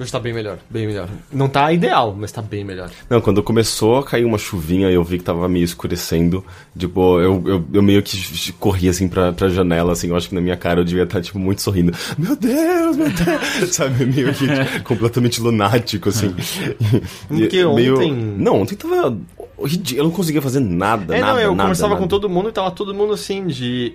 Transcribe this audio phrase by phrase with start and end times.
[0.00, 1.08] Hoje tá bem melhor, bem melhor.
[1.30, 2.90] Não tá ideal, mas tá bem melhor.
[3.10, 6.42] Não, quando começou a cair uma chuvinha eu vi que tava meio escurecendo.
[6.76, 10.34] Tipo, eu, eu, eu meio que corri assim pra, pra janela, assim, eu acho que
[10.34, 11.92] na minha cara eu devia estar, tipo, muito sorrindo.
[12.16, 13.70] Meu Deus, meu Deus!
[13.76, 14.46] Sabe, meio que
[14.84, 16.34] completamente lunático, assim.
[17.28, 19.18] Porque E meio- ontem- Não, ontem tava.
[19.94, 21.32] Eu não conseguia fazer nada, É, nada.
[21.34, 22.00] não, eu nada, conversava nada.
[22.02, 23.94] com todo mundo e tava todo mundo assim de.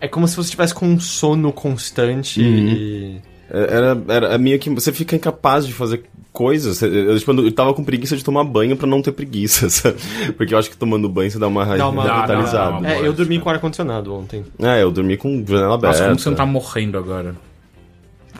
[0.00, 2.46] É como se você estivesse com um sono constante Uhum.
[2.46, 3.31] e.
[3.54, 6.80] Era, era meio que você fica incapaz de fazer coisas.
[6.80, 9.96] Eu, eu, tipo, eu tava com preguiça de tomar banho pra não ter preguiça, sabe?
[10.38, 12.80] Porque eu acho que tomando banho você dá uma Dá uma- revitalizada.
[12.80, 15.98] dá- É, eu dormi com ar-condicionado ontem, É, eu dormi com janela aberta.
[15.98, 17.34] Nossa, como você não tá morrendo agora?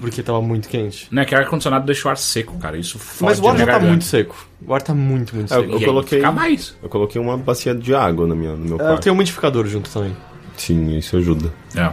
[0.00, 1.06] porque tava muito quente.
[1.12, 2.76] Não é que ar-condicionado deixa o ar seco, cara.
[2.76, 3.90] Isso fode Mas o ar já tá garganta.
[3.90, 4.48] muito seco.
[4.66, 5.70] O ar tá muito, muito É, seco.
[5.70, 6.74] eu E aí coloquei- Fica mais.
[6.82, 9.02] Eu coloquei uma bacia de água na minha, no meu É, Eu quarto.
[9.02, 10.16] tenho um umidificador junto também.
[10.56, 11.52] Sim, isso ajuda.
[11.76, 11.92] É.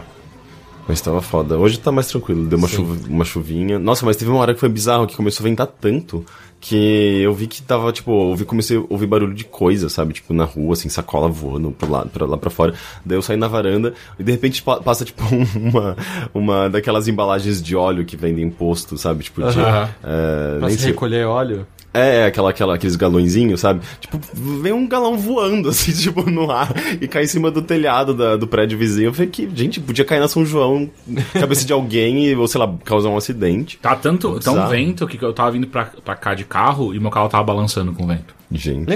[0.88, 1.56] Mas tava foda.
[1.58, 3.78] Hoje tá mais tranquilo, deu uma, chuva, uma chuvinha.
[3.78, 6.24] Nossa, mas teve uma hora que foi bizarro, que começou a ventar tanto
[6.60, 10.12] que eu vi que tava, tipo, eu vi, comecei a ouvir barulho de coisa, sabe?
[10.12, 12.74] Tipo, na rua, assim, sacola voando pra lá, pra lá pra fora.
[13.04, 15.22] Daí eu saí na varanda e de repente pa- passa, tipo,
[15.56, 15.96] uma,
[16.34, 19.24] uma daquelas embalagens de óleo que vendem em posto, sabe?
[19.24, 19.58] Tipo, de.
[19.58, 19.88] Aham.
[20.04, 21.66] é, Pra se recolher óleo.
[21.92, 23.80] É, aquela, aquela, aqueles galõezinhos, sabe?
[23.98, 28.14] Tipo, vem um galão voando, assim, tipo, no ar e cai em cima do telhado
[28.14, 29.08] da- do prédio vizinho.
[29.08, 30.88] Eu falei que, gente, podia cair na São João,
[31.32, 33.76] cabeça de alguém e, ou sei lá, causar um acidente.
[33.78, 37.10] Tá tanto, tão vento que eu tava vindo pra, pra cá de carro e meu
[37.10, 38.34] carro tava balançando com o vento.
[38.52, 38.86] Gente.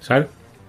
[0.00, 0.28] Sério?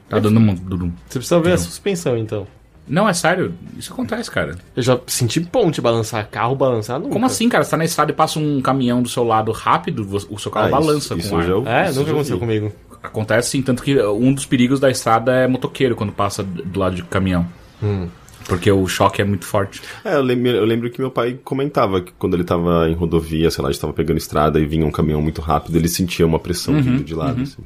[0.09, 0.55] Tá dando um.
[0.55, 2.47] Você precisa ver a suspensão, então.
[2.87, 3.53] Não, é sério.
[3.77, 4.55] Isso acontece, cara.
[4.75, 7.11] Eu já senti ponte balançar, carro balançar nunca.
[7.13, 7.63] Como assim, cara?
[7.63, 10.67] Você tá na estrada e passa um caminhão do seu lado rápido, o seu carro
[10.67, 11.49] Ah, balança isso- isso com ar.
[11.49, 12.39] eu já- É, Isso nunca já aconteceu vi.
[12.39, 12.71] comigo.
[13.03, 16.95] Acontece sim, tanto que um dos perigos da estrada é motoqueiro quando passa do lado
[16.95, 17.47] de caminhão.
[17.83, 18.07] Hum.
[18.47, 19.81] Porque o choque é muito forte.
[20.05, 23.51] É, eu lembro, eu lembro que meu pai comentava que quando ele tava em rodovia,
[23.51, 26.25] sei lá, a gente tava pegando estrada e vinha um caminhão muito rápido, ele sentia
[26.25, 27.61] uma pressão vindo de lado, assim.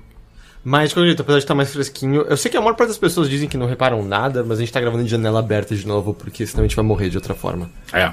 [0.64, 2.90] Mas, de qualquer jeito, apesar de estar mais fresquinho, eu sei que a maior parte
[2.90, 5.76] das pessoas dizem que não reparam nada, mas a gente tá gravando de janela aberta
[5.76, 7.70] de novo, porque senão a gente vai morrer de outra forma.
[7.92, 8.12] É.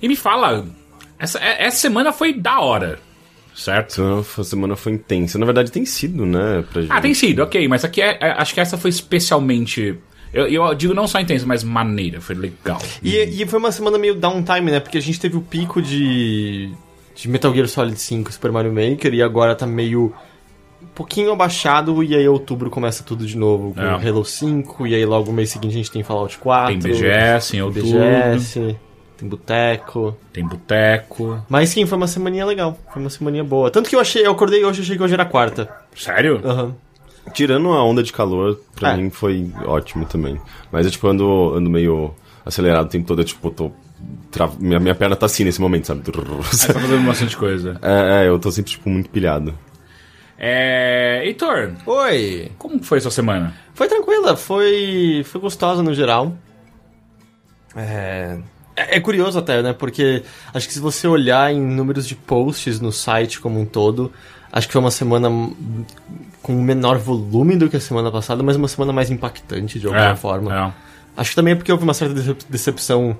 [0.00, 0.64] E me fala,
[1.18, 3.00] essa, é- essa semana foi da hora,
[3.54, 3.94] certo?
[3.94, 5.36] Então, a semana foi intensa.
[5.38, 6.64] Na verdade, tem sido, né?
[6.72, 6.92] Pra gente.
[6.92, 9.98] Ah, tem sido, ok, mas aqui é, é- acho que essa foi especialmente.
[10.32, 12.80] Eu, eu digo não só intensa, mas maneira, foi legal.
[13.02, 14.78] E, e foi uma semana meio downtime, né?
[14.80, 16.70] Porque a gente teve o pico de,
[17.14, 20.12] de Metal Gear Solid 5 Super Mario Maker e agora tá meio
[20.94, 24.08] pouquinho abaixado e aí outubro começa tudo de novo com É.
[24.08, 26.78] Halo 5 e aí logo no mês seguinte a gente tem Fallout 4.
[26.78, 28.76] Tem BGS em outubro, BGS,
[29.16, 30.16] tem Boteco.
[30.32, 31.40] tem boteco.
[31.48, 32.76] Mas sim, foi uma semaninha legal.
[32.92, 33.70] Foi uma semaninha boa.
[33.70, 35.68] Tanto que eu achei, eu acordei hoje achei que hoje era quarta.
[35.94, 36.40] Sério?
[36.44, 36.74] Aham.
[37.32, 38.96] Tirando a onda de calor, pra É.
[38.96, 40.38] mim foi ótimo também.
[40.70, 42.12] Mas eu, tipo, ando, ando meio
[42.44, 43.70] acelerado o tempo todo, eu, tipo, tô.
[44.30, 46.02] tra- Minha, minha perna tá assim nesse momento, sabe?
[46.02, 47.78] Tá fazendo bastante coisa.
[47.80, 49.54] É, é, eu tô sempre, tipo, muito pilhado.
[50.38, 51.22] É.
[51.24, 52.50] Heitor, Oi!
[52.58, 53.54] como foi sua semana?
[53.74, 56.36] Foi tranquila, foi, foi gostosa no geral.
[57.76, 58.38] É,
[58.76, 59.72] é, é curioso até, né?
[59.72, 60.22] Porque
[60.52, 64.12] acho que se você olhar em números de posts no site como um todo,
[64.52, 65.28] acho que foi uma semana
[66.42, 70.10] com menor volume do que a semana passada, mas uma semana mais impactante de alguma
[70.10, 70.54] É, forma.
[70.54, 70.72] é.
[71.16, 73.16] Acho que também é porque houve uma certa decep- decepção.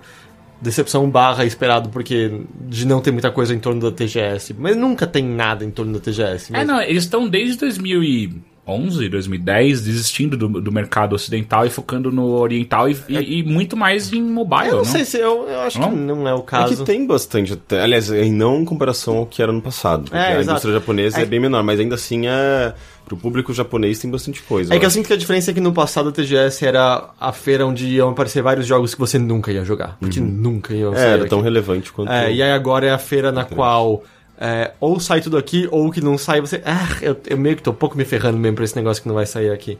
[0.65, 4.55] Decepção barra esperado, porque de não ter muita coisa em torno da TGS.
[4.59, 6.51] Mas nunca tem nada em torno da TGS.
[6.53, 6.67] É, Mas...
[6.67, 12.89] não, eles estão desde 2011, 2010 desistindo do, do mercado ocidental e focando no oriental
[12.89, 14.85] e, e- e muito mais em mobile, eu não, não?
[14.87, 15.91] sei se eu, eu acho Não?
[15.91, 16.77] que não é o É caso.
[16.79, 20.11] que tem bastante, até, aliás, não em comparação ao que era no passado.
[20.15, 20.43] É, a exato.
[20.51, 21.23] indústria japonesa é...
[21.23, 22.73] É- bem menor, mas ainda assim é.
[23.05, 24.75] Pro público japonês tem bastante coisa.
[24.75, 24.95] É que eu acho.
[24.97, 28.11] sinto que a diferença é que no passado a TGS era a feira onde iam
[28.11, 29.97] aparecer vários jogos que você nunca ia jogar.
[30.01, 31.31] Porque nunca iam É, era aqui.
[31.31, 32.11] tão relevante quanto.
[32.11, 34.03] É, e aí agora é a feira na qual
[34.37, 36.61] é, ou sai tudo aqui, ou que não sai, você.
[36.65, 39.09] Ah, eu, eu meio que tô um pouco me ferrando mesmo pra esse negócio que
[39.09, 39.79] não vai sair aqui.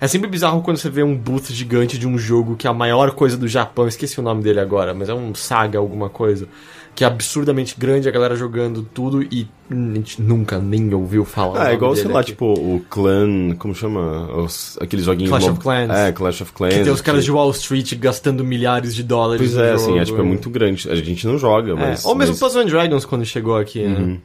[0.00, 2.74] É sempre bizarro quando você vê um booth gigante de um jogo que é a
[2.74, 6.46] maior coisa do Japão, esqueci o nome dele agora, mas é um saga alguma coisa.
[6.94, 11.66] Que é absurdamente grande, a galera jogando tudo e a gente nunca nem ouviu falar.
[11.66, 12.32] Ah, é igual, sei lá, aqui.
[12.32, 13.54] tipo, o Clan.
[13.56, 14.26] Como chama?
[14.36, 15.30] Os, aqueles joguinhos.
[15.30, 15.90] Clash mob- of Clans.
[15.90, 16.74] É, Clash of Clans.
[16.74, 19.40] Que tem os caras que- de Wall Street gastando milhares de dólares.
[19.40, 19.76] Pois no é, jogo.
[19.76, 20.90] assim, é, tipo, é muito grande.
[20.90, 22.04] A gente não joga, É, mas.
[22.04, 22.40] Ou mesmo mas...
[22.40, 24.18] Puzzle and Dragons quando chegou aqui, né?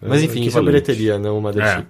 [0.00, 1.76] Mas É enfim, isso é bilheteria, não uma É.
[1.78, 1.86] chip.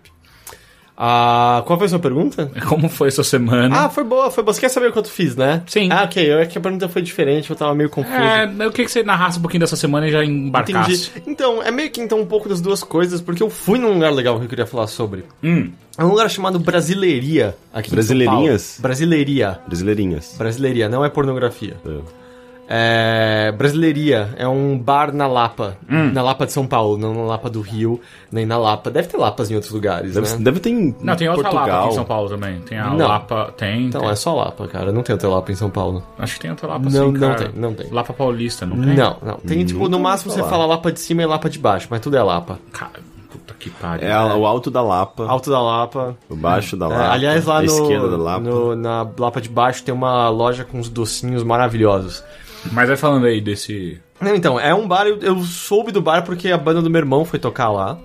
[0.96, 2.50] Ah, qual foi a sua pergunta?
[2.66, 3.84] Como foi sua semana?
[3.84, 4.54] Ah, foi boa, foi boa.
[4.54, 5.62] Você quer saber o que eu fiz, né?
[5.66, 5.88] Sim.
[5.93, 6.32] Ah, ok.
[6.32, 8.16] Eu é que a pergunta foi diferente, eu tava meio confuso.
[8.16, 11.10] É, eu queria que você narrasse um pouquinho dessa semana e já embarcasse.
[11.10, 11.31] Entendi.
[11.31, 14.10] Então, é meio que então um pouco das duas coisas, porque eu fui num lugar
[14.12, 15.25] legal que eu queria falar sobre.
[15.43, 18.78] Hum, É um lugar chamado Brasileiria, aqui em São Brasileirinhas?
[18.81, 19.58] Brasileiria.
[19.66, 20.34] Brasileirinhas.
[20.38, 21.76] Brasileiria, não é pornografia.
[21.87, 22.25] É.
[22.68, 26.10] É, Brasileiria é um bar na Lapa, Hum.
[26.12, 28.90] na Lapa de São Paulo, não na Lapa do Rio, nem na Lapa.
[28.90, 30.36] Deve ter Lapas em outros lugares, Deve, né?
[30.40, 31.66] deve ter em Não, tem outra Portugal.
[31.68, 32.60] Lapa aqui em São Paulo também.
[32.60, 33.06] Tem a Não.
[33.06, 33.54] Lapa.
[33.56, 33.86] Tem.
[33.86, 34.10] Então tem.
[34.10, 34.90] é só Lapa, cara.
[34.92, 36.02] Não tem outra Lapa em São Paulo.
[36.18, 37.34] Acho que tem outra Lapa Não, sim, não cara.
[37.36, 37.90] tem, não tem.
[37.90, 38.94] Lapa Paulista, não tem?
[38.96, 39.34] Não, não.
[39.36, 40.62] Tem, tipo, no Nunca máximo ouvi você falar.
[40.62, 42.58] fala Lapa de cima e Lapa de baixo, mas tudo é Lapa.
[42.72, 42.90] Cara,
[43.30, 44.08] puta que pariu.
[44.08, 46.16] É a- o alto da Lapa, Alto da Lapa.
[46.28, 48.40] o baixo da É, Lapa, aliás, lá no, esquerda da Lapa.
[48.40, 52.24] no- na Lapa de baixo tem uma loja com uns docinhos maravilhosos.
[52.72, 54.00] Mas vai falando aí desse.
[54.20, 57.00] Não, então, é um bar, eu, eu soube do bar porque a banda do meu
[57.00, 57.98] irmão foi tocar lá.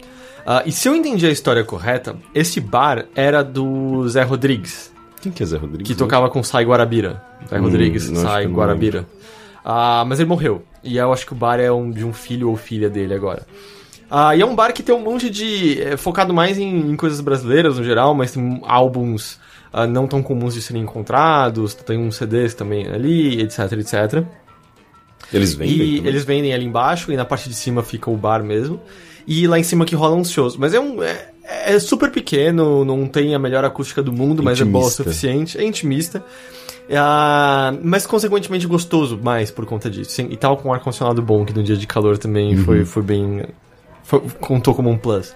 [0.46, 4.92] Ah, e se eu entendi a história correta, esse bar era do Zé Rodrigues,
[5.22, 5.88] Quem que é Zé Rodrigues?
[5.88, 7.22] que tocava com Sai Guarabira.
[7.50, 9.06] Zé Hum, Rodrigues, Sai Guarabira.
[9.64, 10.64] Ah, mas ele morreu.
[10.84, 13.46] E eu acho que o bar é um, de um filho ou filha dele agora.
[14.10, 15.80] Ah, e é um bar que tem um monte de.
[15.82, 19.40] é, focado mais em, em coisas brasileiras no geral, mas tem álbuns
[19.72, 24.26] ah, não tão comuns de serem encontrados, tem uns CDs também ali, etc, etc.
[25.34, 26.08] Eles vendem E também?
[26.12, 28.80] eles vendem ali embaixo e na parte de cima fica o bar mesmo.
[29.28, 30.58] E lá em cima que rolam uns shows.
[30.58, 31.02] Mas é um.
[31.04, 31.30] É,
[31.74, 35.04] é super pequeno, não tem a melhor acústica do mundo, mas é boa o Intimista.
[35.04, 35.58] suficiente.
[35.58, 36.24] É intimista.
[36.94, 40.12] Ah, mas consequentemente gostoso mais por conta disso.
[40.12, 42.64] Sim, e tava com um ar-condicionado bom, que no dia de calor também Uhum.
[42.66, 43.44] foi, foi bem.
[44.04, 45.34] foi- contou como um plus.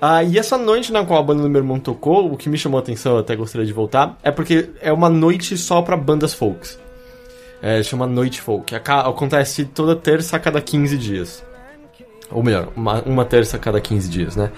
[0.00, 2.56] Ah, e essa noite na qual a banda do meu irmão tocou, o que me
[2.58, 5.96] chamou a atenção, eu até gostaria de voltar, é porque é uma noite só pra
[5.96, 6.78] bandas folks.
[7.66, 8.74] É, chama Noite Folk.
[8.74, 11.42] Acontece toda terça a cada 15 dias.
[12.30, 14.52] Ou melhor, uma, uma terça a cada 15 dias, né?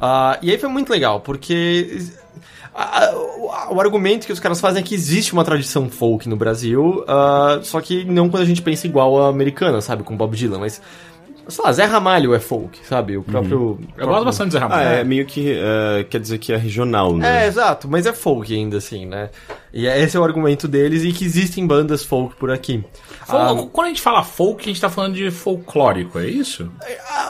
[0.00, 1.98] Ah, e aí foi muito legal, porque
[3.68, 7.58] o, argumento que os caras fazem é que existe uma tradição folk no Brasil, ah,
[7.64, 10.04] só que não quando a gente pensa igual a americana, sabe?
[10.04, 10.80] Com Bob Dylan, mas.
[11.52, 13.16] Sei lá, Zé Ramalho é folk, sabe?
[13.16, 13.78] O próprio.
[13.96, 14.88] Eu gosto bastante de Zé Ramalho.
[14.88, 15.52] Ah, é meio que.
[15.56, 17.46] é, quer dizer que é regional, É, né?
[17.46, 19.30] exato, mas é folk ainda assim, né?
[19.72, 22.84] E esse é o argumento deles e que existem bandas folk por aqui.
[23.26, 26.70] Fol- Ah, Quando a gente fala folk, a gente tá falando de folclórico, é isso?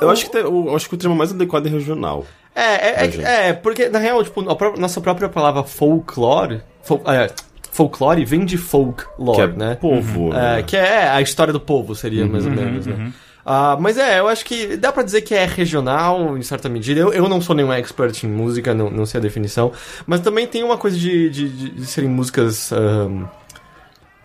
[0.01, 2.25] Eu acho que, eu acho que o termo mais adequado é regional.
[2.55, 2.61] É,
[3.05, 7.31] é, é, é, porque na real, tipo, a pró- nossa própria palavra folklore, fol- é,
[7.71, 9.75] folklore vem de folklore, Que é né?
[9.81, 10.33] povo.
[10.35, 10.63] É, né?
[10.63, 13.13] que é a história do povo, seria mais ou menos, né?
[13.45, 17.01] Ah, mas é, eu acho que dá pra dizer que é regional, em certa medida.
[17.01, 19.73] Eu, eu não sou nenhum expert em música, não, não sei a definição.
[20.07, 22.73] Mas também tem uma coisa de, de, de- de serem músicas.
[22.73, 23.27] ahn,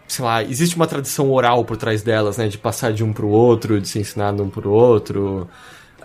[0.07, 2.47] sei lá, existe uma tradição oral por trás delas, né?
[2.47, 5.47] De passar de um pro outro, de se ensinar de um pro outro,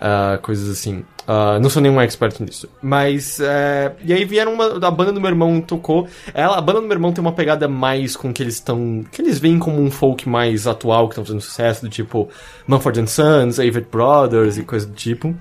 [0.05, 1.05] ah, coisas assim.
[1.25, 2.67] Ah, não sou nenhum expert nisso.
[2.81, 6.09] Mas, é, e aí vieram uma, a banda do meu irmão tocou.
[6.33, 9.21] Ela, a banda do meu irmão tem uma pegada mais com que eles estão, que
[9.21, 12.27] eles veem como um folk mais atual, que estão fazendo sucesso, do tipo
[12.67, 15.33] Mumford Sons, Avett Brothers e coisa do tipo.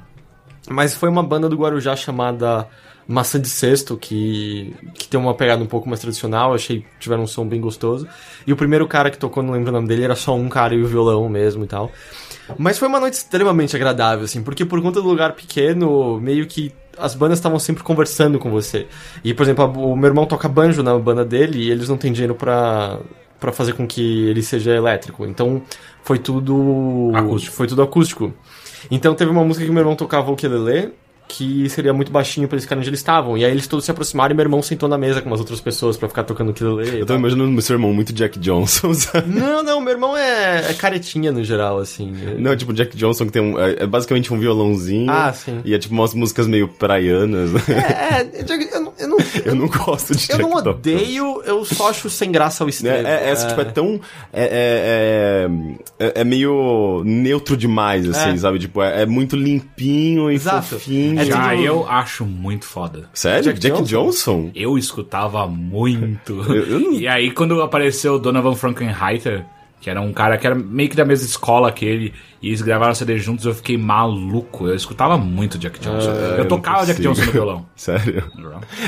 [0.71, 2.69] Mas foi uma banda do Guarujá chamada
[3.07, 7.25] Maçã de Cesto, que, que tem uma pegada um pouco mais tradicional, achei que tiveram
[7.25, 8.07] um som bem gostoso.
[8.47, 10.75] E o primeiro cara que tocou, não lembro o nome dele, era só um cara
[10.75, 11.91] e o violão mesmo e tal.
[12.59, 16.73] Mas foi uma noite extremamente agradável, assim, porque por conta do lugar pequeno, meio que
[16.99, 18.87] as bandas estavam sempre conversando com você.
[19.25, 22.13] E, por exemplo, o meu irmão toca banjo na banda dele e eles não têm
[22.13, 22.99] dinheiro pra,
[23.41, 25.25] pra fazer com que ele seja elétrico.
[25.25, 25.63] Então,
[26.03, 27.11] foi tudo...
[27.15, 27.57] Acústico.
[27.57, 28.33] Foi tudo acústico.
[28.91, 30.93] Então, teve uma música que meu irmão tocava o ukulele,
[31.37, 33.37] que seria muito baixinho pra eles ficarem onde eles estavam.
[33.39, 35.61] E aí eles todos se aproximaram e meu irmão sentou na mesa com umas outras
[35.61, 37.01] pessoas pra ficar tocando ukulele.
[37.01, 39.29] Eu tô imaginando meu seu irmão muito Jack Johnson, sabe?
[39.35, 42.13] Não, não, meu irmão é, é caretinha no geral, assim.
[42.39, 43.59] Não, tipo Jack Johnson que tem um.
[43.59, 45.11] É, é basicamente um violãozinho.
[45.11, 45.61] Ah, sim.
[45.65, 47.51] E é tipo umas músicas meio praianas.
[47.69, 50.71] É, é, eu não, eu não, Eu não gosto de eu Jack não Johnson.
[50.71, 53.07] odeio, eu só acho sem graça ao É, extremo.
[53.09, 54.01] é, essa, tipo, é tão.
[54.33, 55.49] É,
[55.99, 58.37] é, é, é meio neutro demais, assim, É.
[58.37, 58.59] sabe?
[58.59, 60.67] Tipo, é, é muito limpinho e Exato.
[60.67, 61.21] fofinho.
[61.23, 63.09] É Já eu acho muito foda.
[63.15, 63.45] Sério?
[63.45, 64.05] Jack Jack, Johnson?
[64.05, 64.51] Johnson?
[64.55, 66.41] Eu escutava muito.
[66.53, 69.45] Eu- eu não- E aí, quando apareceu o Donovan Frankenheiter,
[69.81, 72.13] que era um cara que era meio que da mesma escola que ele,
[72.43, 74.67] e eles gravaram CD juntos, eu fiquei maluco.
[74.67, 76.11] Eu escutava muito Jack Johnson.
[76.11, 77.01] É, eu tocava Jack.
[77.01, 77.67] Johnson no violão.
[77.77, 78.25] Sério?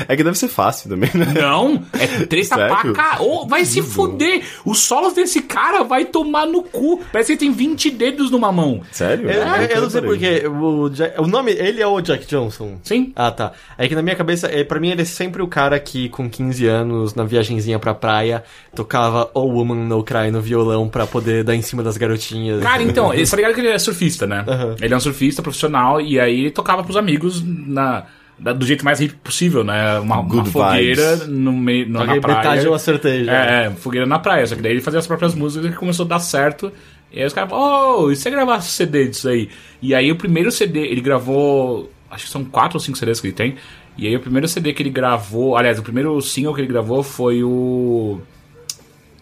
[0.07, 1.25] É que deve ser fácil também, né?
[1.39, 2.93] Não, é treta pra Sério?
[2.93, 3.17] cá.
[3.21, 4.43] Ô, vai se fuder.
[4.65, 7.01] Os solos desse cara vai tomar no cu.
[7.11, 8.81] Parece que ele tem 20 dedos numa mão.
[8.91, 9.29] Sério?
[9.29, 12.77] Eu, eu- eu não sei porque o, Jack- o nome, ele é o Jack Johnson.
[12.83, 13.13] Sim.
[13.15, 13.53] Ah, tá.
[13.77, 16.29] É que na minha cabeça, é, pra mim ele é sempre o cara que com
[16.29, 18.43] 15 anos, na viagenzinha pra praia,
[18.73, 22.61] tocava Oh Woman No Cry no violão pra poder dar em cima das garotinhas.
[22.61, 24.43] Cara, então, ele ligado que ele é surfista, né?
[24.47, 24.75] Aham.
[24.81, 28.05] Ele é um surfista profissional e aí ele tocava pros amigos na,
[28.37, 29.99] do jeito mais hippie possível, né?
[29.99, 32.37] Uma, uma fogueira no meio, no, na praia.
[32.37, 33.33] metade eu acertei já.
[33.33, 34.45] É, é, fogueira na praia.
[34.45, 36.71] Só que daí ele fazia as próprias músicas e começou a dar certo.
[37.11, 39.49] E aí os caras falaram, oh, e se você gravar CD disso aí?
[39.81, 41.89] E aí o primeiro CD, ele gravou.
[42.09, 43.55] Acho que são quatro ou cinco CDs que ele tem.
[43.97, 45.55] E aí o primeiro CD que ele gravou.
[45.55, 48.19] Aliás, o primeiro single que ele gravou foi o.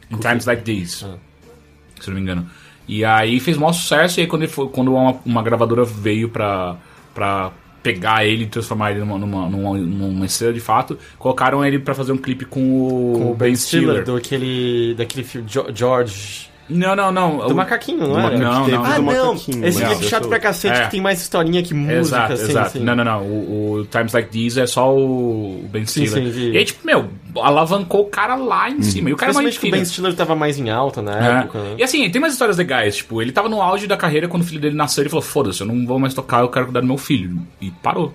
[0.10, 1.06] In Times Like These.
[1.06, 1.18] Ah.
[2.00, 2.48] se não me engano.
[2.88, 6.30] E aí fez maior sucesso, e aí quando, ele foi, quando uma, uma gravadora veio
[6.30, 6.75] pra,
[7.13, 11.80] pra pegar ele e transformar ele numa, numa, numa, numa estrela de fato, colocaram ele
[11.80, 16.53] pra fazer um clipe com o, Com o Ben Stiller, do aquele, daquele filme George.
[16.74, 17.38] Não, não, não.
[17.38, 18.38] Do o- macaquinho, não Do era?
[18.38, 18.86] Não, macaquinho, não.
[18.86, 19.25] Ah, do não!
[19.34, 20.84] macaquinho, Esse mas clipe chato pra cacete É.
[20.86, 22.68] que tem mais historinha que música, Exato, assim, exato.
[22.68, 22.80] assim.
[22.80, 23.22] Não, não, não.
[23.24, 26.25] O, o Times Like These é só o Ben Sim, Stiller.
[26.25, 26.51] sim, vi.
[26.51, 27.10] e aí, tipo, meu,
[27.42, 29.10] alavancou o cara lá em cima.
[29.10, 29.86] E o cara é que o Ben.
[29.86, 31.12] Stiller tava mais em alta na
[31.42, 31.62] época, É.
[31.62, 31.75] né?
[31.77, 32.98] E assim, tem umas histórias legais.
[32.98, 35.01] Tipo, ele tava no auge da carreira quando o filho dele nasceu.
[35.03, 37.38] Ele falou: Foda-se, eu não vou mais tocar, eu quero cuidar do meu filho.
[37.62, 38.13] E parou.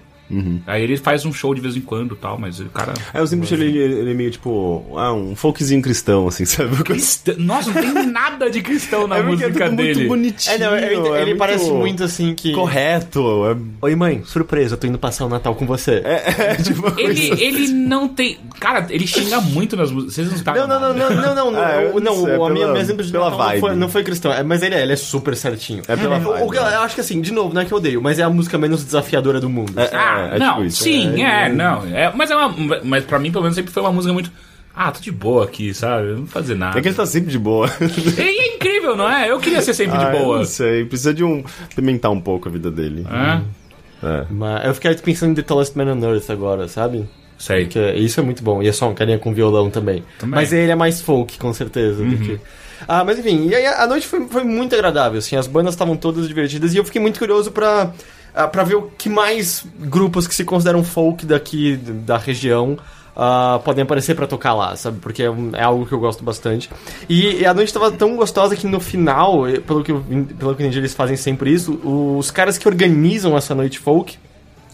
[0.66, 2.92] Aí ele faz um show de vez em quando e tal, mas o cara.
[3.14, 6.76] É, eu sempre achei ele, ele é meio tipo, ah, um folkzinho cristão, assim, sabe?
[6.84, 7.34] Cristã...
[7.38, 9.94] Nossa, não tem nada de cristão na é porque música é tudo dele.
[9.94, 10.54] muito bonitinho.
[10.54, 12.52] É, não, ele, é ele parece muito assim que...
[12.52, 13.20] correto.
[13.46, 13.56] É,
[13.86, 16.02] Oi, mãe, surpresa, eu tô indo passar o Natal com você.
[16.04, 18.38] é, tipo, Ele, ele não tem.
[18.60, 20.14] Cara, ele xinga muito nas músicas.
[20.14, 20.54] Vocês não estão.
[20.54, 22.72] Não, não, não, não, não, não, não, Ah, não, não é o- a minha, pela-
[22.72, 23.80] minha exemplo de pela Natal não foi, vibe.
[23.80, 25.82] não foi cristão, é, mas ele é, ele é super certinho.
[25.88, 28.00] É pela vibe, eu, eu acho que assim, de novo, não é que eu odeio,
[28.02, 29.72] mas é a música menos desafiadora do mundo.
[29.78, 30.82] É, Ah, é não, tipo isso.
[30.84, 31.84] sim, é, não.
[31.86, 32.54] É, mas é uma.
[32.84, 34.30] Mas pra mim, pelo menos, sempre foi uma música muito.
[34.74, 36.08] Ah, tô de boa aqui, sabe?
[36.08, 36.78] Não vou fazer nada.
[36.78, 37.68] É que ele tá sempre de boa.
[38.16, 39.28] E é incrível, não é?
[39.30, 40.38] Eu queria ser sempre Ah, de eu boa.
[40.38, 41.42] Não sei, precisa de um.
[41.74, 43.04] pimentar um pouco a vida dele.
[43.10, 44.06] É?
[44.06, 44.26] É.
[44.30, 47.08] Mas eu fiquei pensando em The Tallest Man on Earth agora, sabe?
[47.36, 47.66] Sei.
[47.66, 48.62] Que é- isso é muito bom.
[48.62, 50.04] E é só um carinha com violão também.
[50.18, 50.34] Também.
[50.36, 52.04] Mas ele é mais folk, com certeza.
[52.04, 52.38] do que-
[52.86, 55.96] Ah, mas enfim, e aí a noite foi, foi muito agradável, assim, as bandas estavam
[55.96, 57.92] todas divertidas e eu fiquei muito curioso pra,
[58.38, 62.78] ah, pra ver o que mais grupos que se consideram folk daqui da região
[63.16, 64.98] ah, podem aparecer pra tocar lá, sabe?
[65.00, 66.70] Porque é, um- é algo que eu gosto bastante.
[67.08, 70.00] E, e a noite tava tão gostosa que no final, pelo que eu,
[70.38, 74.16] pelo que eu entendi, eles fazem sempre isso, os caras que organizam essa noite folk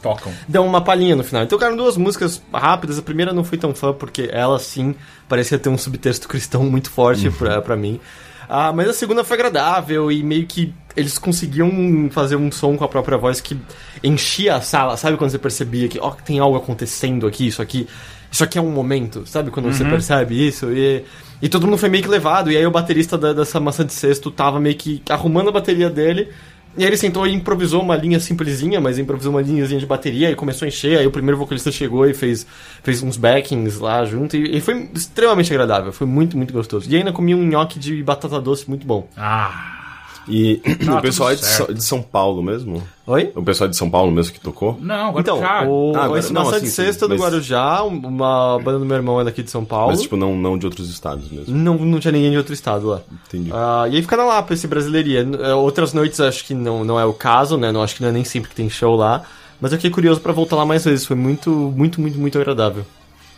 [0.02, 0.30] Tocam.
[0.46, 1.44] dão uma palhinha no final.
[1.44, 2.98] Então tocaram duas músicas rápidas.
[2.98, 4.94] A primeira não fui tão fã, porque ela sim
[5.26, 7.98] parecia ter um subtexto cristão muito forte pra, pra mim.
[8.48, 12.84] Ah, mas a segunda foi agradável e meio que eles conseguiam fazer um som com
[12.84, 13.56] a própria voz que
[14.02, 14.96] enchia a sala.
[14.96, 17.86] Sabe quando você percebia que, ó, tem algo acontecendo aqui, isso aqui.
[18.30, 19.50] Isso aqui é um momento, sabe?
[19.50, 20.66] Quando você percebe isso.
[20.72, 21.04] E,
[21.40, 22.50] e todo mundo foi meio que levado.
[22.50, 25.88] E aí o baterista da- dessa maçã de cesto tava meio que arrumando a bateria
[25.88, 26.28] dele.
[26.76, 30.30] E aí ele sentou e improvisou uma linha simplesinha, mas improvisou uma linhazinha de bateria
[30.30, 30.98] e começou a encher.
[30.98, 32.46] Aí o primeiro vocalista chegou e fez,
[32.82, 34.36] fez uns backings lá junto.
[34.36, 35.92] E, e foi extremamente agradável.
[35.92, 36.90] Foi muito, muito gostoso.
[36.90, 39.08] E ainda comi um nhoque de batata doce muito bom.
[39.16, 39.83] Ah.
[40.28, 41.44] E Tá o pessoal é de.
[41.44, 42.82] São- de São Paulo mesmo?
[43.06, 43.30] Oi?
[43.36, 44.78] O pessoal é de São Paulo mesmo que tocou?
[44.80, 45.38] Não, agora Então,
[45.68, 48.84] o, Ah, agora- esse não, assim, de sim, sexta do mas- Guarujá, uma banda do
[48.86, 49.88] meu irmão é daqui de São Paulo.
[49.92, 51.54] Mas, tipo, não, não de outros estados mesmo.
[51.54, 53.00] Não, não tinha ninguém de outro estado lá.
[53.28, 53.50] Entendi.
[53.52, 55.26] Ah, e aí fica na Lapa esse brasileiria.
[55.40, 57.70] É, Outras noites acho que não, não é o caso, né?
[57.70, 59.22] Não, acho que não é nem sempre que tem show lá.
[59.60, 61.06] Mas eu fiquei curioso pra voltar lá mais vezes.
[61.06, 62.84] Foi muito, muito, muito, muito agradável.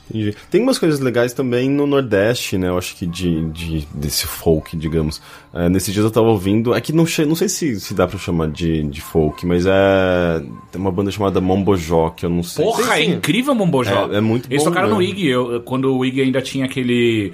[0.08, 0.36] Entendi.
[0.50, 2.68] Tem umas coisas legais também no Nordeste, né?
[2.68, 5.20] Eu acho que de, de desse folk, digamos.
[5.52, 6.74] É, nesses dias eu tava ouvindo.
[6.74, 9.66] É que não, che- não sei se, se dá pra chamar de, de folk, mas
[9.66, 10.42] é.
[10.70, 12.64] Tem uma banda chamada Mombojó, que eu não sei.
[12.64, 13.12] Porra, é sim.
[13.14, 14.08] incrível Mombojó.
[14.12, 15.02] É- é muito Eles bom tocaram no.
[15.02, 17.32] IG, eu- quando o IG ainda tinha aquele.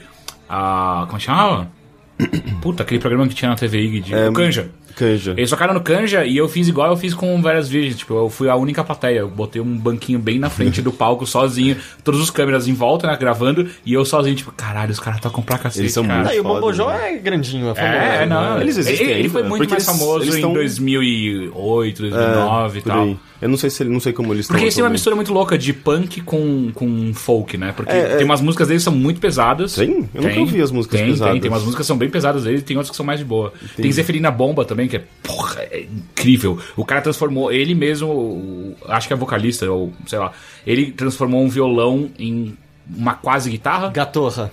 [0.49, 1.71] Ah, como chamava?
[2.63, 4.71] Puta, aquele programa que tinha na TV IG de É, o Canja.
[4.93, 5.35] Canja.
[5.37, 7.97] Eles tocaram no Canja e eu fiz igual eu fiz com várias virgens.
[7.99, 9.21] Tipo, eu fui a única plateia.
[9.21, 13.07] Eu botei um banquinho bem na frente do palco, sozinho, todas as câmeras em volta,
[13.07, 16.19] né, gravando, e eu sozinho, tipo, caralho, os caras tocam pra cacete, Eles são cara.
[16.21, 17.15] muito Ah, e o Bambojó né?
[17.15, 17.95] é grandinho, é famoso.
[17.95, 18.61] É, não.
[18.61, 22.79] Eles existem ele, ele foi muito porque mais eles- famoso eles em tão- 2008, 2009
[22.79, 23.03] e por tal.
[23.05, 23.17] aí.
[23.41, 24.55] Eu não sei se ele, não sei como eles estão.
[24.55, 27.73] Porque eles têm uma mistura muito louca de punk com, com folk, né?
[27.77, 28.17] Porque É, é.
[28.17, 29.75] tem umas músicas deles que são muito pesadas.
[29.75, 30.09] Tem?
[30.15, 31.33] Eu nunca ouvi as músicas tem, pesadas.
[31.33, 33.19] Tem, tem umas músicas que são bem pesadas deles e tem outras que são mais
[33.19, 33.53] de boa.
[33.77, 36.59] Tem Zeferina Bomba também, que é, porra, é incrível.
[36.77, 40.33] O cara transformou, ele mesmo, acho que é vocalista, ou sei lá,
[40.67, 42.57] ele transformou um violão em
[42.89, 43.91] uma quase guitarra?
[43.91, 44.51] Gatorra.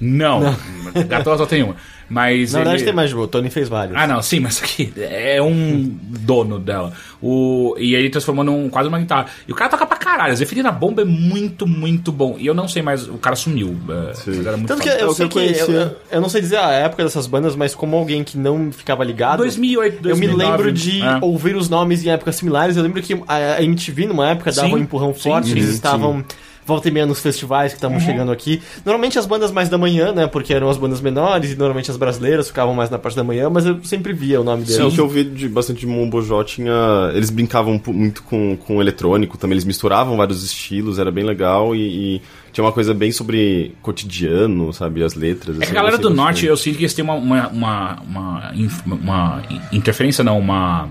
[0.00, 0.40] Não.
[1.08, 1.76] Gato só tem uma.
[2.08, 2.84] Mas Na verdade ele...
[2.84, 3.96] tem mais de boa, o Tony fez vários.
[3.98, 6.92] Ah, não, sim, mas aqui é um dono dela.
[7.20, 9.26] O, e ele transformou num quase uma guitarra.
[9.48, 10.30] E o cara toca pra caralho.
[10.32, 12.36] A Zeferina Bomba é muito, muito bom.
[12.38, 13.76] E eu não sei mais, o cara sumiu.
[13.88, 15.00] É, mas era muito Tanto que foda.
[15.02, 17.56] eu É sei que eu Eu, eu- eu não sei dizer a época dessas bandas,
[17.56, 19.38] mas como alguém que não ficava ligado.
[19.38, 20.12] 2008, 2009.
[20.12, 21.18] Eu me lembro de É.
[21.20, 22.76] ouvir os nomes em épocas similares.
[22.76, 25.46] Eu lembro que a MTV, numa época, dava Sim, um empurrão sim, forte.
[25.48, 25.72] sim, eles sim.
[25.74, 26.24] estavam
[26.66, 28.60] volta e meia nos festivais que estavam chegando aqui.
[28.84, 30.26] Normalmente as bandas mais da manhã, né?
[30.26, 33.48] Porque eram as bandas menores e normalmente as brasileiras ficavam mais na parte da manhã,
[33.48, 34.76] mas eu sempre via o nome deles.
[34.76, 37.12] Sim, o que eu vi de bastante de Mombojó tinha.
[37.14, 42.16] Eles brincavam muito com, com eletrônico também, eles misturavam vários estilos, era bem legal e,
[42.16, 45.04] e tinha uma coisa bem sobre cotidiano, sabe?
[45.04, 45.60] As letras.
[45.60, 48.02] É assim, a galera eu do norte, eu sinto que eles têm uma, uma, uma,
[48.02, 48.52] uma,
[48.86, 50.88] uma interferência, não, uma,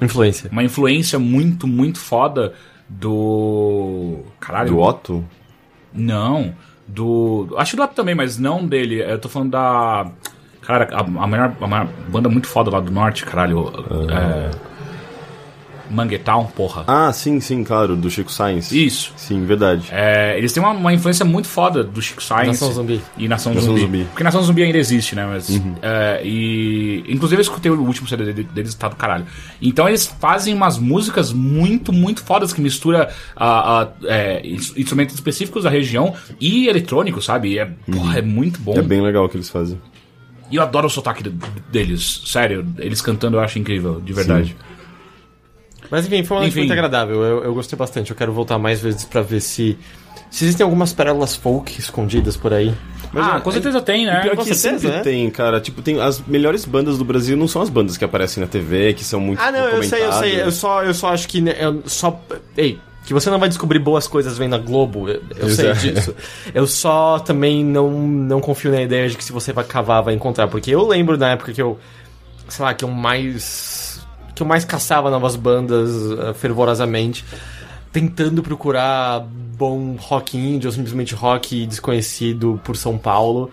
[0.00, 0.48] Influência.
[0.50, 2.54] uma influência muito, muito foda
[2.90, 4.18] do.
[4.40, 4.70] Caralho.
[4.70, 5.24] Do Otto?
[5.92, 6.54] Não.
[6.86, 7.54] Do.
[7.56, 9.00] Acho do Up também, mas não dele.
[9.00, 10.10] Eu tô falando da.
[10.62, 13.72] Cara, a, a, maior, a maior banda muito foda lá do norte, caralho.
[14.10, 14.50] É,
[15.90, 16.84] Manguetown, porra.
[16.86, 18.72] Ah, sim, sim, claro, do Chico Science.
[18.86, 19.12] Isso.
[19.16, 19.88] Sim, verdade.
[19.90, 22.46] É, eles têm uma, uma influência muito foda do Chico Science.
[22.46, 23.00] Nação Zumbi.
[23.18, 23.80] E Nação, Nação Zumbi.
[23.80, 24.04] Zumbi.
[24.04, 25.26] Porque Nação Zumbi ainda existe, né?
[25.26, 25.50] Mas,
[25.82, 29.26] é, e, inclusive eu escutei o último CD dele- deles, tá do caralho.
[29.60, 35.14] Então eles fazem umas músicas muito, muito fodas que mistura a, a, é, ins- instrumentos
[35.14, 37.50] específicos da região e eletrônico, sabe?
[37.54, 38.74] E é, porra, é muito bom.
[38.78, 39.80] É bem legal o que eles fazem.
[40.50, 41.32] E eu adoro o sotaque de-
[41.70, 42.66] deles, sério.
[42.78, 44.56] Eles cantando eu acho incrível, de verdade.
[45.90, 47.22] Mas enfim, foi uma noite muito agradável.
[47.22, 48.10] Eu, eu gostei bastante.
[48.10, 49.76] Eu quero voltar mais vezes pra ver se.
[50.30, 52.72] Se existem algumas pérolas folk escondidas por aí.
[53.16, 54.20] ah, é- com certeza tem, né?
[54.20, 55.02] Pior com que certeza, sempre né?
[55.02, 55.60] tem, cara.
[55.60, 58.94] Tipo, tem as melhores bandas do Brasil não são as bandas que aparecem na TV,
[58.94, 60.40] que são muito Ah, não, eu sei, eu sei.
[60.42, 61.40] Eu só, eu só acho que.
[61.40, 62.20] né, Eu só.
[62.56, 65.08] Ei, que você não vai descobrir boas coisas vendo a Globo.
[65.08, 65.72] Eu, eu sei é.
[65.72, 66.14] disso.
[66.54, 70.14] Eu só também não, não confio na ideia de que se você vai cavar, vai
[70.14, 70.46] encontrar.
[70.46, 71.76] Porque eu lembro na época que eu.
[72.48, 73.79] Sei lá, que eu mais.
[74.40, 77.26] Que eu mais caçava novas bandas eh, fervorosamente.
[77.92, 83.50] Tentando procurar bom rock indie ou simplesmente rock desconhecido por São Paulo.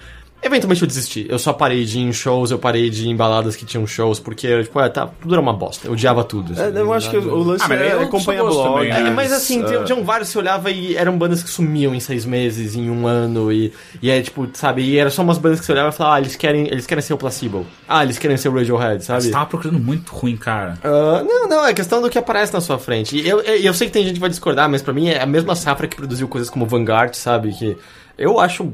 [0.47, 1.25] Eventualmente eu desisti.
[1.29, 3.85] Eu só parei de ir em shows, eu parei de ir em baladas que tinham
[3.85, 5.87] shows, porque, tipo, é, tá, tudo era uma bosta.
[5.87, 6.53] Eu odiava tudo.
[6.59, 6.77] É, assim.
[6.77, 8.89] eu acho que o lance Ah, mas é sou gosto blog.
[8.89, 9.07] também?
[9.07, 9.65] É, mas assim, é.
[9.65, 13.05] tinha, tinham vários, você olhava e eram bandas que sumiam em seis meses, em um
[13.05, 15.91] ano, e, e é tipo, sabe, e era só umas bandas que você olhava e
[15.91, 17.65] falava, ah, eles querem, eles querem ser o Placebo.
[17.87, 19.23] Ah, eles querem ser o Radiohead, sabe?
[19.23, 20.77] Você tava procurando muito ruim, cara.
[20.83, 23.17] Ah, não, não, é questão do que aparece na sua frente.
[23.17, 25.21] E eu, eu, eu sei que tem gente que vai discordar, mas pra mim é
[25.21, 27.53] a mesma safra que produziu coisas como Vanguard, sabe?
[27.53, 27.77] Que
[28.17, 28.73] eu acho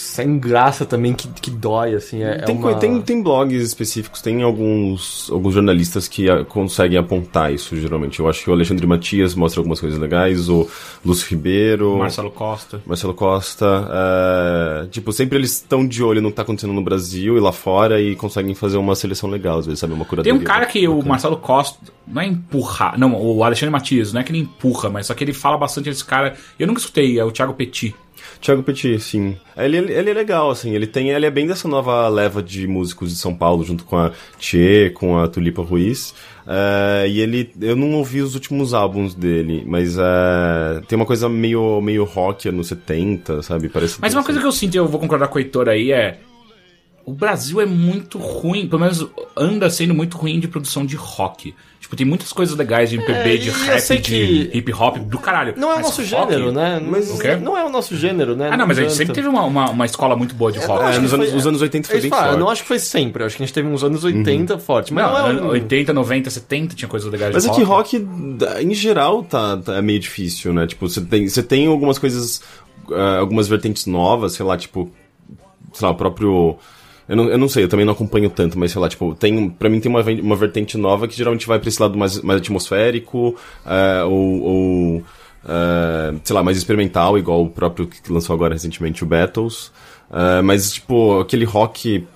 [0.00, 2.22] sem graça também, que, que dói, assim.
[2.22, 2.62] É, é Tem, uma...
[2.70, 8.18] coi- tem, tem blogs específicos, tem alguns, alguns jornalistas que ah, conseguem apontar isso, geralmente.
[8.18, 10.66] Eu acho que o Alexandre Matias mostra algumas coisas legais, o
[11.04, 12.82] Lúcio Ribeiro, Marcelo Costa.
[12.86, 13.66] Marcelo Costa.
[14.84, 17.52] é, tipo, sempre eles estão de olho no que tá acontecendo no Brasil e lá
[17.52, 19.92] fora e conseguem fazer uma seleção legal, às vezes, sabe?
[19.92, 20.34] Uma Tem curadoria.
[20.40, 21.08] um cara que o bacana.
[21.10, 25.06] Marcelo Costa não é empurrar, não, o Alexandre Matias, não é que ele empurra, mas
[25.06, 26.34] só que ele fala bastante desse cara.
[26.58, 27.94] Eu nunca escutei, é o Thiago Petit.
[28.40, 29.36] Thiago Petit, sim.
[29.56, 31.10] Ele, ele, é legal, assim, ele tem.
[31.10, 34.90] Ele é bem dessa nova leva de músicos de São Paulo, junto com a Tchê,
[34.94, 36.14] com a Tulipa Ruiz.
[36.46, 37.52] É, e ele.
[37.60, 42.48] Eu não ouvi os últimos álbuns dele, mas é, tem uma coisa meio, meio rock
[42.48, 43.68] anos 70, sabe?
[43.68, 45.92] Parece Mas uma coisa que eu sinto, e eu vou concordar com o Heitor aí,
[45.92, 46.18] é.
[47.04, 51.54] O Brasil é muito ruim, pelo menos anda sendo muito ruim de produção de rock.
[51.90, 55.18] Tipo, tem muitas coisas legais de MPB, É, de rap, de que- hip hop, do
[55.18, 55.54] caralho.
[55.56, 56.80] Não é o Mas nosso rock- gênero, né?
[56.86, 57.34] Mas não, o quê?
[57.36, 58.48] não é o nosso gênero, né?
[58.52, 60.84] Ah, não, mas a gente sempre teve uma, uma, uma escola muito boa de rock.
[60.84, 62.40] É, acho nos que anos, foi- os anos 80 foi Eu, bem falo, eu forte.
[62.40, 64.94] não acho que foi sempre, eu acho que a gente teve uns anos 80 forte,
[64.94, 65.48] mas Não, não, é um...
[65.48, 67.96] 80, 90, 70 tinha coisas legais Mas de é que rock,
[68.62, 70.68] em geral, tá, tá- é meio difícil, né?
[70.68, 72.40] Tipo, você tem, você tem algumas coisas,
[72.92, 74.92] ah, algumas vertentes novas, sei lá, tipo,
[75.72, 76.56] sei lá, o próprio.
[77.10, 79.50] Eu não, eu não sei, eu também não acompanho tanto, mas sei lá, tipo, tem,
[79.50, 82.40] pra mim tem uma, uma vertente nova que geralmente vai pra esse lado mais, mais
[82.40, 83.34] atmosférico,
[83.66, 85.02] ah, ou, ou
[85.44, 89.72] ah, sei lá, mais experimental, igual o próprio que lançou agora recentemente, o Battles.
[90.08, 92.06] Ah, mas, tipo, aquele rock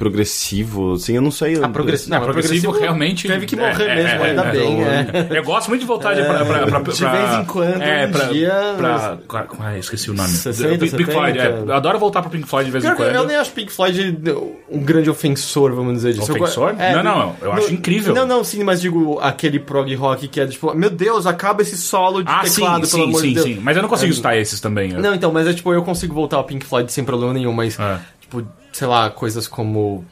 [0.00, 1.56] progressivo, assim, eu não sei.
[1.56, 2.10] eu- Ah, progressivo.
[2.10, 3.28] Não, Não, progressivo, progressivo realmente.
[3.28, 5.06] teve que morrer mesmo, ainda é, bem, é.
[5.34, 5.38] é.
[5.40, 8.06] Eu gosto muito de voltar de, pra, pra, pra, De pra- vez em quando, É,
[8.06, 8.24] um pra.
[8.26, 10.28] dia, pra, pra- ah, esqueci o nome.
[10.28, 11.42] 60, Pink, Pink Floyd, é.
[11.42, 11.70] 70.
[11.70, 13.14] Eu adoro voltar pro Pink Floyd de vez em Pior quando.
[13.14, 14.18] eu nem acho Pink Floyd
[14.70, 16.32] um grande ofensor, vamos dizer disso.
[16.32, 16.74] Ofensor?
[16.74, 18.14] Não, não, eu acho incrível.
[18.14, 21.76] Não, não, sim, mas digo aquele prog rock que é tipo, meu Deus, acaba esse
[21.76, 23.46] solo de Ah, sim, teclado, pelo sim, amor sim, de Deus.
[23.46, 23.58] sim.
[23.62, 24.92] Mas eu não consigo escutar esses também.
[24.92, 27.52] eu- Não, então, mas é tipo, eu consigo voltar ao Pink Floyd sem problema nenhum,
[27.52, 27.98] mas, É.
[28.20, 30.04] tipo, sei lá, coisas como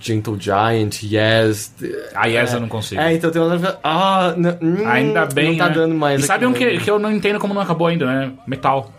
[0.00, 1.74] Gentle Giant, Yes.
[2.14, 3.00] Ah, yes, eu não consigo.
[3.00, 3.78] É, então tem uma.
[3.82, 5.50] Ah, n- hum, Ainda bem.
[5.50, 5.74] Não tá né?
[5.74, 6.22] dando mais.
[6.22, 6.80] E sabe um que, né?
[6.80, 8.32] que eu não entendo como não acabou ainda, né?
[8.46, 8.90] Metal.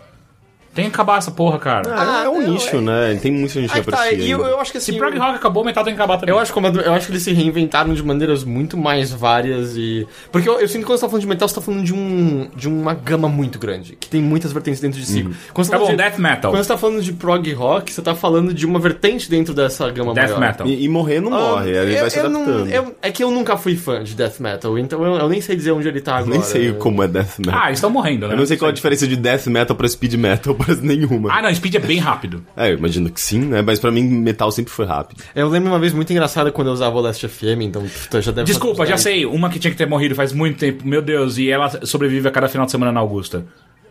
[0.76, 1.82] Tem que acabar essa porra, cara.
[1.92, 3.18] Ah, é um Ah, nicho, né?
[3.20, 4.18] Tem muita gente que Aí tá, aprecia.
[4.24, 4.92] e eu, eu acho que assim.
[4.92, 6.34] Se prog rock acabou, metal tem que acabar também.
[6.34, 10.06] Eu acho, como, eu acho que eles se reinventaram de maneiras muito mais várias e.
[10.30, 11.92] Porque eu, eu sinto que quando você tá falando de metal, você tá falando de,
[11.94, 15.22] um, de uma gama muito grande, que tem muitas vertentes dentro de si.
[15.52, 16.50] Quando você Tá bom, falando de, death metal.
[16.52, 19.90] Quando você tá falando de prog rock, você tá falando de uma vertente dentro dessa
[19.90, 20.40] gama Death maior.
[20.40, 20.66] metal.
[20.66, 22.70] E, e morrer não Ah, morre, ele eu- vai se eu não- adaptando.
[22.70, 25.56] eu- é que eu nunca fui fã de death metal, então eu, eu nem sei
[25.56, 26.30] dizer onde ele tá agora.
[26.32, 27.58] Nem sei como é death metal.
[27.62, 28.34] Ah, eles estão morrendo, né?
[28.34, 31.32] eu não sei qual a diferença de death metal pra speed metal, pra nenhuma.
[31.32, 32.44] Ah, não, speed é bem rápido.
[32.56, 33.62] É, eu imagino que sim, né?
[33.62, 35.22] Mas pra mim, metal sempre foi rápido.
[35.34, 37.86] Eu lembro uma vez muito engraçada quando eu usava o Last FM, então
[38.20, 39.24] já deve Desculpa, já sei.
[39.26, 40.86] Uma que tinha que ter morrido faz muito tempo.
[40.86, 43.46] Meu Deus, e ela sobrevive a cada final de semana na Augusta.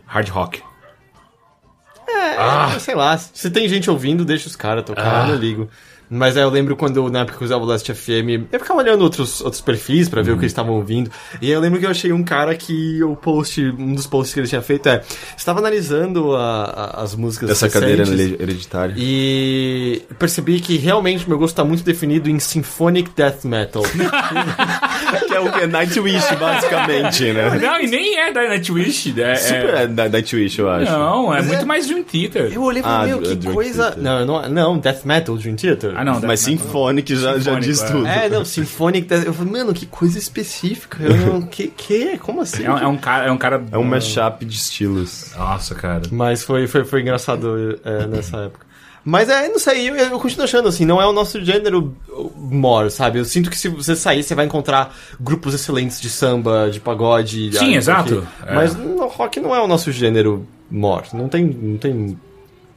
[0.06, 0.62] Hard Rock.
[2.38, 3.16] Ah, sei lá.
[3.18, 5.26] Se tem gente ouvindo, deixa os caras tocar, Ah.
[5.28, 5.68] eu não ligo.
[6.08, 8.80] Mas aí eu lembro quando, na época que eu usava o Last FM, eu ficava
[8.80, 11.10] olhando outros, outros perfis pra ver o que eles estavam ouvindo.
[11.42, 14.32] E aí eu lembro que eu achei um cara que o post, um dos posts
[14.32, 15.02] que ele tinha feito é:
[15.36, 18.94] estava analisando a- a- as músicas Essa cadeira hereditária.
[18.96, 23.82] E percebi que realmente meu gosto tá muito definido em Symphonic Death Metal.
[25.26, 27.58] que é o que é Nightwish, basicamente, né?
[27.60, 29.14] Não, e nem é da Nightwish.
[29.20, 29.82] É, Super é...
[29.82, 30.90] é da Nightwish, eu acho.
[30.90, 32.52] Não, é Mas muito é- mais Dream Theater.
[32.52, 33.54] Eu olhei e Ah, falei, meu, Dream que Theater.
[33.54, 33.94] coisa.
[33.96, 35.95] Não, não, não, Death Metal, Dream Theater.
[35.96, 36.20] Ah, não.
[36.20, 36.40] Mas.
[36.40, 37.86] Symphonic já, já diz é.
[37.86, 38.06] tudo.
[38.06, 39.26] É, não, Symphonic Death.
[39.26, 41.02] Eu falei, mano, que coisa específica.
[41.02, 41.42] Eu não.
[41.42, 41.68] Que?
[41.68, 42.18] que?
[42.18, 42.64] Como assim?
[42.64, 43.26] É, um- é um cara.
[43.26, 43.64] É um cara.
[43.72, 45.32] É um mashup de estilos.
[45.36, 46.02] Nossa, cara.
[46.10, 48.66] Mas foi, foi, foi engraçado é, nessa época.
[49.08, 51.96] Mas é, não sei, eu, eu continuo achando assim, não é o nosso gênero
[52.34, 53.20] more, sabe?
[53.20, 57.56] Eu sinto que se você sair, você vai encontrar grupos excelentes de samba, de pagode.
[57.56, 58.18] Sim, ah, exato.
[58.18, 58.50] aqui.
[58.50, 58.54] É.
[58.56, 61.06] Mas no rock não é o nosso gênero more.
[61.14, 61.44] Não tem.
[61.44, 62.18] Não tem.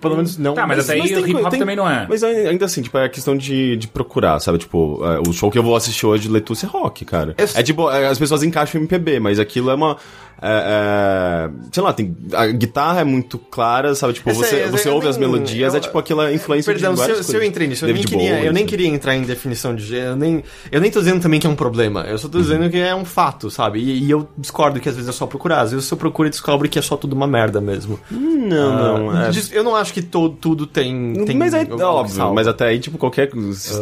[0.02, 0.54] Pelo menos não.
[0.54, 2.06] Tá, mas, até aí mas o tem hip hop tem- também não é.
[2.08, 4.58] Mas ainda assim, tipo, é questão de, de procurar, sabe?
[4.58, 7.36] Tipo, é, o show que eu vou assistir hoje de Letuce é rock, cara.
[7.38, 9.98] Eu- É tipo, é, as pessoas encaixam MPB, mas aquilo é uma.
[10.42, 14.14] É, é, sei lá, tem, a guitarra é muito clara, sabe?
[14.14, 16.72] Tipo, Eu você, eu- você eu ouve nem- as melodias, eu- é tipo aquela influência
[16.72, 18.66] Perdão, de se várias eu, se eu entrei nisso, eu nem, queria, Bowie, eu nem
[18.66, 21.50] queria entrar em definição de gênero, eu nem, eu nem tô dizendo também que é
[21.50, 23.80] um problema, eu só tô dizendo que é um fato, sabe?
[23.80, 26.32] E, e eu discordo que às vezes é só procurar, às vezes você procura e
[26.32, 28.00] descobre que é só tudo uma merda mesmo.
[28.10, 29.30] Não, não, Ah, é.
[29.30, 32.34] diz- Eu não acho que to, tudo tem, tem mas é óbvio, salva.
[32.34, 33.30] mas até aí, tipo, qualquer.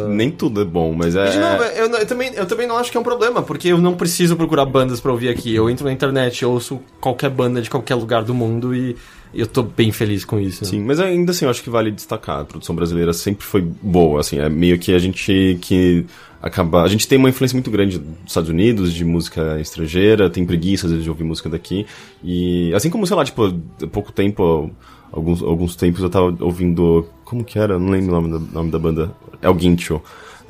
[0.08, 1.26] Nem tudo é bom, mas é.
[1.30, 3.68] De novo, eu, não- eu também, eu também não acho que é um problema, porque
[3.68, 5.54] eu não preciso procurar bandas pra ouvir aqui.
[5.54, 8.96] Eu entro na internet, eu ouço qualquer banda de qualquer lugar do mundo e
[9.34, 10.64] eu tô bem feliz com isso.
[10.64, 12.40] Sim, mas ainda assim eu acho que vale destacar.
[12.40, 16.06] A produção brasileira sempre foi boa, assim, é meio que a gente que
[16.42, 16.82] acaba.
[16.82, 20.86] A gente tem uma influência muito grande dos Estados Unidos, de música estrangeira, tem preguiça
[20.86, 21.86] às vezes de ouvir música daqui.
[22.22, 24.70] E assim como, sei lá, tipo, há pouco tempo,
[25.12, 27.06] alguns, alguns tempos eu tava ouvindo.
[27.24, 27.78] Como que era?
[27.78, 29.12] Não lembro o nome da, nome da banda.
[29.42, 30.00] É o Guincho.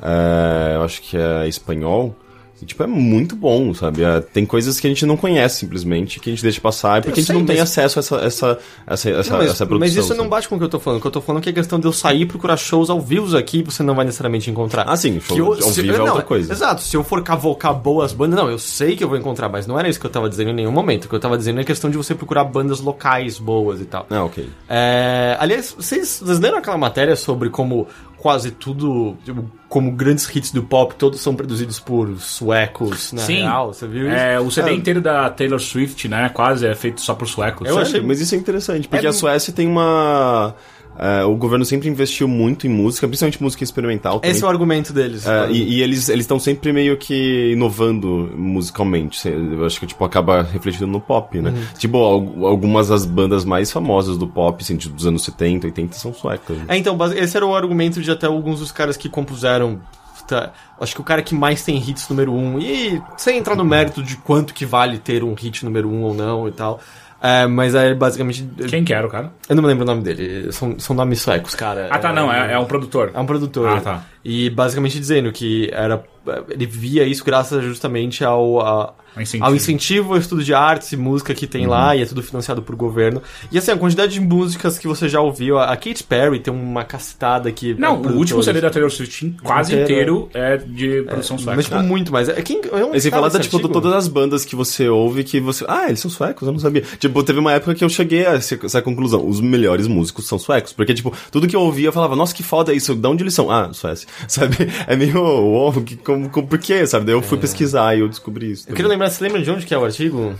[0.01, 2.15] É, eu acho que é espanhol.
[2.61, 4.03] E, tipo, é muito bom, sabe?
[4.03, 7.11] É, tem coisas que a gente não conhece, simplesmente, que a gente deixa passar, porque
[7.11, 9.49] Eu a gente sei, não tem mas- acesso a essa, essa, essa, essa, Não, mas,
[9.51, 9.79] essa produção.
[9.79, 10.29] mas isso não sabe?
[10.29, 10.97] bate com o que eu tô falando.
[10.99, 12.89] O que eu tô falando é que a questão de eu sair e procurar shows
[12.89, 14.83] ao vivo aqui, você não vai necessariamente encontrar.
[14.87, 16.51] Ah, sim, show eu- ao se- vivo é não, outra coisa.
[16.51, 19.65] Exato, se eu for cavocar boas bandas, não, eu sei que eu vou encontrar, mas
[19.65, 21.05] não era isso que eu tava dizendo em nenhum momento.
[21.05, 23.85] O que eu tava dizendo é a questão de você procurar bandas locais boas e
[23.85, 24.05] tal.
[24.09, 24.49] Ah, ok.
[24.67, 27.87] É, aliás, vocês, vocês leram aquela matéria sobre como
[28.19, 33.39] quase tudo, tipo, como grandes hits do pop, todos são produzidos por suecos, na Sim.
[33.41, 33.73] real?
[33.73, 34.15] Você viu isso?
[34.15, 36.29] É, o CD Ah, inteiro da Taylor Swift, né?
[36.29, 37.67] Quase é feito só por suecos.
[37.67, 37.87] Eu Sério?
[37.89, 40.53] achei- Mas isso é interessante, porque É- a Suécia tem uma.
[40.99, 44.19] É, o governo sempre investiu muito em música, principalmente música experimental.
[44.19, 44.31] Também.
[44.31, 45.25] Esse é o argumento deles.
[45.25, 49.27] É, e, e eles estão sempre meio que inovando musicalmente.
[49.27, 51.51] Eu acho que tipo, acaba refletindo no pop, né?
[51.51, 51.63] Uhum.
[51.77, 56.13] Tipo, al- algumas das bandas mais famosas do pop, assim, dos anos 70, 80, são
[56.13, 56.57] suecas.
[56.57, 56.65] né?
[56.67, 59.79] É, então, esse era o argumento de até alguns dos caras que compuseram.
[60.27, 63.65] tá, acho que o cara que mais tem hits número um, e sem entrar no
[63.65, 66.79] mérito de quanto que vale ter um hit número um ou não e tal.
[67.21, 68.47] É, mas é basicamente.
[68.69, 69.31] Quem que era o cara?
[69.47, 70.51] Eu não me lembro o nome dele.
[70.51, 71.87] São, são nomes suecos, cara.
[71.91, 73.11] Ah, tá, não, é, é um produtor.
[73.13, 73.69] É um produtor.
[73.69, 74.03] Ah, tá.
[74.23, 76.03] E basicamente dizendo que era.
[76.49, 79.45] Ele via isso graças justamente ao, a- incentivo.
[79.45, 82.61] ao incentivo ao estudo de artes e música que tem lá, e é tudo financiado
[82.61, 83.23] por governo.
[83.51, 86.83] E assim, a quantidade de músicas que você já ouviu, a Katy Perry tem uma
[86.83, 87.73] cacetada que.
[87.75, 88.43] Não, é o último.
[88.43, 90.27] CD da Taylor Swift quase Inteiro.
[90.29, 91.55] inteiro é de produção sueca.
[91.55, 92.29] Mas, tipo, muito mais.
[92.29, 93.73] É, quem, é um Mas sem falar da, tipo, artigo?
[93.73, 95.65] todas as bandas que você ouve que você.
[95.67, 96.45] Ah, eles são suecos?
[96.45, 96.83] Eu não sabia.
[96.99, 99.25] Tipo, teve uma época que eu cheguei a essa, essa conclusão.
[99.27, 100.73] Os melhores músicos são suecos.
[100.73, 102.93] Porque, tipo, tudo que eu ouvia eu falava, nossa, que foda isso.
[102.93, 103.49] De onde eles são?
[103.49, 104.07] Ah, Suécia.
[104.27, 104.55] Sabe?
[104.87, 105.19] É meio.
[105.21, 106.85] uou, que, como, como, por quê?
[106.87, 107.05] Sabe?
[107.05, 108.65] Daí eu fui pesquisar e eu descobri isso.
[108.69, 110.35] Eu queria lembrar, você lembra de onde que é o artigo?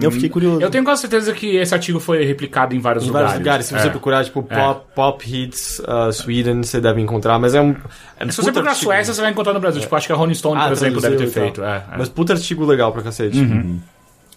[0.00, 0.60] Eu fiquei curioso.
[0.60, 3.28] Eu tenho quase certeza que esse artigo foi replicado em vários Em lugares.
[3.30, 3.66] vários lugares.
[3.66, 3.90] Se você É.
[3.90, 4.54] procurar, tipo, É.
[4.54, 7.36] pop, pop hits uh, Sweden, você deve encontrar.
[7.38, 7.74] Mas é um.
[8.20, 8.84] É um Se você procurar artigo.
[8.92, 9.80] Suécia, você vai encontrar no Brasil.
[9.80, 11.64] Tipo, acho que a Rolling Stone, Ah, por exemplo, deve ter traduziu e feito.
[11.64, 11.98] É, é.
[11.98, 13.36] Mas puta artigo legal pra cacete.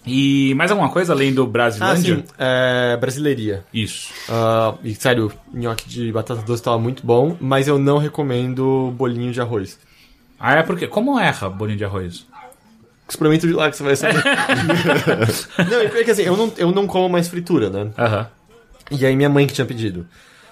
[0.06, 2.16] E mais alguma coisa além do Ah, Brasilândia?
[2.16, 2.24] sim.
[2.38, 3.64] É, brasileiria.
[3.72, 4.12] Isso.
[4.28, 9.32] Ah, e sério, nhoque de batata doce tava muito bom, mas eu não recomendo bolinho
[9.32, 9.78] de arroz.
[10.38, 10.86] Ah, é porque.
[10.86, 12.26] Como erra bolinho de arroz?
[13.08, 14.22] Experimento de lá que você vai saber.
[15.70, 17.90] não, e pior que assim, eu não, eu não como mais fritura, né?
[17.98, 18.26] Aham.
[18.90, 20.06] E aí minha mãe que tinha pedido.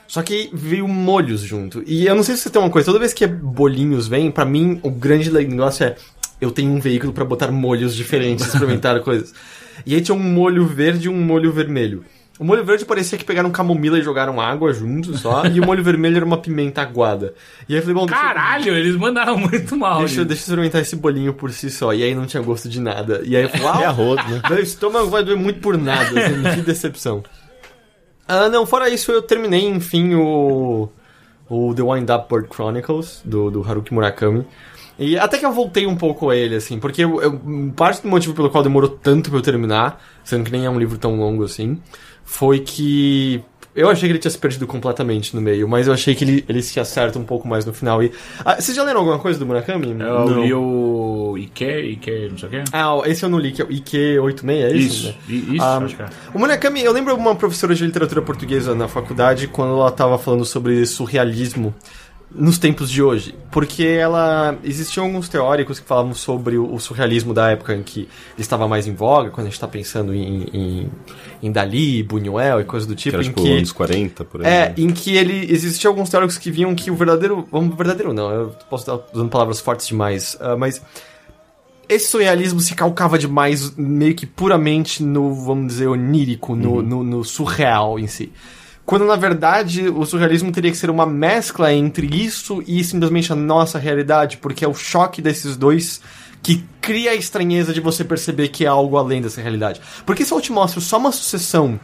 [0.06, 1.82] Só que veio molhos junto.
[1.86, 4.44] E eu não sei se você tem uma coisa, toda vez que bolinhos vem, pra
[4.44, 5.96] mim o grande negócio é
[6.40, 9.34] eu tenho um veículo pra botar molhos diferentes, experimentar coisas.
[9.86, 12.04] E aí tinha um molho verde e um molho vermelho.
[12.38, 15.82] O molho verde parecia que pegaram camomila e jogaram água junto só, e o molho
[15.82, 17.34] vermelho era uma pimenta aguada.
[17.68, 19.98] E aí eu falei, bom, deixa eu- Caralho, eles mandaram muito mal.
[19.98, 21.92] Deixa, deixa eu experimentar esse bolinho por si só.
[21.92, 23.22] E aí não tinha gosto de nada.
[23.24, 24.40] E aí eu falei, uau, É arroz, né?
[24.48, 26.08] meu estômago vai doer muito por nada.
[26.20, 27.24] assim, que decepção.
[28.26, 30.88] Ah, não, fora isso, eu terminei, enfim, o.
[31.48, 34.44] o The Wind Up Bird Chronicles, do, do Haruki Murakami.
[34.98, 37.40] E até que eu voltei um pouco a ele, assim, porque eu, eu,
[37.76, 40.78] parte do motivo pelo qual demorou tanto pra eu terminar, sendo que nem é um
[40.78, 41.78] livro tão longo assim,
[42.24, 43.42] foi que
[43.78, 46.44] eu achei que ele tinha se perdido completamente no meio, mas eu achei que ele,
[46.48, 48.02] ele se acerta um pouco mais no final.
[48.02, 48.10] E,
[48.44, 49.90] ah, vocês já leram alguma coisa do Murakami?
[49.90, 50.42] Eu Não.
[50.44, 52.64] li o Ike, Ike, não sei o quê.
[52.72, 54.96] Ah, esse eu não li, que é o IQ86, é isso?
[54.96, 55.14] Isso, né?
[55.54, 56.06] isso, Ah, acho que é.
[56.34, 60.44] O Murakami, eu lembro uma professora de literatura portuguesa na faculdade quando ela estava falando
[60.44, 61.72] sobre surrealismo
[62.30, 67.32] nos tempos de hoje, porque ela existiam alguns teóricos que falavam sobre o, o surrealismo
[67.32, 70.44] da época em que ele estava mais em voga, quando a gente está pensando em,
[70.52, 70.90] em,
[71.42, 74.44] em Dali, Buñuel e coisas do Que tipo, era em tipo que anos 40, por
[74.44, 74.52] aí.
[74.52, 75.50] é, em que ele.
[75.50, 77.48] Existiam alguns teóricos que viam que o verdadeiro.
[77.50, 80.82] Vamos, verdadeiro não, eu posso estar usando palavras fortes demais, ah, mas.
[81.88, 87.24] Esse surrealismo se calcava demais, meio que puramente no, vamos dizer, onírico, no, no, no
[87.24, 88.30] surreal em si.
[88.88, 93.36] Quando na verdade o surrealismo teria que ser uma mescla entre isso e simplesmente a
[93.36, 96.00] nossa realidade, porque é o choque desses dois
[96.42, 99.82] que cria a estranheza de você perceber que é algo além dessa realidade.
[100.06, 101.78] Porque se eu te mostro só uma sucessão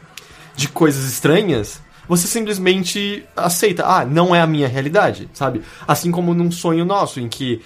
[0.57, 5.61] de coisas estranhas, você simplesmente aceita, ah, não é a minha realidade, sabe?
[5.87, 7.61] Assim como num sonho nosso, em que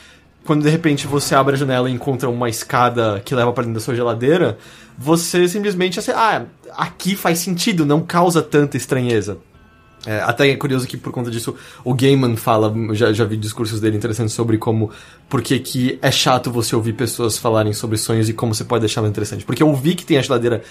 [0.45, 3.79] quando de repente você abre a janela e encontra uma escada que leva para dentro
[3.79, 4.59] da sua geladeira,
[4.99, 6.45] você simplesmente aceita, ah,
[6.77, 9.39] aqui faz sentido, não causa tanta estranheza.
[10.07, 13.81] É, até é curioso que por conta disso o Gaiman fala, já, já vi discursos
[13.81, 14.91] dele interessantes sobre como,
[15.29, 19.09] por que é chato você ouvir pessoas falarem sobre sonhos e como você pode deixá-lo
[19.09, 19.45] interessante.
[19.45, 20.63] Porque ouvir que tem a geladeira,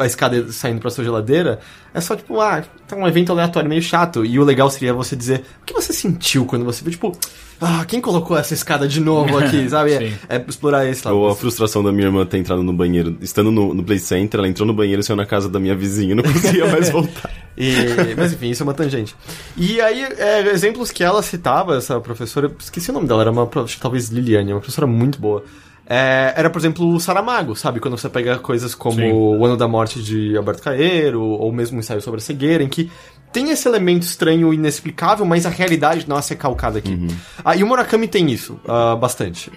[0.00, 1.60] a escada saindo pra sua geladeira,
[1.94, 4.24] é só tipo, ah, tá um evento aleatório meio chato.
[4.24, 7.16] E o legal seria você dizer, o que você sentiu quando você viu, tipo,
[7.60, 9.92] ah, quem colocou essa escada de novo aqui, sabe?
[9.92, 11.16] É, é explorar esse lado.
[11.18, 14.38] Ou a frustração da minha irmã ter entrado no banheiro, estando no, no Play Center,
[14.40, 17.30] ela entrou no banheiro e saiu na casa da minha vizinha, não conseguia mais voltar.
[17.56, 19.14] E- mas enfim, isso é uma tangente.
[19.56, 23.46] E aí, é, exemplos que ela citava, essa professora, esqueci o nome dela, era uma,
[23.46, 25.44] pro- acho que talvez Liliane, uma professora muito boa.
[25.92, 27.80] É, era, por exemplo, o Saramago, sabe?
[27.80, 29.10] Quando você pega coisas como Sim.
[29.10, 32.68] O Ano da Morte de Alberto Caeiro, ou mesmo o ensaio sobre a cegueira, em
[32.68, 32.88] que
[33.32, 37.08] tem esse elemento estranho e inexplicável, mas a realidade nossa é calcada aqui.
[37.44, 39.50] Ah, e o Murakami tem isso, ah, bastante.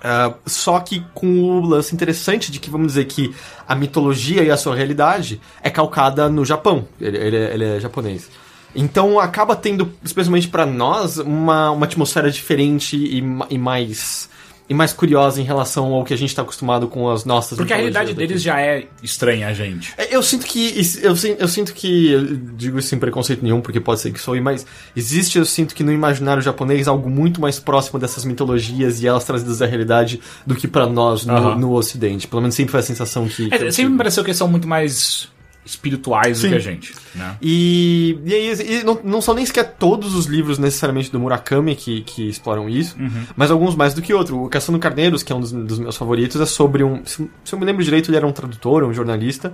[0.00, 3.34] Ah, só que com o lance interessante de que, vamos dizer que
[3.66, 6.86] a mitologia e a sua realidade é calcada no Japão.
[7.00, 8.30] Ele, ele é, ele é japonês.
[8.72, 13.18] Então acaba tendo, especialmente pra nós, uma, uma atmosfera diferente e,
[13.50, 14.28] e mais
[14.68, 17.72] e mais curiosa em relação ao que a gente tá acostumado com as nossas Porque
[17.72, 18.18] a realidade daqui.
[18.18, 19.94] deles já é estranha a gente.
[19.96, 20.74] É, Eu sinto que.
[21.02, 22.10] Eu, eu sinto que.
[22.10, 25.74] eu digo isso sem preconceito nenhum, porque pode ser que soe, mas existe, eu sinto
[25.74, 30.20] que no imaginário japonês algo muito mais próximo dessas mitologias e elas trazidas da realidade
[30.46, 31.54] do que pra nós no, Aham.
[31.56, 32.26] no ocidente.
[32.28, 33.48] Pelo menos sempre foi a sensação que.
[33.52, 35.28] É, sempre me pareceu que eles são muito mais
[35.68, 36.46] espirituais Sim.
[36.46, 37.36] do que a gente, né?
[37.42, 41.76] E, e aí, e não, não são nem sequer todos os livros necessariamente do Murakami
[41.76, 42.96] que, que exploram isso,
[43.36, 44.44] mas alguns mais do que outro.
[44.44, 47.04] O Caçando Carneiros, que é um dos, dos meus favoritos, é sobre um.
[47.04, 49.52] Se, se eu me lembro direito, ele era um tradutor, um jornalista.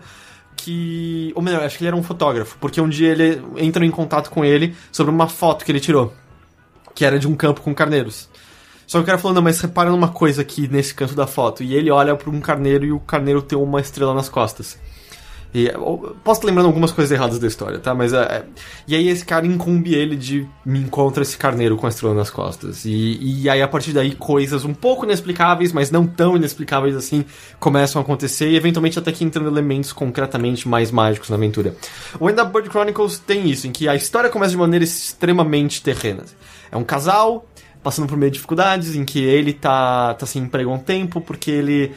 [0.56, 1.32] Que.
[1.34, 4.30] Ou melhor, acho que ele era um fotógrafo, porque um dia ele entra em contato
[4.30, 6.14] com ele sobre uma foto que ele tirou,
[6.94, 8.28] que era de um campo com carneiros.
[8.86, 11.62] Só que o cara falou, não, mas repara numa coisa aqui nesse canto da foto.
[11.62, 14.78] E ele olha para um carneiro e o carneiro tem uma estrela nas costas.
[15.54, 15.70] E,
[16.24, 17.94] posso estar lembrando algumas coisas erradas da história, tá?
[17.94, 18.44] Mas é, é-
[18.88, 22.28] E aí esse cara incumbe ele de me encontra esse carneiro com a estrela nas
[22.28, 22.84] costas.
[22.84, 27.24] E, e aí a partir daí coisas um pouco inexplicáveis, mas não tão inexplicáveis assim,
[27.60, 31.76] começam a acontecer e eventualmente até que entrando elementos concretamente mais mágicos na aventura.
[32.18, 35.82] O End Up Bird Chronicles tem isso, em que a história começa de maneira extremamente
[35.82, 36.24] terrena.
[36.72, 37.46] É um casal
[37.82, 41.20] passando por meio de dificuldades, em que ele tá, tá sem emprego há um tempo,
[41.20, 41.92] porque ele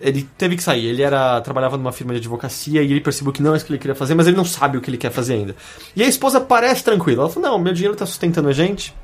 [0.00, 0.86] ele teve que sair.
[0.86, 3.72] Ele era trabalhava numa firma de advocacia e ele percebeu que não é isso que
[3.72, 5.56] ele queria fazer, mas ele não sabe o que ele quer fazer ainda.
[5.94, 7.22] E a esposa parece tranquila.
[7.22, 8.94] Ela falou: Não, meu dinheiro tá sustentando a gente.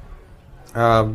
[0.74, 1.08] Ah,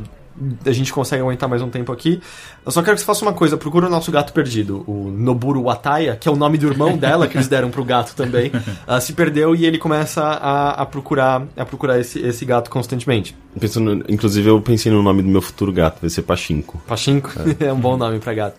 [0.66, 2.22] a gente consegue aguentar mais um tempo aqui.
[2.66, 5.64] Eu só quero que você faça uma coisa: procura o nosso gato perdido, o Noburo
[5.64, 8.52] Wataya, que é o nome do irmão dela, que eles deram pro gato também.
[8.88, 13.36] Ah, se perdeu e ele começa a, a procurar, a procurar esse, esse gato constantemente.
[13.60, 16.82] Pensando, inclusive, eu pensei no nome do meu futuro gato, vai ser Pachinko.
[16.88, 18.56] Pachinko é um bom nome pra gato.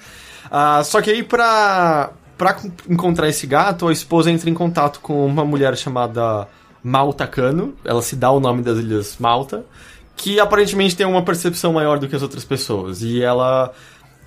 [0.55, 5.01] Ah, só que aí pra, pra con- encontrar esse gato, a esposa entra em contato
[5.01, 6.47] com uma mulher chamada
[6.85, 7.75] Malta Cano.
[7.83, 9.65] Ela se dá o nome das Ilhas Malta,
[10.15, 13.01] que aparentemente tem uma percepção maior do que as outras pessoas.
[13.01, 13.73] E ela.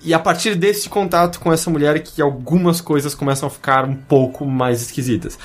[0.02, 3.84] E a partir desse contato com essa mulher é que algumas coisas começam a ficar
[3.84, 5.38] um pouco mais esquisitas.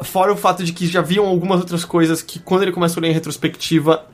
[0.00, 3.00] Fora o fato de que já haviam algumas outras coisas que, quando ele começa a
[3.00, 4.04] olhar em retrospectiva,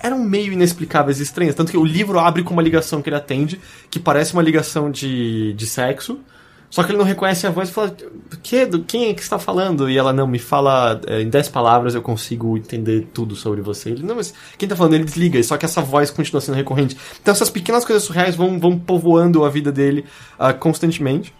[0.00, 1.54] eram meio inexplicáveis e estranhas.
[1.54, 4.90] Tanto que o livro abre com uma ligação que ele atende, que parece uma ligação
[4.90, 6.18] de, de sexo.
[6.68, 7.96] Só que ele não reconhece a voz e fala:
[8.42, 9.88] que, quem é que está falando?
[9.88, 13.90] E ela não, me fala é, em 10 palavras eu consigo entender tudo sobre você.
[13.90, 14.94] Ele, não, mas quem está falando?
[14.94, 16.96] Ele desliga, só que essa voz continua sendo recorrente.
[17.22, 20.04] Então essas pequenas coisas surreais vão, vão povoando a vida dele
[20.38, 21.32] uh, constantemente.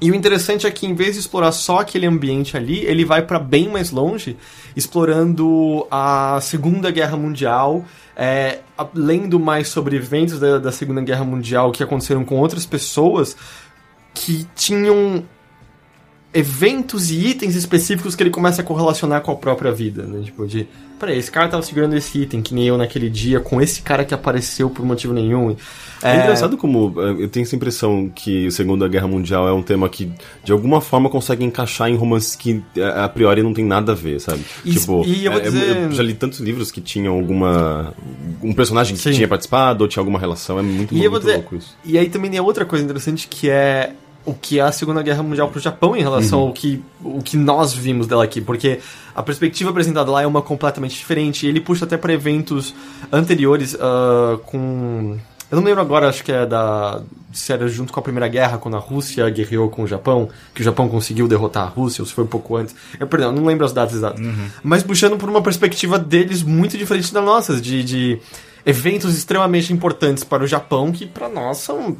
[0.00, 3.22] E o interessante é que em vez de explorar só aquele ambiente ali, ele vai
[3.22, 4.36] para bem mais longe,
[4.74, 7.84] explorando a Segunda Guerra Mundial,
[8.16, 8.60] é,
[8.94, 13.36] lendo mais sobre eventos da, da Segunda Guerra Mundial que aconteceram com outras pessoas
[14.14, 15.24] que tinham
[16.32, 20.22] eventos e itens específicos que ele começa a correlacionar com a própria vida, né?
[20.24, 20.66] Tipo, de,
[20.98, 24.04] peraí, esse cara tava segurando esse item, que nem eu naquele dia, com esse cara
[24.04, 25.56] que apareceu por motivo nenhum.
[26.00, 29.52] É, é engraçado como é, eu tenho essa impressão que a Segunda Guerra Mundial é
[29.52, 30.12] um tema que,
[30.44, 33.94] de alguma forma, consegue encaixar em romances que é, a priori não tem nada a
[33.94, 34.44] ver, sabe?
[34.64, 35.76] E, tipo, e eu, é, dizer...
[35.76, 37.92] eu, já li tantos livros que tinham alguma.
[38.40, 39.10] um personagem que Sim.
[39.10, 41.76] tinha participado ou tinha alguma relação, é muito, e muito dizer, louco isso.
[41.84, 45.22] E aí também tem outra coisa interessante que é o que é a Segunda Guerra
[45.22, 46.48] Mundial para o Japão em relação uhum.
[46.48, 48.80] ao que, o que nós vimos dela aqui, porque
[49.14, 51.46] a perspectiva apresentada lá é uma completamente diferente.
[51.46, 52.74] E ele puxa até para eventos
[53.12, 55.18] anteriores uh, com.
[55.50, 57.02] Eu não lembro agora, acho que é da.
[57.32, 60.60] Se era junto com a Primeira Guerra, quando a Rússia guerreou com o Japão, que
[60.60, 62.74] o Japão conseguiu derrotar a Rússia, ou se foi um pouco antes.
[62.98, 64.20] Eu, perdão, não lembro as datas exatas.
[64.20, 64.48] Uhum.
[64.62, 68.20] Mas puxando por uma perspectiva deles muito diferente da nossa, de, de
[68.64, 71.96] eventos extremamente importantes para o Japão que para nós são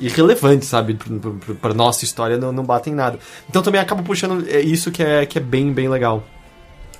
[0.00, 0.98] irrelevantes, sabe?
[1.60, 3.18] Para nossa história não, não batem nada.
[3.48, 6.24] Então também acaba puxando é, isso que é, que é bem, bem legal.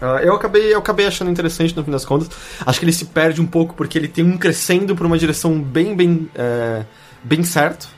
[0.01, 2.29] Uh, eu, acabei, eu acabei achando interessante no fim das contas.
[2.67, 5.61] Acho que ele se perde um pouco porque ele tem um crescendo para uma direção
[5.61, 6.85] bem, bem, é,
[7.23, 7.89] bem certo.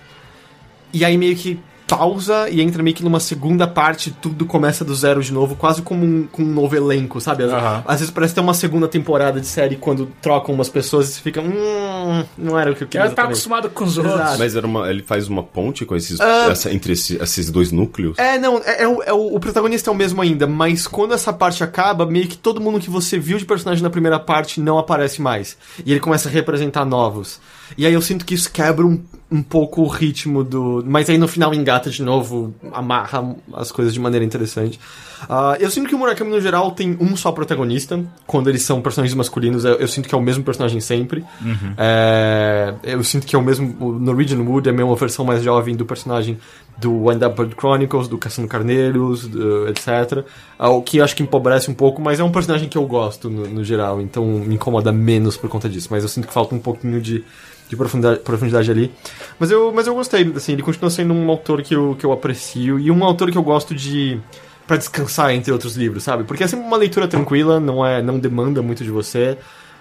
[0.92, 4.94] E aí meio que pausa e entra meio que numa segunda parte, tudo começa do
[4.94, 7.44] zero de novo, quase como um, com um novo elenco, sabe?
[7.44, 7.82] Às, uhum.
[7.84, 11.20] às vezes parece ter uma segunda temporada de série quando trocam umas pessoas e você
[11.20, 13.06] fica, hum, não era o que eu queria.
[13.06, 14.14] Ela tá acostumado com os outros.
[14.14, 14.38] Exato.
[14.38, 17.70] Mas era uma, ele faz uma ponte com esses, uh, essa, entre esses, esses, dois
[17.70, 18.18] núcleos?
[18.18, 21.14] É, não, é, é, o, é o, o, protagonista é o mesmo ainda, mas quando
[21.14, 24.60] essa parte acaba, meio que todo mundo que você viu de personagem na primeira parte
[24.60, 25.56] não aparece mais.
[25.84, 27.40] E ele começa a representar novos.
[27.76, 30.82] E aí eu sinto que isso quebra um, um pouco o ritmo do.
[30.86, 34.78] Mas aí no final engata de novo, amarra as coisas de maneira interessante.
[35.24, 38.02] Uh, eu sinto que o Murakami, no geral, tem um só protagonista.
[38.26, 41.24] Quando eles são personagens masculinos, eu, eu sinto que é o mesmo personagem sempre.
[41.42, 41.74] Uhum.
[41.76, 43.74] É, eu sinto que é o mesmo.
[43.80, 46.38] O Norwegian Wood é uma versão mais jovem do personagem
[46.76, 50.24] do Wind Up Bird Chronicles, do Caçando Carneiros, do, etc.
[50.58, 52.86] Uh, o que eu acho que empobrece um pouco, mas é um personagem que eu
[52.86, 55.88] gosto no, no geral, então me incomoda menos por conta disso.
[55.90, 57.24] Mas eu sinto que falta um pouquinho de
[57.68, 58.92] de profundidade, profundidade ali.
[59.38, 62.12] Mas eu, mas eu gostei, assim, ele continua sendo um autor que eu, que eu
[62.12, 64.20] aprecio e um autor que eu gosto de
[64.66, 66.24] para descansar entre outros livros, sabe?
[66.24, 69.36] Porque é sempre uma leitura tranquila, não é, não demanda muito de você.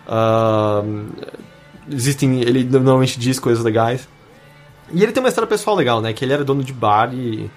[0.05, 1.05] Uh,
[1.89, 4.07] existem, ele normalmente diz coisas legais.
[4.91, 6.11] E ele tem uma história pessoal legal, né?
[6.11, 7.49] Que ele era dono de bar e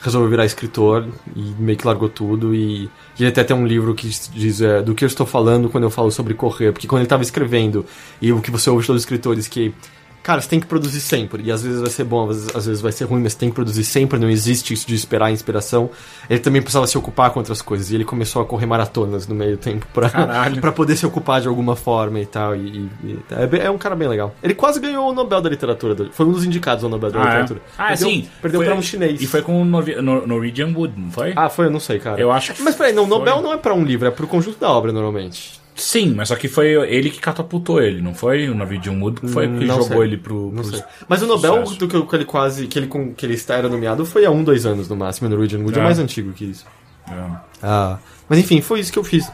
[0.00, 2.54] resolveu virar escritor e meio que largou tudo.
[2.54, 5.68] E, e ele até tem um livro que diz é, do que eu estou falando
[5.68, 7.84] quando eu falo sobre correr, porque quando ele estava escrevendo
[8.20, 9.74] e o que você ouve dos escritores que
[10.22, 11.42] Cara, você tem que produzir sempre.
[11.42, 13.54] E às vezes vai ser bom, às vezes, vai ser ruim, mas você tem que
[13.54, 14.18] produzir sempre.
[14.18, 15.90] Não existe isso de esperar a inspiração.
[16.28, 17.90] Ele também precisava se ocupar com outras coisas.
[17.90, 20.10] E ele começou a correr maratonas no meio do tempo pra,
[20.60, 22.54] pra poder se ocupar de alguma forma e tal.
[22.54, 24.34] E, e é, é, um cara bem legal.
[24.42, 26.10] Ele quase ganhou o Nobel da Literatura.
[26.12, 27.26] Foi um dos indicados ao Nobel da ah, é?
[27.26, 27.60] Literatura.
[27.60, 27.72] É?
[27.78, 28.28] Ah, perdeu, sim.
[28.42, 29.22] Perdeu foi, pra um chinês.
[29.22, 31.32] E foi com o Norwegian Wood, não foi?
[31.34, 31.66] Ah, foi?
[31.66, 32.20] Eu não sei, cara.
[32.20, 34.58] Eu acho que Mas peraí, não, Nobel não é pra um livro, é pro conjunto
[34.58, 35.59] da obra, normalmente.
[35.80, 38.48] Sim, mas só que foi ele que catapultou ele, não foi?
[38.50, 40.00] O Navidium Wood foi que não jogou sei.
[40.02, 40.52] ele pro.
[40.52, 40.82] Não sei.
[41.08, 42.66] Mas o Nobel do que, que ele quase.
[42.66, 45.26] que ele, que ele era nomeado foi há um, dois anos no máximo.
[45.26, 45.80] O Norwegian Wood é.
[45.80, 46.66] é mais antigo que isso.
[47.10, 47.24] É.
[47.62, 47.98] Ah.
[48.28, 49.30] Mas enfim, foi isso que eu fiz.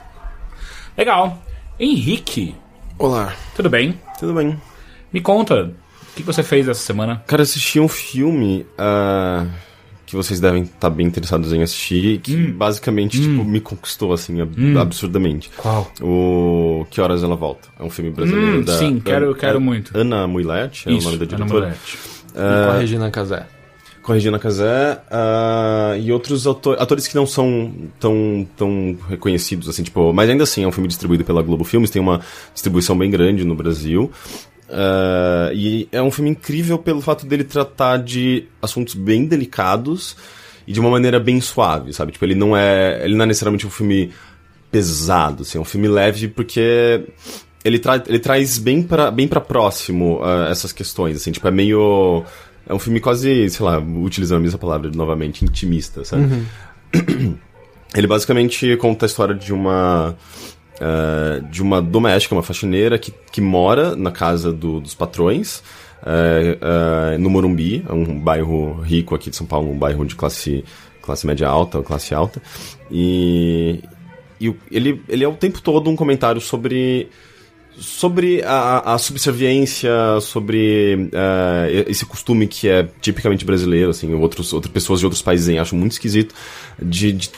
[0.97, 1.43] Legal.
[1.79, 2.55] Henrique.
[2.97, 3.35] Olá.
[3.55, 4.01] Tudo bem?
[4.19, 4.57] Tudo bem.
[5.13, 7.23] Me conta, o que você fez essa semana?
[7.27, 8.65] Cara, assisti um filme.
[8.79, 9.67] Uh
[10.07, 12.53] que vocês devem estar tá bem interessados em assistir, que hum.
[12.53, 13.39] basicamente, tipo, hum.
[13.39, 14.79] tipo, me conquistou, assim, ab hum.
[14.79, 15.51] absurdamente.
[15.57, 15.93] Qual?
[16.01, 17.69] O Que Horas Ela Volta.
[17.79, 18.79] É um filme brasileiro hum, da...
[18.79, 19.97] Sim, quero, quero muito.
[19.99, 21.67] Ana Muilete, é Isso, o nome da diretora.
[21.67, 21.77] Ana
[22.37, 23.47] Uh, e com a Regina Casé.
[24.03, 29.69] Com a Regina Casé uh, e outros autor atores que não são tão, tão reconhecidos,
[29.69, 30.13] assim, tipo...
[30.13, 32.21] Mas ainda assim, é um filme distribuído pela Globo Filmes, tem uma
[32.53, 34.13] distribuição bem grande no Brasil.
[34.69, 40.17] Uh, e é um filme incrível pelo fato dele tratar de assuntos bem delicados
[40.67, 42.13] e de uma maneira bem suave, sabe?
[42.13, 44.13] Tipo, ele não é, ele não é necessariamente um filme
[44.71, 47.05] pesado, assim, é um filme leve porque
[47.65, 51.51] ele, tra ele traz bem para bem para próximo uh, essas questões, assim, tipo, é
[51.53, 52.25] meio
[52.69, 56.25] é um filme quase, sei lá, utilizando a mesma palavra novamente, intimista, sabe?
[56.25, 57.37] Uhum.
[57.95, 60.17] Ele basicamente conta a história de uma
[60.81, 65.63] uh, de uma doméstica, uma faxineira, que, que mora na casa do, dos patrões,
[66.03, 70.65] uh, no Morumbi, é um bairro rico aqui de São Paulo, um bairro de classe,
[71.03, 72.41] classe média alta, classe alta.
[72.91, 73.83] E,
[74.41, 77.09] e ele, ele é o tempo todo um comentário sobre
[77.79, 84.73] sobre a, a subserviência, sobre uh, esse costume que é tipicamente brasileiro, assim, outros, outras
[84.73, 86.35] pessoas de outros países acham muito esquisito,
[86.81, 87.31] de, de,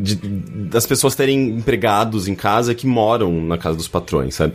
[0.00, 0.16] de,
[0.68, 4.54] das pessoas terem empregados em casa que moram na casa dos patrões, sabe?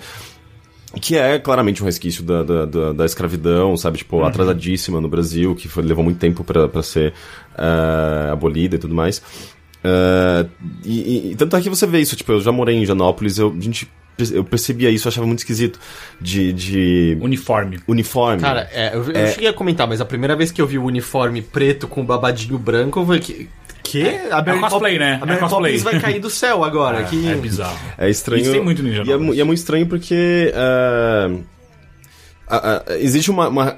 [1.01, 3.99] Que é claramente um resquício da, da, da, da escravidão, sabe?
[3.99, 4.25] Tipo, uhum.
[4.25, 7.13] atrasadíssima no Brasil, que foi, levou muito tempo para ser
[7.53, 9.19] uh, abolida e tudo mais.
[9.83, 10.49] Uh,
[10.85, 13.55] e, e, tanto é que você vê isso, tipo, eu já morei em Janópolis, eu,
[13.57, 13.89] a gente
[14.29, 15.79] eu percebia isso, eu achava muito esquisito.
[16.19, 16.53] De.
[16.53, 17.17] de...
[17.21, 17.79] Uniforme.
[17.87, 18.41] Uniforme.
[18.41, 19.23] Cara, é, eu, é...
[19.23, 22.05] eu cheguei a comentar, mas a primeira vez que eu vi o uniforme preto com
[22.05, 23.49] babadinho branco, eu falei que.
[23.83, 24.03] Que?
[24.31, 25.19] A é cosplay, né?
[25.21, 27.01] A Mary é Poppins vai cair do céu agora.
[27.01, 27.29] É, que...
[27.29, 27.77] é bizarro.
[27.97, 28.41] É estranho.
[28.41, 30.53] Isso tem muito Ninja e é, e é muito estranho porque.
[30.53, 33.77] Uh, uh, uh, existe uma, uma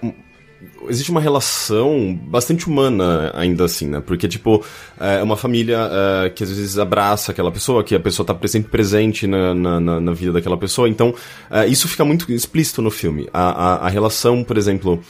[0.89, 4.01] existe uma relação bastante humana ainda assim, né?
[4.05, 4.63] Porque, tipo,
[4.99, 8.69] é uma família é, que às vezes abraça aquela pessoa, que a pessoa tá sempre
[8.69, 10.89] presente na, na, na vida daquela pessoa.
[10.89, 11.13] Então,
[11.49, 13.27] é, isso fica muito explícito no filme.
[13.33, 15.01] A, a, a relação, por exemplo,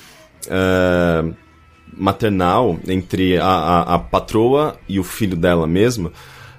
[0.47, 1.33] é,
[1.95, 6.11] maternal entre a, a, a, patroa e o filho dela mesma.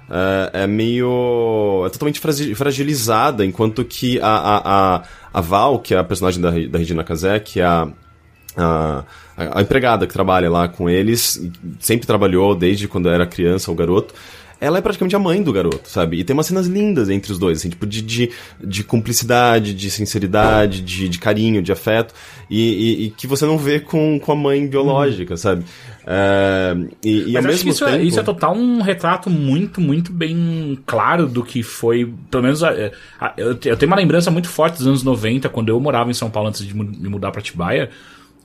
[0.09, 1.83] É, é meio.
[1.85, 2.19] é totalmente
[2.55, 4.61] fragilizada, enquanto que a, a,
[4.95, 7.87] a, a Val, que é a personagem da, da Regina Casé, que é a,
[8.57, 9.03] a,
[9.37, 11.41] a, empregada que trabalha lá com eles,
[11.79, 14.13] sempre trabalhou desde quando era criança, o garoto.
[14.59, 16.17] Ela é praticamente a mãe do garoto, sabe?
[16.17, 18.31] E tem umas cenas lindas entre os dois, assim, tipo, de, de,
[18.63, 22.13] de cumplicidade, de sinceridade, de, de carinho, de afeto,
[22.49, 25.37] e, e, e, que você não vê com, com a mãe biológica, uhum.
[25.37, 25.65] sabe?
[26.07, 27.97] É, e, e ao mesmo isso, tempo...
[27.97, 32.63] é, isso é total um retrato muito, muito bem claro do que foi, pelo menos,
[32.63, 32.71] a,
[33.19, 36.13] a, eu, eu tenho uma lembrança muito forte dos anos 90, quando eu morava em
[36.13, 37.89] São Paulo antes de me mudar para Tibaia,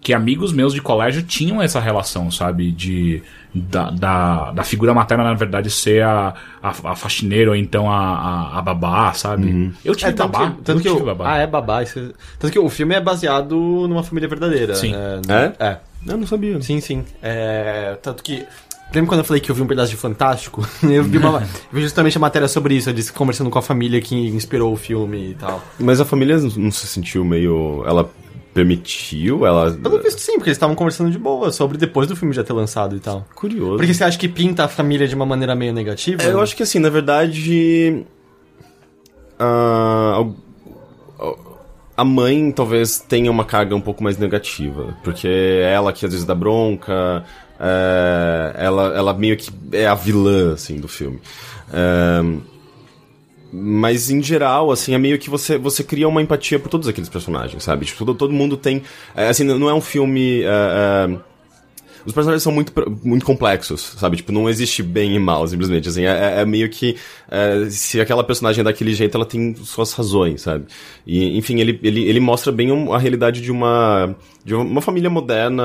[0.00, 2.70] que amigos meus de colégio tinham essa relação, sabe?
[2.70, 3.22] De
[3.54, 7.98] da, da, da figura materna, na verdade, ser a, a, a faxineira ou então a,
[7.98, 9.46] a, a babá, sabe?
[9.46, 9.72] Uhum.
[9.84, 10.50] Eu tive é, tanto babá.
[10.50, 11.34] Que, tanto eu que eu, babá.
[11.34, 11.82] Ah, é babá.
[11.82, 13.54] Isso, tanto que o filme é baseado
[13.88, 14.74] numa família verdadeira.
[14.74, 14.94] Sim.
[14.94, 15.54] É?
[15.58, 15.66] É.
[15.66, 15.78] é.
[16.06, 16.60] Eu não sabia.
[16.62, 17.04] Sim, sim.
[17.22, 18.46] É, tanto que
[18.92, 20.66] Lembra quando eu falei que eu vi um pedaço de Fantástico?
[20.82, 23.62] Eu vi, uma, eu vi justamente a matéria sobre isso, eu disse conversando com a
[23.62, 25.62] família que inspirou o filme e tal.
[25.78, 27.84] Mas a família não se sentiu meio.
[27.86, 28.10] Ela
[28.52, 29.70] permitiu ela.
[29.70, 32.52] Pelo visto sim, porque eles estavam conversando de boa sobre depois do filme já ter
[32.52, 33.26] lançado e tal.
[33.34, 33.76] Curioso.
[33.76, 36.22] Porque você acha que pinta a família de uma maneira meio negativa?
[36.22, 38.04] É, eu acho que assim, na verdade.
[39.40, 40.34] Uh,
[41.96, 44.96] a mãe talvez tenha uma carga um pouco mais negativa.
[45.04, 47.24] Porque é ela que às vezes dá bronca.
[47.58, 51.20] É, ela, ela meio que é a vilã, assim, do filme.
[51.72, 52.22] É,
[53.52, 57.08] mas em geral, assim, é meio que você, você cria uma empatia por todos aqueles
[57.08, 57.86] personagens, sabe?
[57.86, 58.82] Tipo, todo, todo mundo tem.
[59.14, 60.42] É, assim, não é um filme.
[60.42, 61.30] É, é,
[62.04, 62.72] os personagens são muito,
[63.04, 64.16] muito complexos, sabe?
[64.16, 65.88] Tipo, não existe bem e mal, simplesmente.
[65.88, 66.96] Assim, é, é, meio que.
[67.30, 70.66] É, se aquela personagem é daquele jeito, ela tem suas razões, sabe?
[71.06, 74.14] E, enfim, ele, ele, ele mostra bem a realidade de uma
[74.44, 75.64] de uma família moderna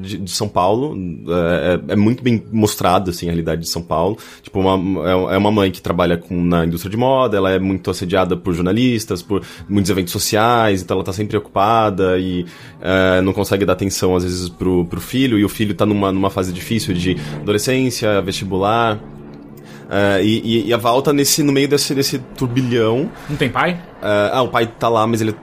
[0.00, 0.96] de, de São Paulo.
[1.28, 4.16] É, é, é, muito bem mostrado, assim, a realidade de São Paulo.
[4.42, 7.58] Tipo, uma, é, é uma mãe que trabalha com, na indústria de moda, ela é
[7.58, 12.46] muito assediada por jornalistas, por muitos eventos sociais, então ela tá sempre ocupada e
[12.80, 16.10] é, não consegue dar atenção, às vezes, pro, pro filho, e o filho tá numa,
[16.10, 18.98] numa fase difícil de adolescência, vestibular.
[19.84, 23.10] Uh, e, e, a Val tá nesse, no meio desse, desse turbilhão.
[23.28, 23.74] Não tem pai?
[24.02, 25.34] Uh, ah, o pai tá lá, mas ele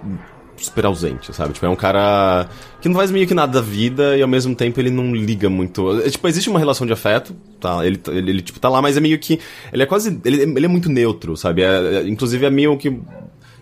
[0.58, 1.54] super ausente, sabe?
[1.54, 2.48] Tipo, é um cara
[2.82, 5.50] que não faz meio que nada da vida e ao mesmo tempo ele não liga
[5.50, 6.02] muito.
[6.02, 7.86] É, tipo, existe uma relação de afeto, tá?
[7.86, 9.40] Ele, ele, ele, tipo, tá lá, mas é meio que.
[9.72, 10.20] Ele é quase.
[10.26, 11.62] Ele, ele é muito neutro, sabe?
[11.62, 13.00] É, é, inclusive é meio que.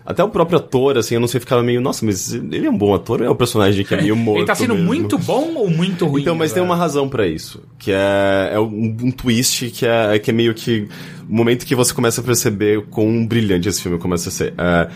[0.06, 2.76] Até o próprio ator, assim, eu não sei, ficava meio, nossa, mas ele é um
[2.76, 4.38] bom ator ou é o personagem que é meio morto?
[4.40, 4.88] ele tá sendo mesmo?
[4.88, 6.22] muito bom ou muito ruim?
[6.22, 10.18] Então, mas tem uma razão para isso, que é, é um, um, twist que é,
[10.18, 10.88] que é meio que
[11.28, 14.54] o momento que você começa a perceber quão brilhante esse filme começa a ser.
[14.56, 14.88] É,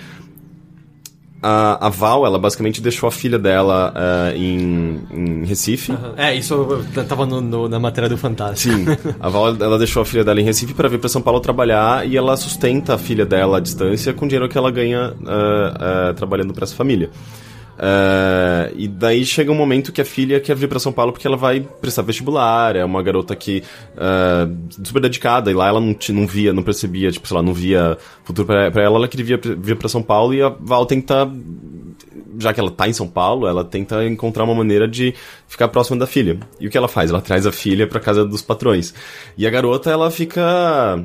[1.47, 5.93] a, a Val, ela basicamente deixou a filha dela uh, em, em Recife.
[5.93, 6.15] Uhum.
[6.17, 8.75] É, isso tava no, no, na matéria do Fantástico.
[8.75, 8.87] Sim,
[9.21, 12.09] a Val, ela deixou a filha dela em Recife para vir para São Paulo trabalhar
[12.09, 16.11] e ela sustenta a filha dela à distância com o dinheiro que ela ganha uh,
[16.11, 17.11] uh, trabalhando para essa família.
[17.75, 21.27] Uh, e daí chega um momento que a filha quer vir para São Paulo porque
[21.27, 23.63] ela vai prestar vestibular, é uma garota que
[23.95, 27.53] uh, super dedicada, e lá ela não, não via, não percebia, tipo, sei lá, não
[27.53, 31.29] via futuro para ela, ela queria vir, para São Paulo e a Val tenta,
[32.39, 35.15] já que ela tá em São Paulo, ela tenta encontrar uma maneira de
[35.49, 36.39] ficar próxima da filha.
[36.61, 37.11] E o que ela faz?
[37.11, 38.95] Ela traz a filha para casa dos patrões.
[39.37, 41.05] E a garota, ela fica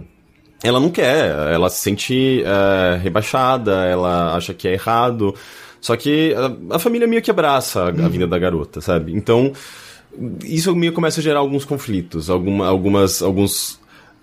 [0.61, 5.33] ela não quer, ela se sente é, rebaixada, ela acha que é errado.
[5.81, 9.13] Só que a, a família meio que abraça a, a vinda da garota, sabe?
[9.13, 9.53] Então,
[10.43, 13.79] isso meio começa a gerar alguns conflitos, alguma, algumas, alguns,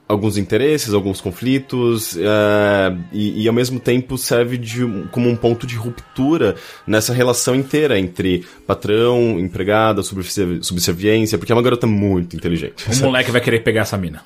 [0.08, 4.80] alguns interesses, alguns conflitos, é, e, e, ao mesmo tempo serve de,
[5.10, 11.62] como um ponto de ruptura nessa relação inteira entre patrão, empregada, subserviência, porque é uma
[11.62, 12.84] garota muito inteligente.
[13.00, 14.22] O moleque vai querer pegar essa mina.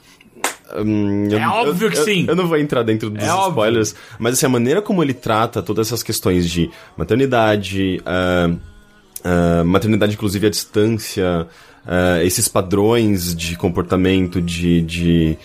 [0.76, 2.24] Hum, é eu, óbvio eu, que sim.
[2.28, 4.16] Eu, não vou entrar dentro dos é spoilers, óbvio.
[4.18, 10.14] mas assim, a maneira como ele trata todas essas questões de maternidade, uh, uh, maternidade
[10.14, 11.46] inclusive à distância,
[11.84, 14.82] uh, esses padrões de comportamento, de.
[14.82, 15.38] de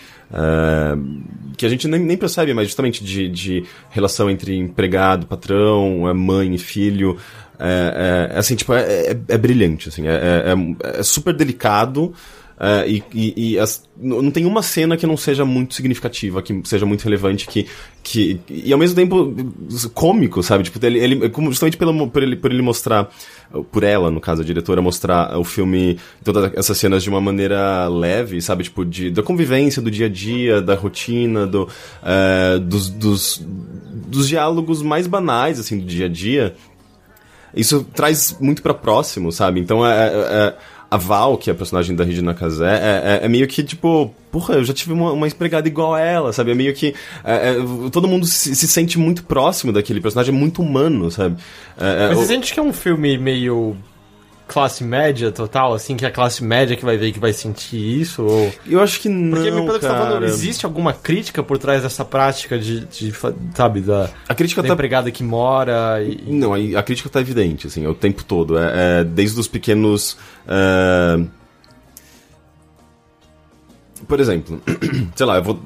[1.56, 6.52] que a gente nem, nem percebe, mas justamente de, de relação entre empregado, patrão, mãe
[6.52, 7.16] e filho.
[7.58, 12.12] É, é, assim, tipo, é, é, é brilhante, assim, é, é, é super delicado,
[12.56, 16.58] Uh, e, e, e as, não tem uma cena que não seja muito significativa, que
[16.64, 17.66] seja muito relevante, que.
[18.02, 19.34] que e ao mesmo tempo
[19.92, 20.64] cômico, sabe?
[20.64, 23.10] Tipo, ele, ele, justamente pelo, por, ele, por ele mostrar,
[23.70, 27.88] por ela, no caso, a diretora, mostrar o filme, todas essas cenas de uma maneira
[27.88, 28.64] leve, sabe?
[28.64, 33.46] Tipo, de, da convivência, do dia a dia, da rotina, do, uh, dos, dos,
[34.08, 36.54] dos diálogos mais banais, assim, do dia a dia.
[37.54, 39.60] Isso traz muito para próximo, sabe?
[39.60, 40.56] Então é, é, é
[40.90, 44.14] a Val, que é a personagem da Regina Casé, é, é, é, meio que tipo,
[44.30, 46.52] porra, eu já tive uma, uma empregada igual a ela, sabe?
[46.52, 46.94] É meio que.
[47.24, 51.36] É, é todo mundo se, se, sente muito próximo daquele personagem, é muito humano, sabe?
[51.78, 53.76] É, é, Mas você sente que é um filme meio
[54.46, 58.00] classe média total, assim, que é a classe média que vai ver que vai sentir
[58.00, 58.22] isso?
[58.22, 58.52] Ou...
[58.66, 61.82] Eu acho que não, Porque, pelo que você tá falando, existe alguma crítica por trás
[61.82, 63.12] dessa prática de, de
[63.54, 64.74] sabe, da, a crítica da tá...
[64.74, 66.32] empregada que mora e...
[66.32, 68.58] Não, a, crítica tá evidente, assim, o tempo todo.
[68.58, 70.16] É, é desde os pequenos...
[70.46, 71.24] É...
[74.06, 74.62] Por exemplo,
[75.16, 75.60] sei lá, eu vou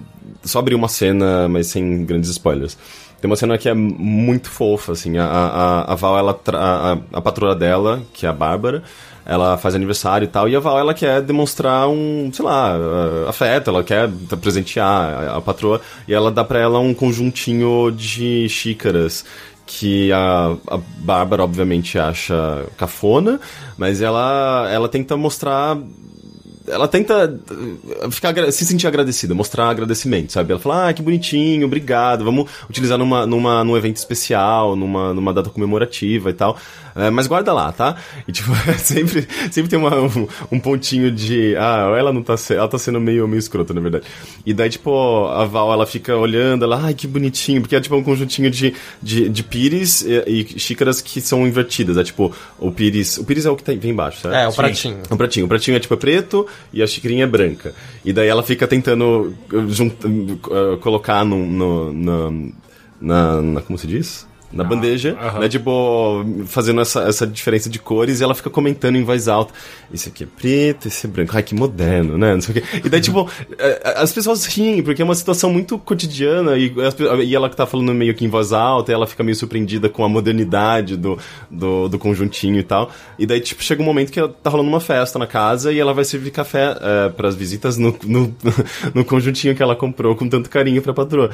[0.45, 2.77] só abrir uma cena, mas sem grandes spoilers.
[3.21, 5.19] Tem uma cena que é muito fofa, assim.
[5.19, 8.83] A, a, a Val, ela a, a patroa dela, que é a Bárbara,
[9.27, 12.75] ela faz aniversário e tal, e a Val, ela quer demonstrar um, sei lá,
[13.29, 14.09] afeto, ela quer
[14.41, 19.25] presentear a, a patroa, e ela dá pra ela um conjuntinho de xícaras
[19.67, 23.39] que a, a Bárbara obviamente acha cafona,
[23.79, 25.79] mas ela, ela tenta mostrar
[26.67, 30.53] ela tenta eh, ficar, se sentir agradecida, mostrar agradecimento, sabe?
[30.53, 35.33] Ela fala, ah, que bonitinho, obrigado, vamos utilizar numa, numa, num evento especial, numa, numa
[35.33, 36.59] data comemorativa e tal.
[36.95, 37.97] É, mas guarda lá, tá?
[38.27, 42.69] E tipo, sempre, sempre tem uma, um, um, pontinho de, ah, ela não tá, ela
[42.69, 44.05] tá sendo meio, meio escrota, na verdade.
[44.45, 47.97] E daí, tipo, a Val, ela fica olhando, ela, ai, que bonitinho, porque é tipo
[47.97, 52.71] um conjuntinho de, de, de pires e, e xícaras que são invertidas, é tipo, o
[52.71, 54.35] pires, o pires é o que tem, vem embaixo, certo?
[54.35, 54.99] É, o pratinho.
[55.09, 57.75] O pratinho, o pratinho é tipo é preto e a xicrinha é branca.
[58.05, 62.53] E daí ela fica tentando uh, colocar no, no, no
[63.01, 64.27] na, na, como se diz?
[64.53, 65.41] Na ah, bandeja, -huh.
[65.41, 65.49] né?
[65.49, 69.55] Tipo, fazendo essa, essa diferença de cores e ela fica comentando em voz alta.
[69.93, 71.33] Esse aqui é preto, esse é branco.
[71.35, 72.35] Ai, que moderno, né?
[72.35, 72.81] Não sei o quê.
[72.85, 73.29] E daí, tipo,
[73.59, 76.73] é, é, as pessoas riem, porque é uma situação muito cotidiana e,
[77.25, 80.05] e ela que tá falando meio que em voz alta, ela fica meio surpreendida com
[80.05, 81.19] a modernidade do,
[81.51, 82.91] do, do conjuntinho e tal.
[83.19, 85.95] E daí, tipo, chega um momento que tá rolando uma festa na casa e ela
[85.95, 88.35] vai servir café é, pras visitas no, no,
[88.95, 91.31] no conjuntinho que ela comprou com tanto carinho pra patroa.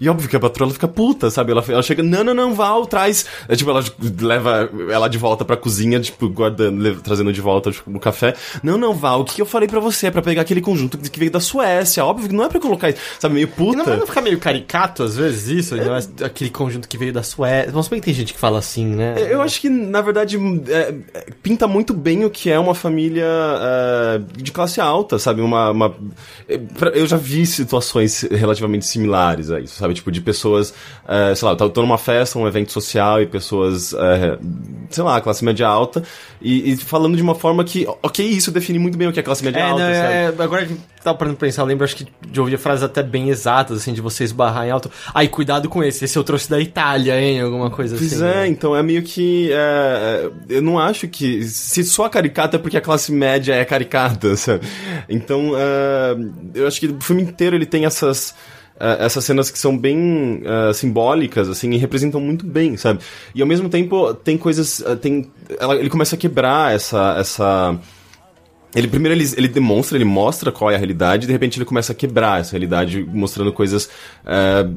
[0.00, 1.52] E óbvio que a patroa ela fica puta, sabe?
[1.52, 3.24] Ela, ela chega, não, não, não, Val traz.
[3.48, 3.84] É, tipo, ela
[4.20, 8.34] leva ela de volta pra cozinha, tipo, guardando, trazendo de volta tipo, o café.
[8.62, 10.08] Não, não, Val, o que eu falei pra você?
[10.08, 12.04] É pra pegar aquele conjunto que veio da Suécia.
[12.04, 13.74] Óbvio que não é pra colocar isso, sabe, meio puta.
[13.74, 15.74] E não vai ficar meio caricato às vezes isso?
[15.74, 15.84] É...
[15.84, 17.72] Não é aquele conjunto que veio da Suécia.
[17.72, 19.14] Mas bem que tem gente que fala assim, né?
[19.16, 20.36] É, eu acho que, na verdade,
[20.68, 25.40] é, é, pinta muito bem o que é uma família é, de classe alta, sabe?
[25.40, 25.94] Uma, uma,
[26.94, 29.94] Eu já vi situações relativamente similares a isso, sabe?
[29.94, 30.74] Tipo, de pessoas,
[31.36, 34.38] sei lá, eu tô numa festa, um evento social e pessoas, é,
[34.90, 36.02] sei lá, classe média alta,
[36.40, 39.22] e, e, falando de uma forma que, ok, isso define muito bem o que é
[39.22, 41.96] classe média é, alta, não, é, agora que tava parando pra pensar, eu lembro, acho
[41.96, 44.90] que de ouvir frases até bem exatas, assim, de você esbarrar em alto.
[45.14, 48.20] Aí, cuidado com esse, esse eu trouxe da Itália, hein, alguma coisa pois assim.
[48.20, 48.48] Pois é, né?
[48.48, 52.58] então é meio que, é, é, eu não acho que, se só a caricata é
[52.58, 54.66] porque a classe média é caricata, sabe?
[55.08, 56.16] Então, é,
[56.54, 58.34] eu acho que o filme inteiro ele tem essas
[59.00, 63.00] essas cenas que são bem uh, simbólicas, assim, e representam muito bem, sabe?
[63.34, 64.80] E ao mesmo tempo tem coisas.
[64.80, 67.16] Uh, tem, ela, ele começa a quebrar essa.
[67.18, 67.78] essa
[68.74, 71.64] Ele primeiro ele, ele demonstra, ele mostra qual é a realidade, e de repente ele
[71.64, 73.88] começa a quebrar essa realidade, mostrando coisas.
[74.26, 74.68] é,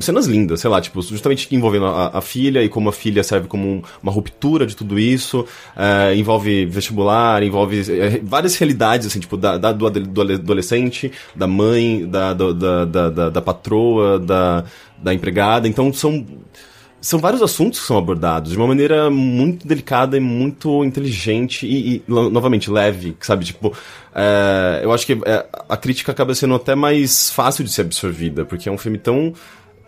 [0.00, 3.48] cenas lindas, sei lá, tipo, justamente envolvendo a, a filha e como a filha serve
[3.48, 5.46] como um- uma ruptura de tudo isso.
[5.76, 12.06] é, envolve vestibular, envolve é, várias realidades, assim, tipo, da, da- do, adolescente, da mãe,
[12.06, 12.52] da, da,
[12.84, 14.64] da, da, da patroa, da,
[15.02, 15.66] da empregada.
[15.66, 16.24] Então são
[17.00, 21.96] são vários assuntos que são abordados de uma maneira muito delicada e muito inteligente e,
[21.96, 23.44] e, no- novamente, leve, sabe?
[23.44, 23.72] Tipo,
[24.14, 28.44] é, eu acho que é, a crítica acaba sendo até mais fácil de ser absorvida,
[28.44, 29.32] porque é um filme tão...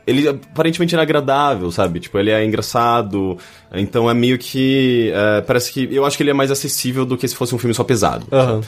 [0.06, 2.00] Ele aparentemente era agradável, sabe?
[2.00, 3.36] Tipo, ele é engraçado,
[3.72, 5.12] então é meio que...
[5.14, 5.88] é, parece que...
[5.92, 8.26] Eu acho que ele é mais acessível do que se fosse um filme só pesado.
[8.32, 8.60] Aham.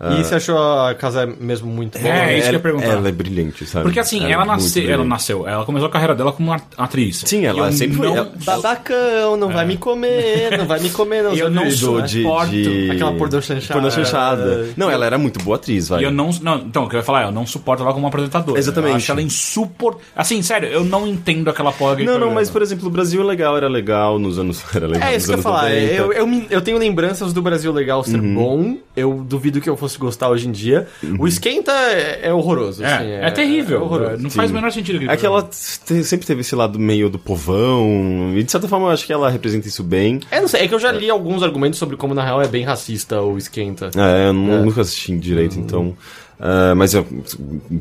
[0.00, 2.12] E você achou a casa mesmo muito boa?
[2.12, 2.86] É, isso que eu ia ela, perguntar.
[2.86, 3.84] ela é brilhante, sabe?
[3.84, 7.22] Porque assim, é ela, nasceu, ela nasceu, ela começou a carreira dela como atriz.
[7.24, 10.90] Sim, ela eu sempre foi- não- ela- Babacão, não vai me comer, não vai me
[10.90, 11.32] comer, não.
[11.36, 12.90] Eu não sou de, suporto de...
[12.90, 13.72] Aquela pornô chanchada.
[13.72, 14.66] Pornô chanchada.
[14.76, 16.00] Não, ela era muito boa atriz, vai.
[16.00, 16.56] E eu não, não.
[16.58, 18.58] Então, o que eu ia falar é, eu não suporto ela como apresentadora.
[18.58, 18.90] Exatamente.
[18.90, 20.06] Eu acho ela insuportável.
[20.14, 23.20] Assim, sério, eu não entendo aquela porra de Não, não, mas por exemplo, o Brasil
[23.22, 24.62] é legal, era legal nos anos.
[24.74, 25.62] Era legal É isso que eu ia falar.
[25.70, 25.92] 90.
[25.94, 28.34] Eu, eu, eu tenho lembranças do Brasil legal ser Uhum.
[28.34, 28.76] bom.
[28.96, 30.86] Eu duvido que eu fosse gostar hoje em dia.
[31.18, 32.82] O esquenta é, é horroroso.
[32.82, 33.78] É, assim, é, terrível.
[33.80, 34.22] é horroroso.
[34.22, 37.08] não faz o menor sentido aquele É que ela te- sempre teve esse lado meio
[37.08, 40.20] do povão, e de certa forma eu acho que ela representa isso bem.
[40.30, 42.48] É, não sei, é que eu já li alguns argumentos sobre como na real é
[42.48, 43.90] bem racista o esquenta.
[43.96, 45.96] É, eu nu- nunca assisti direito, então.
[46.40, 47.06] é, mas eu,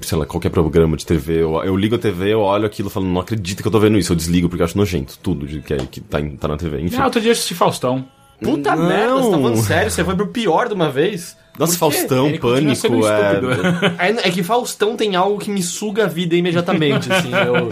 [0.01, 2.91] sei lá, qualquer programa de TV, eu, eu ligo a TV, eu olho aquilo e
[2.91, 5.45] falo, não acredito que eu tô vendo isso, eu desligo porque eu acho nojento, tudo
[5.45, 6.79] de, que, é- que tá, em- tá na TV.
[6.81, 6.95] Enfim.
[6.97, 8.05] Ah, outro dia eu assisti Faustão.
[8.41, 8.87] Puta Não.
[8.87, 9.91] merda, você tá falando sério?
[9.91, 11.37] Você foi pro pior de uma vez?
[11.57, 11.77] Nossa?
[11.77, 14.09] Faustão, Ele pânico, é.
[14.09, 17.31] É, é que Faustão tem algo que me suga a vida imediatamente, assim.
[17.31, 17.55] Eu.
[17.55, 17.71] eu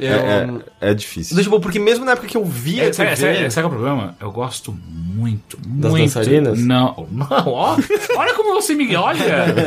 [0.00, 0.48] É,
[0.80, 1.40] é, é difícil.
[1.40, 3.34] Tipo, porque mesmo na época que eu via É, sabe, TV...
[3.34, 4.16] sabe, sabe qual é o problema?
[4.20, 6.04] Eu gosto muito, Das muito.
[6.04, 6.58] dançarinas?
[6.60, 7.76] Não, não, ó.
[8.16, 9.18] Olha como você me olha,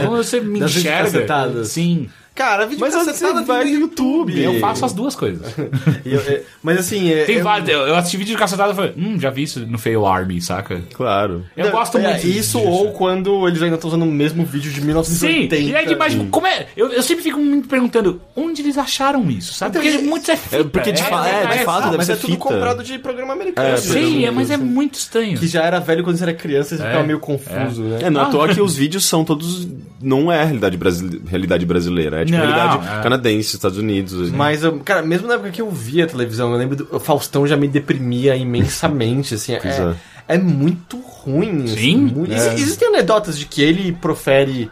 [0.03, 1.63] como você me Das enxerga.
[1.65, 2.09] Sim.
[2.37, 4.39] Cara, vídeo Mas cacetada vai no YouTube.
[4.41, 5.41] Eu faço as duas coisas.
[6.05, 7.67] Eu- é, mas assim, é, Tem eu- vários.
[7.67, 10.39] Eu, eu assisti vídeo de cacetada e falei, hum, já vi isso no Fail Army,
[10.39, 10.81] saca?
[10.93, 11.43] Claro.
[11.57, 12.59] Eu Não, gosto é, muito Isso disso.
[12.59, 15.55] ou quando eles ainda estão usando o mesmo vídeo de Sim, 1980.
[15.57, 16.67] e aí demais, tipo, como é?
[16.77, 19.73] Eu, eu sempre fico me perguntando onde eles acharam isso, sabe?
[19.73, 20.55] Porque Então, muitos é fita.
[20.57, 22.43] é porque de fa- é, de fato, Ah, deve mas ser é tudo fita.
[22.43, 23.67] comprado de programa americano.
[23.69, 25.37] É, Sim, é, mas é muito estranho.
[25.39, 27.99] Que já era velho quando você era criança e você É, ficava meio confuso, né?
[28.03, 29.67] É, não é à toa que os vídeos são todos.
[29.99, 31.21] Não é a realidade, brasile...
[31.27, 33.01] realidade brasileira, é tipo Não, realidade é.
[33.01, 34.29] canadense, Estados Unidos.
[34.31, 36.99] Mas, eu- cara, mesmo na época que eu via a televisão, eu lembro do o
[36.99, 39.57] Faustão já me deprimia imensamente, assim.
[39.61, 39.95] Pois É,
[40.27, 41.63] é muito ruim.
[41.65, 42.35] assim, Sim, muito- é.
[42.35, 44.69] Exi- Existem anedotas de que ele profere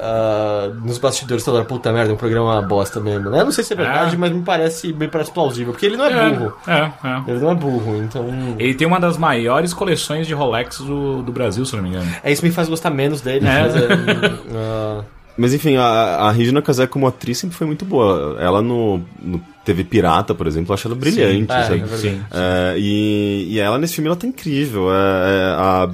[0.00, 3.40] ah, nos bastidores toda hora, puta merda, é um programa bosta mesmo, né?
[3.40, 4.16] Eu não sei se é verdade, É.
[4.18, 6.52] mas me parece, me parece plausível, porque ele não é, burro.
[6.68, 7.22] É, é, é.
[7.32, 8.28] Ele não é burro, então...
[8.60, 12.08] Ele tem uma das maiores coleções de Rolex do, do Brasil, se não me engano.
[12.22, 13.44] É isso que me faz gostar menos dele.
[13.44, 13.62] É.
[13.62, 13.80] Mas, é,
[14.54, 15.00] ah,
[15.38, 18.36] Mas enfim, a, a Regina Casé como atriz sempre foi muito boa.
[18.40, 21.52] Ela no, no TV Pirata, por exemplo, eu acho ela brilhante.
[21.52, 21.82] é, sabe?
[21.82, 21.96] é.
[21.96, 22.20] Sim.
[22.32, 24.88] É, e, e ela nesse filme ela tá incrível.
[24.92, 25.90] É, é, a-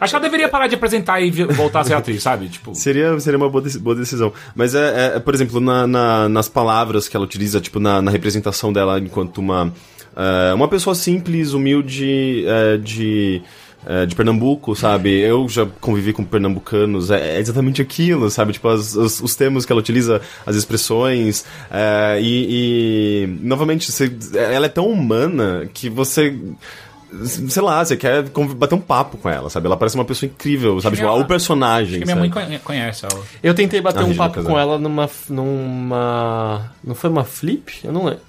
[0.00, 2.48] Acho que ela deveria parar de apresentar e voltar a ser atriz, sabe?
[2.48, 4.32] Tipo, seria, seria uma boa, boa decisão.
[4.54, 8.10] Mas é, é, por exemplo, na, na- nas palavras que ela utiliza, tipo, na, na
[8.10, 9.72] representação dela enquanto uma,
[10.16, 13.42] é, uma pessoa simples, humilde, é, de.
[13.86, 15.18] É, de Pernambuco, sabe?
[15.20, 18.52] Eu já convivi com pernambucanos, é, é exatamente aquilo, sabe?
[18.52, 24.12] Tipo, as- os, os termos que ela utiliza, as expressões, é, e, e, novamente, você-
[24.34, 26.34] ela é tão humana que você
[27.48, 28.22] sei lá, você quer
[28.54, 29.66] bater um papo com ela, sabe?
[29.66, 30.96] Ela parece uma pessoa incrível, sabe?
[30.96, 31.94] Tipo, minha- o personagem.
[31.94, 32.58] acho que minha mãe sabe?
[32.58, 33.22] conhece ela.
[33.42, 36.70] eu tentei bater A um papo com ela numa, numa...
[36.84, 37.80] Não foi uma flip?
[37.82, 38.20] Eu não lembro.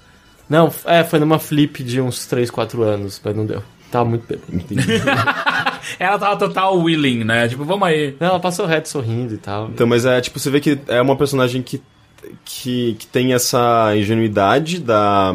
[0.48, 3.62] Não, é, foi numa flip de uns 3, 4 anos, mas não deu.
[3.90, 4.52] Tava muito bêbado.
[5.98, 7.48] Ela tava total willing, né?
[7.48, 8.14] Tipo, vamos aí.
[8.20, 9.68] Não, ela passou reto sorrindo e tal.
[9.68, 11.82] Então, mas é tipo, você vê que é uma personagem que,
[12.44, 15.34] que, que tem essa ingenuidade da.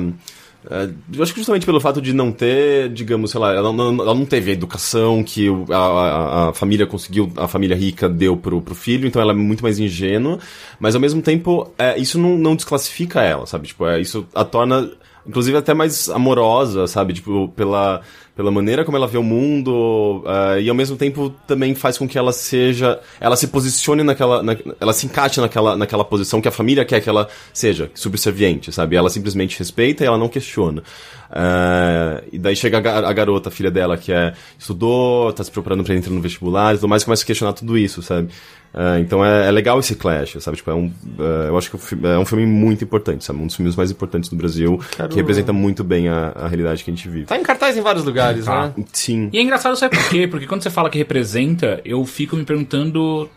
[0.69, 3.89] é, eu acho que justamente pelo fato de não ter, digamos, sei lá, ela não,
[4.01, 8.37] ela não teve a educação que a, a- a família conseguiu, a família rica deu
[8.37, 10.39] pro, pro filho, então ela é muito mais ingênua,
[10.79, 13.67] mas ao mesmo tempo, é, isso não, não desclassifica ela, sabe?
[13.67, 14.89] Tipo, é, isso a torna,
[15.27, 17.13] inclusive, até mais amorosa, sabe?
[17.13, 18.01] Tipo, pela,
[18.35, 20.23] pela maneira como ela vê o mundo,
[20.55, 24.43] é, e ao mesmo tempo também faz com que ela seja, ela se posicione naquela,
[24.43, 28.71] na- ela se encaixe naquela, naquela posição que a família quer que ela seja, subserviente,
[28.71, 28.95] sabe?
[28.95, 30.83] Ela simplesmente respeita e ela não questiona.
[31.31, 35.43] É, e daí chega a, ga- a garota, a filha dela, que é estudou, tá
[35.43, 38.29] se preparando pra entrar no vestibular e tudo mais, começa a questionar tudo isso, sabe?
[38.77, 40.57] É, então é, é legal esse clash, sabe?
[40.57, 43.39] Tipo, é um, é, eu acho que é um filme muito importante, sabe?
[43.39, 46.83] Um dos filmes mais importantes do Brasil, Quero- que representa muito bem a, a realidade
[46.83, 47.25] que a gente vive.
[47.25, 48.45] Tá em cartaz em vários lugares.
[48.45, 48.79] lugares, Tá.
[48.81, 48.85] né?
[48.91, 49.29] Sim.
[49.31, 50.27] E é engraçado, sabe por quê?
[50.27, 53.29] Porque quando você fala que representa, eu fico me perguntando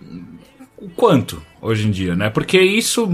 [0.76, 2.30] o quanto hoje em dia, né?
[2.30, 3.08] Porque isso.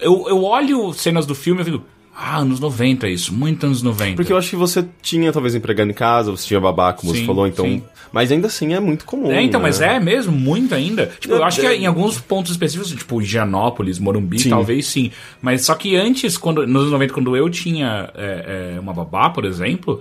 [0.00, 1.82] Eu, eu olho cenas do filme e fico.
[2.16, 4.14] Ah, anos 90 isso, muito anos 90.
[4.16, 7.20] Porque eu acho que você tinha talvez empregado em casa, você tinha babá, como Sim,
[7.20, 7.64] você falou, então.
[7.64, 7.82] sim.
[8.12, 9.32] Mas ainda assim é muito comum.
[9.32, 9.66] É, então, né?
[9.66, 11.06] mas é mesmo, muito ainda.
[11.18, 11.74] Tipo, eu É, acho que é.
[11.74, 14.50] em alguns pontos específicos, tipo Higienópolis, Morumbi, Sim.
[14.50, 15.10] talvez sim.
[15.42, 19.30] Mas só que antes, quando, nos anos 90, quando eu tinha é, é, uma babá,
[19.30, 20.00] por exemplo,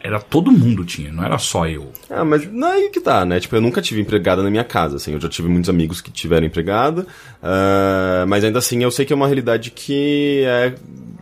[0.00, 1.92] era todo mundo tinha, não era só eu.
[2.10, 3.38] Ah, mas não é aí que tá, né?
[3.38, 5.12] Tipo, eu nunca tive empregada na minha casa, assim.
[5.12, 7.06] Eu já tive muitos amigos que tiveram empregada.
[7.40, 10.74] ah, mas ainda assim, eu sei que é uma realidade que é...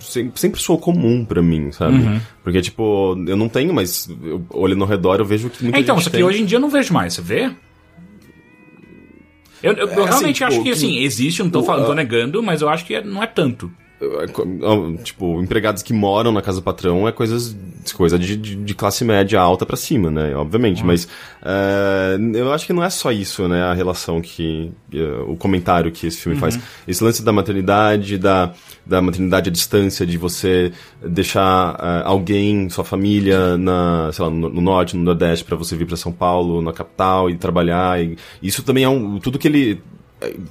[0.02, 1.96] Sempre, sempre soou comum pra mim, sabe?
[1.96, 2.20] Uhum.
[2.42, 5.80] Porque, tipo, eu não tenho, mas eu, olhando ao redor eu vejo que muita É,
[5.80, 6.24] então, gente só que tem.
[6.24, 7.50] hoje em dia eu não vejo mais, você vê?
[9.62, 11.60] Eu, eu- eu É, realmente assim, acho tipo, que, que- assim, existe, eu não tô,
[11.60, 13.70] o- falando, tô a- negando, mas eu acho que é- não é tanto.
[14.00, 14.26] É,
[15.04, 17.56] Tipo, empregados que moram na casa do patrão é coisas,
[17.94, 20.34] coisa de, de, de classe média alta pra cima, né?
[20.34, 20.84] Obviamente.
[20.84, 21.06] Mas
[21.40, 23.62] é, eu acho que não é só isso, né?
[23.62, 24.72] A relação que.
[24.92, 26.58] é, o comentário que esse filme faz.
[26.88, 28.52] Esse lance da maternidade, da,
[28.84, 30.72] da maternidade à distância, de você
[31.04, 35.76] deixar é, alguém, sua família, na, sei lá, no, no norte, no nordeste, pra você
[35.76, 38.02] vir pra São Paulo, na capital e trabalhar.
[38.02, 39.18] E isso também é um.
[39.18, 39.80] Tudo que ele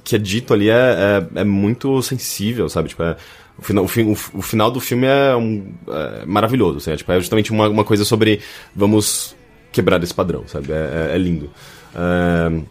[0.04, 2.90] que é dito ali é, é, é muito sensível, sabe?
[2.90, 3.16] Tipo, é,
[3.58, 7.18] o, final, o, o, final do filme é, um, é maravilhoso, assim, é, tipo, é
[7.18, 8.40] justamente uma, uma coisa sobre
[8.74, 9.36] vamos
[9.70, 10.72] quebrar esse padrão, sabe?
[10.72, 11.50] É, é- é lindo.
[11.94, 12.62] É,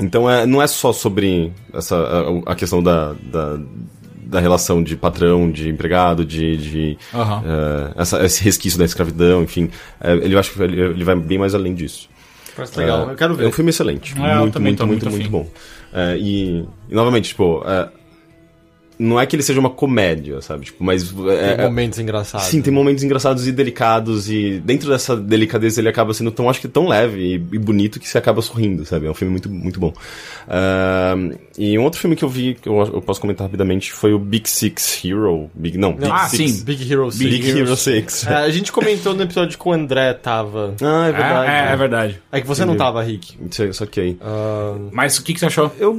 [0.00, 3.60] então é, não é só sobre essa, a, a questão da, da,
[4.26, 7.42] da relação de patrão, de empregado, de, de Aham.
[7.96, 9.70] é, essa- esse resquício da escravidão, enfim.
[10.00, 12.08] É, ele, eu acho que ele, ele vai bem mais além disso.
[12.56, 13.52] Parece legal, É, eu quero É um ver.
[13.52, 14.14] filme excelente.
[14.16, 15.48] Eu muito, também muito, muito, muito muito, bom.
[16.16, 17.62] E, e, novamente, tipo,
[18.98, 20.66] não é que ele seja uma comédia, sabe?
[20.66, 21.02] Tipo, mas.
[21.28, 22.46] É, Tem é- momentos engraçados.
[22.46, 26.60] Sim, tem momentos engraçados e delicados, e dentro dessa delicadeza ele acaba sendo tão, acho
[26.60, 29.06] que tão leve e, e bonito que você acaba sorrindo, sabe?
[29.06, 29.92] É um filme muito, muito bom.
[30.48, 34.12] Ahn, e um outro filme que eu vi, que eu, eu posso comentar rapidamente, foi
[34.12, 35.50] o Big Six Hero.
[35.54, 36.50] Big, não, Big Ah, Six.
[36.52, 36.64] sim.
[36.64, 37.30] Big Hero 6.
[37.30, 38.26] Big Hero 6.
[38.26, 40.74] É, a gente comentou no episódio que o André tava.
[40.82, 41.50] Ah, é verdade.
[41.50, 42.22] É, é, é verdade.
[42.32, 43.36] É que você não tava, Rick.
[43.50, 44.16] Isso, isso ok.
[44.20, 45.72] Ah, Mas o que, que você achou?
[45.78, 45.94] Eu.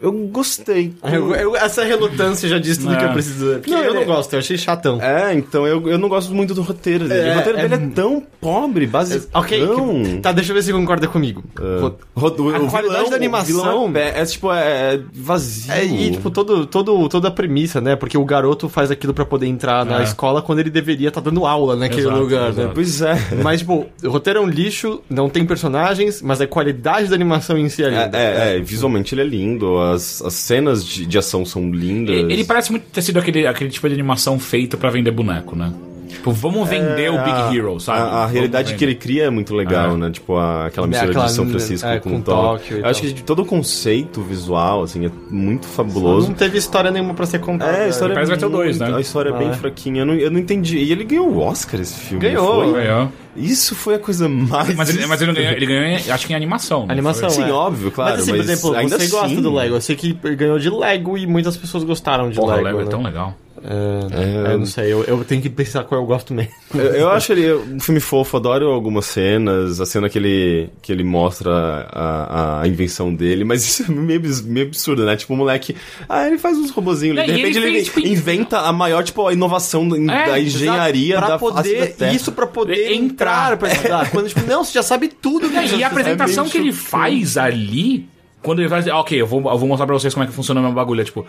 [0.00, 0.92] Eu gostei.
[1.04, 3.08] eu- eu- essa relutância já disse tudo que É.
[3.08, 3.54] eu preciso dizer.
[3.58, 5.00] Porque Não, eu ele- não gosto, eu achei chatão.
[5.02, 7.28] É, então eu, eu não gosto muito do roteiro dele.
[7.28, 9.26] É, o roteiro é dele é tão pobre, básico.
[9.34, 11.42] Ok, que- tá, deixa eu ver se você concorda comigo.
[11.58, 15.72] Ro- A qualidade da animação- é, é, tipo, é, é vazio.
[15.72, 17.96] É, e, tipo, todo, todo, toda a premissa, né?
[17.96, 20.04] Porque o garoto faz aquilo pra poder entrar na É.
[20.04, 22.68] escola quando ele deveria estar dando aula naquele Exato, lugar, exato.
[22.68, 22.72] né?
[22.74, 23.14] Pois é.
[23.42, 27.56] Mas, tipo, o roteiro é um lixo, não tem personagens, mas a qualidade da animação
[27.58, 28.18] em si é É, linda.
[28.18, 32.14] é, é, visualmente ele é lindo, as, as cenas de, de ação são lindas.
[32.14, 35.72] Ele parece muito ter sido aquele, aquele tipo de animação feito pra vender boneco, né?
[36.08, 37.98] Tipo, vamos vender o Big a, Hero, sabe?
[38.00, 38.78] A, a Vamos realidade vender.
[38.78, 39.96] que ele cria é muito legal, É.
[39.96, 40.10] né?
[40.10, 42.42] Tipo, a- aquela mistura aquela- de São Francisco é, com, com Tóquio.
[42.58, 42.90] Tóquio Eu tal.
[42.90, 46.28] acho que de todo o conceito visual, assim, é muito fabuloso.
[46.28, 47.70] Não teve história nenhuma pra ser contada.
[47.72, 48.94] É, a história Parece é vai ter dois, né?
[48.94, 49.54] A história é bem Ah, é.
[49.54, 50.02] fraquinha.
[50.02, 50.78] Eu não, eu não entendi.
[50.78, 52.22] E ele ganhou o Oscar esse filme.
[52.22, 52.82] Ganhou, foi?
[52.82, 53.12] Ganhou.
[53.36, 54.74] Isso foi a coisa mais.
[54.74, 56.86] Mas ele, mas ele ganhou, ele ganhou, em- acho que em animação.
[56.88, 57.30] Animação?
[57.30, 57.52] Sim, é.
[57.52, 58.12] óbvio, claro.
[58.12, 59.74] Mas assim, por exemplo, ainda você gosta assim- do Lego.
[59.76, 62.66] Eu sei que ganhou de Lego e muitas pessoas gostaram de Porra, o Lego.
[62.66, 62.90] Lego é né?
[62.90, 63.36] tão legal.
[63.64, 64.52] É, É.
[64.52, 66.52] Eu não sei, eu, eu tenho que pensar qual eu gosto mesmo.
[66.74, 70.92] Eu, eu acho ele um filme fofo, adoro algumas cenas, a cena que ele, que
[70.92, 71.50] ele mostra
[71.92, 75.16] a, a invenção dele, mas isso é meio, meio absurdo, né?
[75.16, 75.76] Tipo, o moleque,
[76.08, 78.72] ah, ele faz uns robozinhos ali, É, de repente ele ele, fez, tipo, inventa a
[78.72, 82.12] maior, tipo, a inovação in- É, da engenharia pra da da poder, Terra.
[82.12, 83.52] isso pra poder Entrar.
[83.52, 84.10] entrar pra estudar.
[84.10, 85.48] Quando, tipo, não, você já sabe tudo.
[85.58, 88.08] É, e a apresentação que ele faz ali,
[88.42, 90.26] quando ele vai dizer, ah, ok, eu vou, eu vou mostrar pra vocês como é
[90.28, 91.00] que funciona o meu bagulho.
[91.00, 91.26] É tipo,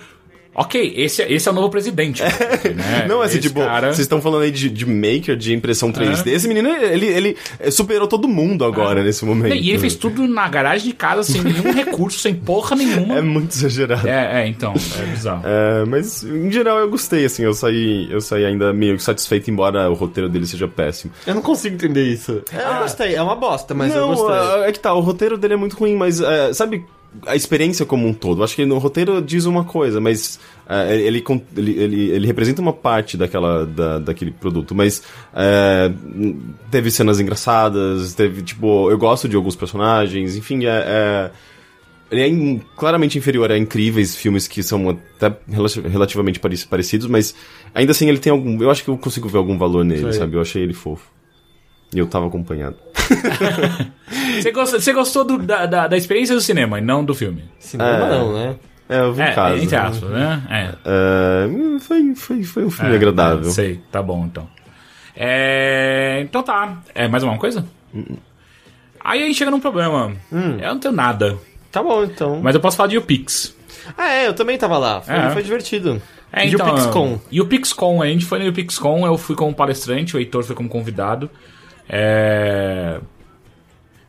[0.56, 2.22] ok, esse, é- esse é o novo presidente.
[2.24, 3.06] né?
[3.08, 6.28] Não, assim, Esse tipo, cara- vocês estão falando aí de, de maker, de impressão 3D.
[6.28, 7.38] Esse menino, ele, ele
[7.72, 9.56] superou todo mundo agora, nesse momento.
[9.56, 13.18] E ele fez tudo na garagem de casa, sem nenhum recurso, sem porra nenhuma.
[13.18, 14.08] É muito exagerado.
[14.08, 15.44] É, é, então, é bizarro.
[15.46, 19.50] É, mas em geral eu gostei, assim, eu saí, eu saí ainda meio que satisfeito,
[19.50, 21.12] embora o roteiro dele seja péssimo.
[21.26, 22.42] Eu não consigo entender isso.
[22.52, 24.64] eu gostei, é uma bosta, mas eu não, gostei.
[24.64, 26.86] é, é que tá, o roteiro dele é muito ruim, mas é, sabe
[27.26, 28.44] a experiência como um todo?
[28.44, 31.24] Acho que no roteiro diz uma coisa, mas é, ele,
[31.58, 35.02] ele, ele, ele representa uma parte daquela, da, daquele produto, mas
[35.34, 35.92] é,
[36.70, 40.70] teve cenas engraçadas, teve, tipo, eu gosto de alguns personagens, enfim, é...
[40.70, 41.32] é
[42.12, 47.06] ele é in- claramente inferior a incríveis filmes que são até relati- relativamente pare- parecidos,
[47.06, 47.36] mas
[47.72, 48.60] ainda assim ele tem algum.
[48.60, 50.36] Eu acho que eu consigo ver algum valor nele, sabe?
[50.36, 51.06] Eu achei ele fofo.
[51.94, 52.78] E eu tava acompanhado.
[54.42, 57.44] Você gostou, você gostou do- da, da, da experiência do cinema e não do filme?
[57.60, 58.10] Cinema É.
[58.10, 58.56] não, né?
[58.88, 59.64] É, eu vi em É, casa.
[59.64, 60.42] entre aspas, né?
[60.50, 60.76] É.
[60.86, 63.48] É, foi, foi, foi um filme É, agradável.
[63.48, 64.48] é, sei, tá bom então.
[65.16, 66.82] É, então tá.
[66.96, 67.66] É mais alguma coisa?
[69.00, 70.14] Aí a gente chega num problema.
[70.32, 71.38] Eu não tenho nada.
[71.72, 72.40] Tá bom, então.
[72.42, 73.56] Mas eu posso falar de UPix.
[73.98, 75.02] Ah, é, eu também tava lá.
[75.02, 75.30] Foi, É.
[75.32, 76.02] foi divertido.
[76.32, 77.20] É, e então, o PixCon?
[77.32, 80.56] E o PixCon, a gente foi no PixCon, eu fui como palestrante, o Heitor foi
[80.56, 81.30] como convidado.
[81.90, 83.00] É...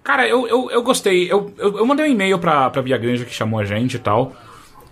[0.05, 1.31] Cara, eu, eu, eu gostei.
[1.31, 3.99] Eu, eu, eu mandei um e-mail pra, pra Bia Granja que chamou a gente e
[3.99, 4.35] tal.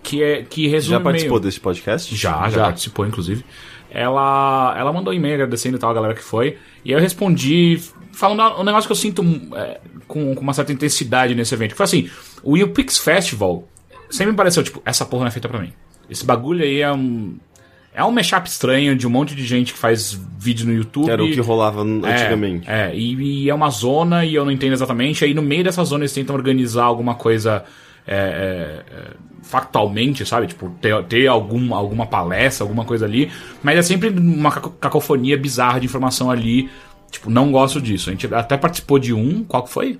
[0.01, 0.97] Que, é, que resume.
[0.97, 1.43] Já participou meio...
[1.43, 2.15] desse podcast?
[2.15, 2.63] Já, já, Já.
[2.65, 3.45] participou, inclusive.
[3.91, 6.57] Ela, ela mandou um e-mail agradecendo e tal, a galera que foi.
[6.85, 7.81] E aí eu respondi
[8.13, 9.23] falando um negócio que eu sinto
[9.55, 11.71] é, com, com uma certa intensidade nesse evento.
[11.71, 12.09] Que foi assim,
[12.43, 13.67] o UPix Festival
[14.09, 15.73] sempre me pareceu, tipo, essa porra não é feita pra mim.
[16.09, 17.37] Esse bagulho aí é um...
[17.99, 21.09] É um mashup estranho de um monte de gente que faz vídeo no YouTube.
[21.09, 22.69] Era o que rolava É, antigamente.
[22.69, 25.25] É, e, e é uma zona e eu não entendo exatamente.
[25.25, 27.65] Aí no meio dessa zona eles tentam organizar alguma coisa
[28.07, 30.47] é, é, factualmente, sabe?
[30.47, 33.29] Tipo, ter, ter algum, alguma palestra, alguma coisa ali.
[33.61, 36.69] Mas é sempre uma caco- cacofonia bizarra de informação ali.
[37.11, 38.09] Tipo, não gosto disso.
[38.09, 39.99] A gente até participou de um, qual que foi?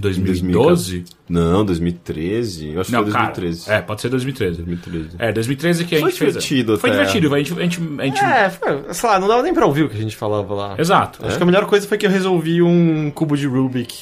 [0.00, 1.04] 2012?
[1.28, 2.72] Não, 2013.
[2.74, 3.24] Eu acho que Não, foi cara.
[3.26, 3.70] 2013.
[3.70, 4.56] É, pode ser 2013.
[4.62, 5.08] 2013.
[5.18, 6.32] É, 2013 que a Foi gente fez.
[6.32, 6.98] divertido Foi até.
[7.00, 7.52] divertido, a gente.
[7.52, 9.96] A gente, a gente- É, foi, sei lá, não dava nem pra ouvir o que
[9.96, 10.74] a gente falava lá.
[10.78, 11.24] Exato.
[11.24, 13.94] Acho que a melhor coisa foi que eu resolvi um cubo de Rubik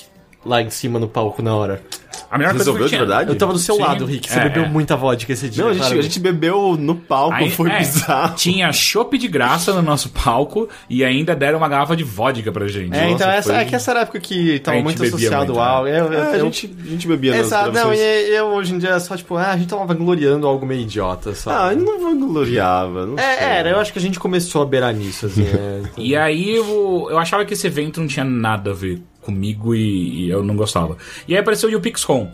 [0.44, 1.82] lá em cima no palco na hora.
[2.30, 3.30] A melhor coisa Resolveu foi de verdade?
[3.30, 3.82] Eu tava do seu Sim.
[3.82, 4.30] lado, Rick.
[4.30, 4.68] Você É, bebeu é.
[4.68, 5.64] muita vodka esse dia.
[5.64, 8.34] Não, a gente, a gente bebeu no palco, Aí- foi é, bizarro.
[8.36, 12.66] Tinha chopp de graça no nosso palco e ainda deram uma garrafa de vodka pra
[12.68, 12.94] gente.
[12.94, 15.46] É, então Nossa, essa, foi- é que essa era a época que tava muito associado
[15.54, 15.88] muito, ao.
[15.88, 17.98] Eu, eu, É, a, gente, a gente bebia nas Exato, não, e
[18.34, 21.30] eu hoje em dia é só tipo, ah, a gente tava gloriando algo meio idiota,
[21.30, 21.74] Ah, sabe?
[21.76, 23.24] eu não vangloriava, não sei.
[23.26, 25.44] é, era, eu acho que a gente começou a beirar nisso, assim.
[25.48, 25.82] é.
[25.96, 30.24] E aí eu, eu achava que esse evento não tinha nada a ver comigo e,
[30.26, 30.96] e eu não gostava.
[31.26, 32.30] E aí apareceu o UPixCon.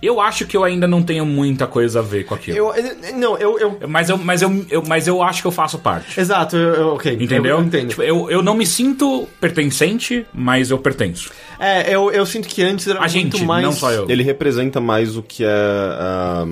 [0.00, 2.56] Eu acho que eu ainda não tenho muita coisa a ver com aquilo.
[2.56, 3.88] eu, eu- não, eu, eu.
[3.88, 6.20] Mas, eu, mas, eu, eu- mas eu acho que eu faço parte.
[6.20, 7.14] Exato, eu, eu- ok.
[7.20, 7.56] Entendeu?
[7.56, 7.88] Eu, eu entendo.
[7.88, 11.32] Tipo, eu, eu não me sinto pertencente, mas eu pertenço.
[11.58, 13.64] É, eu, eu sinto que antes era A gente, muito mais.
[13.64, 14.08] não só eu.
[14.08, 16.46] Ele representa mais o que é a,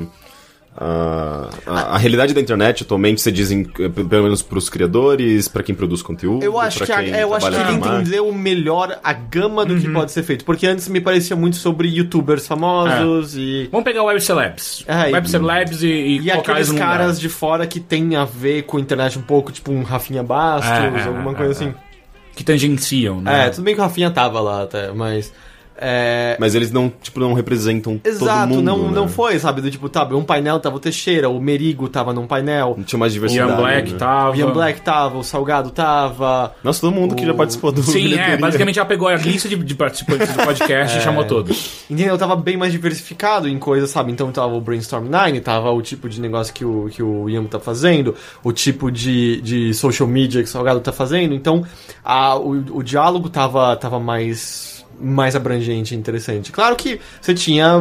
[0.76, 5.62] a, a, a realidade da internet atualmente, você dizem, eh, pelo menos pros criadores, pra
[5.62, 6.44] quem produz conteúdo.
[6.44, 9.80] Eu acho, que, a- quem eu acho que ele entendeu melhor a gama do Uhum.
[9.80, 10.44] que pode ser feito.
[10.44, 13.68] Porque antes me parecia muito sobre youtubers famosos e.
[13.72, 14.84] Vamos pegar o Web Celebs.
[14.86, 17.20] É, e- Web Celebs e, e, E aqueles caras lugar.
[17.20, 20.70] de fora que tem a ver com a internet um pouco, tipo um Rafinha Bastos,
[20.70, 21.74] É, é, alguma é, coisa é, assim.
[22.34, 23.46] que tangenciam, né?
[23.46, 25.32] É, tudo bem que o Rafinha tava lá até, mas.
[25.78, 28.94] É, Mas eles não, tipo, não representam todo Exato, mundo, não, né?
[28.94, 29.60] não foi, sabe?
[29.60, 32.98] Do tipo, tá, um painel tava o Teixeira, o Merigo tava num painel, Não tinha
[32.98, 33.50] mais O diversidade.
[33.50, 33.98] Ian Black né?
[33.98, 34.30] tava.
[34.30, 36.54] o Ian Black tava, o Salgado tava.
[36.64, 39.48] Nossa, todo mundo que já O- participou do Sim, é, basicamente ela pegou a lista
[39.48, 41.84] de, de participantes do podcast e chamou todos.
[41.90, 42.16] Entendeu?
[42.16, 44.10] Tava bem mais diversificado em coisas, sabe?
[44.12, 47.44] Então tava o Brainstorm 9, tava o tipo de negócio que o, que o Ian
[47.44, 51.34] tá fazendo, o tipo de, de social media que o Salgado tá fazendo.
[51.34, 51.64] Então
[52.04, 56.52] a, o, o diálogo tava, tava mais, mais abrangente e interessante.
[56.52, 57.76] Claro que você tinha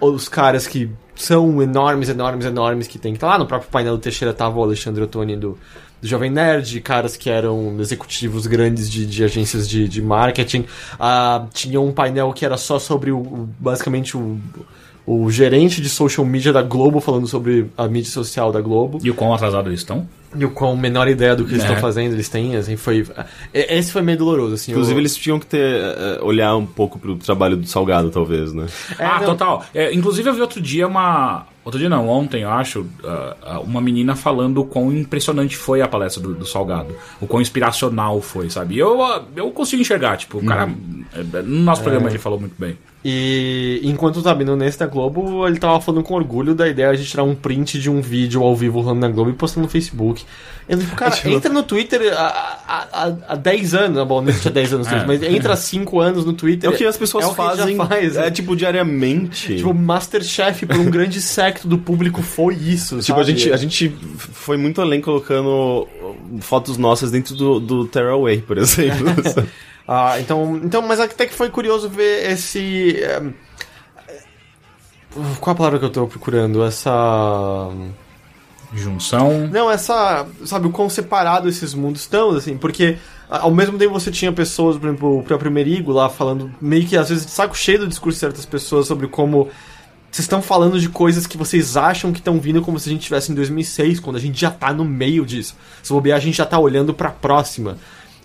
[0.00, 3.38] os caras que são enormes, enormes, enormes que tem que estar lá.
[3.38, 5.56] No próprio painel do Teixeira tava o Alexandre Ottoni do,
[6.02, 10.64] do Jovem Nerd, caras que eram executivos grandes de, de agências de, de marketing.
[10.98, 14.38] Ah, tinha um painel que era só sobre o- basicamente o,
[15.06, 18.98] o gerente de social media da Globo falando sobre a mídia social da Globo.
[19.04, 20.08] E o quão atrasado eles estão?
[20.36, 21.66] E o qual menor ideia do que eles É.
[21.66, 23.06] estão fazendo, eles têm, assim, foi...
[23.52, 24.72] é- Esse foi meio doloroso, assim.
[24.72, 28.52] Inclusive, eu- eles tinham que ter eh, olhar um pouco pro trabalho do Salgado, talvez,
[28.52, 28.66] né?
[28.98, 29.26] É, ah, não.
[29.26, 29.64] total.
[29.74, 31.46] É, inclusive eu vi outro dia uma.
[31.64, 35.80] Outro dia não, ontem, eu acho, ah, ah, uma menina falando o quão impressionante foi
[35.80, 36.94] a palestra do, do Salgado.
[37.20, 38.74] O quão inspiracional foi, sabe?
[38.74, 40.68] E eu, ah, eu consigo enxergar, tipo, o cara.
[41.14, 42.76] é, No nosso programa ele falou muito bem.
[43.06, 47.04] E enquanto tá vindo nesse da Globo, ele tava falando com orgulho da ideia de
[47.04, 50.24] tirar um print de um vídeo ao vivo rolando na Globo e postando no Facebook.
[50.66, 54.50] Eu digo, cara, entra no Twitter há, há, há, há 10 anos, bom, não tinha
[54.50, 55.04] 10 anos, É.
[55.04, 56.70] mas entra há 5 anos no Twitter.
[56.70, 59.56] É o que as pessoas é que a gente fazem, faz, é, tipo, diariamente.
[59.56, 63.36] Tipo, Masterchef por um grande secto do público foi isso, Tipo, a sabe?
[63.38, 65.86] gente, a gente foi muito além colocando
[66.40, 69.12] fotos nossas dentro do, do Tearaway, por exemplo.
[69.86, 72.96] Ah, então, então, mas até que foi curioso ver esse.
[73.02, 73.22] eh,
[75.40, 76.64] Qual a palavra que eu tô procurando?
[76.64, 76.90] Essa.
[78.72, 79.46] Junção.
[79.48, 80.26] Não, essa.
[80.44, 82.96] Sabe, o quão separado esses mundos estão, assim, porque
[83.30, 86.84] a- ao mesmo tempo você tinha pessoas, por exemplo, o próprio Merigo lá falando, meio
[86.86, 89.48] que às vezes de saco cheio do discurso de certas pessoas sobre como.
[90.10, 93.00] Vocês estão falando de coisas que vocês acham que estão vindo como se a gente
[93.00, 95.56] estivesse em 2006, quando a gente já tá no meio disso.
[95.82, 97.76] Se bobear, a gente já tá olhando pra próxima.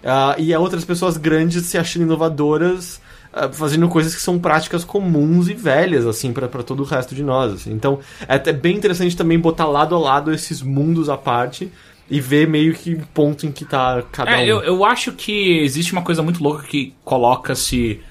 [0.04, 3.02] Ah, e há outras pessoas grandes se achando inovadoras,
[3.34, 7.14] ah, fazendo coisas que são práticas comuns e velhas, assim, pra pra todo o resto
[7.14, 7.54] de nós.
[7.54, 7.72] assim.
[7.72, 11.72] Então, é até bem interessante também botar lado a lado esses mundos à parte
[12.10, 14.36] e ver meio que o ponto em que tá cada um.
[14.36, 18.02] É, eu, eu acho que existe uma coisa muito louca que coloca-se.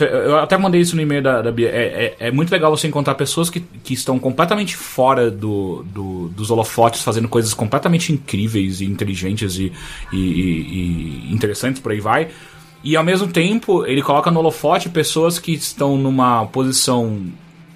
[0.00, 1.68] Eu até mandei isso no e-mail da, da Bia.
[1.70, 6.28] É, é, é muito legal você encontrar pessoas que, que estão completamente fora do, do-
[6.28, 9.72] dos holofotes, fazendo coisas completamente incríveis e inteligentes e,
[10.12, 12.28] e- e- e interessantes, por aí vai.
[12.84, 17.20] E ao mesmo tempo, ele coloca no holofote pessoas que estão numa posição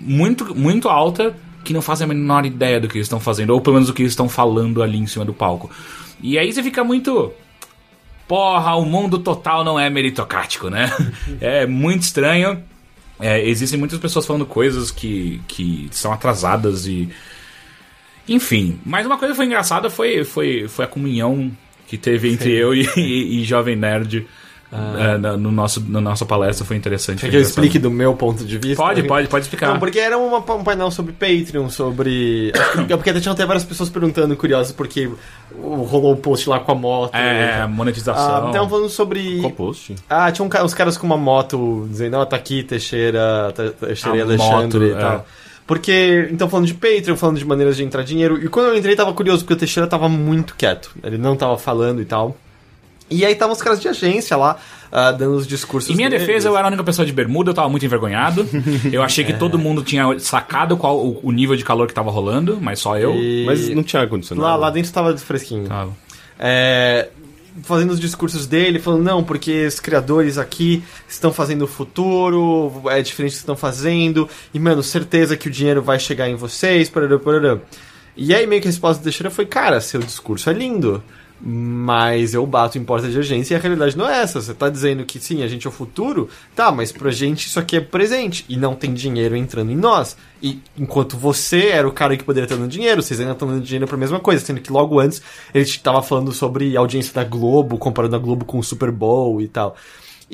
[0.00, 1.34] muito, muito alta
[1.64, 3.94] que não fazem a menor ideia do que eles estão fazendo, ou pelo menos do
[3.94, 5.70] que eles estão falando ali em cima do palco.
[6.22, 7.32] E aí você fica muito.
[8.32, 10.90] Porra, o mundo total não é meritocrático, né?
[11.38, 12.64] é muito estranho.
[13.20, 17.10] É, existem muitas pessoas falando coisas que, que são atrasadas e.
[18.26, 21.52] Enfim, mas uma coisa que foi engraçada foi, foi, foi a comunhão
[21.86, 24.26] que teve entre eu e, e- e Jovem Nerd
[24.98, 26.64] é, na, no nosso, na nossa palestra.
[26.64, 27.20] Foi interessante.
[27.20, 28.82] Quer que eu explique do meu ponto de vista?
[28.82, 29.68] Pode, pode, pode explicar.
[29.68, 32.52] Não, porque era uma- um painel sobre Patreon, sobre.
[32.86, 35.10] que- Porque até tinham até várias pessoas perguntando, curiosas, porque
[35.60, 37.14] rolou o post lá com a moto.
[37.14, 38.46] É, Ah, monetização.
[38.48, 39.40] Estavam falando sobre.
[39.40, 39.94] Qual post?
[40.08, 44.18] Ah, tinha um, uns caras com uma moto dizendo, ó, tá aqui Teixeira, Te- Teixeira
[44.20, 45.12] A Alexandre moto, e tal.
[45.16, 45.20] é.
[45.64, 48.96] Porque, então falando de Patreon, falando de maneiras de entrar dinheiro, e quando eu entrei
[48.96, 52.36] tava curioso, porque o Teixeira tava muito quieto, ele não tava falando e tal.
[53.12, 54.56] E aí estavam os caras de agência lá,
[54.90, 56.26] ah, dando os discursos Em minha deles.
[56.26, 58.46] defesa, eu era a única pessoa de bermuda, eu tava muito envergonhado.
[58.92, 59.26] Eu achei É.
[59.26, 62.78] que todo mundo tinha sacado qual o, o nível de calor que tava rolando, mas
[62.80, 63.14] só eu.
[63.14, 64.46] E- Mas não tinha ar-condicionado.
[64.48, 65.66] Lá, lá dentro tava fresquinho.
[65.68, 65.92] Tava.
[66.38, 67.08] É,
[67.62, 73.00] fazendo os discursos dele, falando, não, porque os criadores aqui estão fazendo o futuro, é
[73.02, 76.88] diferente do que estão fazendo, e, mano, certeza que o dinheiro vai chegar em vocês,
[76.88, 77.58] parará, parará.
[78.16, 81.02] E aí, meio que a resposta do Teixeira foi, cara, seu discurso é lindo,
[81.44, 84.40] mas eu bato em porta de agência e a realidade não é essa.
[84.40, 87.58] Você tá dizendo que sim, a gente é o futuro, tá, mas pra gente isso
[87.58, 90.16] aqui é presente e não tem dinheiro entrando em nós.
[90.40, 93.62] E enquanto você era o cara que poderia estar dando dinheiro, vocês ainda estão dando
[93.62, 95.20] dinheiro pra mesma coisa, sendo que logo antes
[95.52, 99.48] ele tava falando sobre audiência da Globo, comparando a Globo com o Super Bowl e
[99.48, 99.76] tal.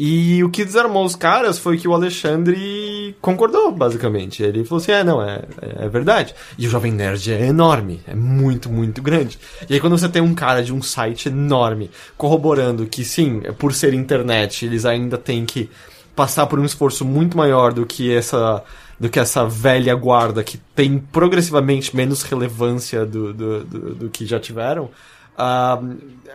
[0.01, 4.45] E o que desarmou os caras foi que o Alexandre concordou, basicamente.
[4.45, 6.37] Ele falou assim: é, não, é, é verdade.
[6.57, 9.41] E o Jovem Nerd é enorme, é muito, muito grande.
[9.69, 13.75] E aí, quando você tem um cara de um site enorme corroborando que, sim, por
[13.75, 15.69] ser internet, eles ainda têm que
[16.15, 18.63] passar por um esforço muito maior do que essa
[19.01, 24.27] do que essa velha guarda que tem progressivamente menos relevância do, do, do, do que
[24.27, 24.91] já tiveram,
[25.37, 25.81] ah,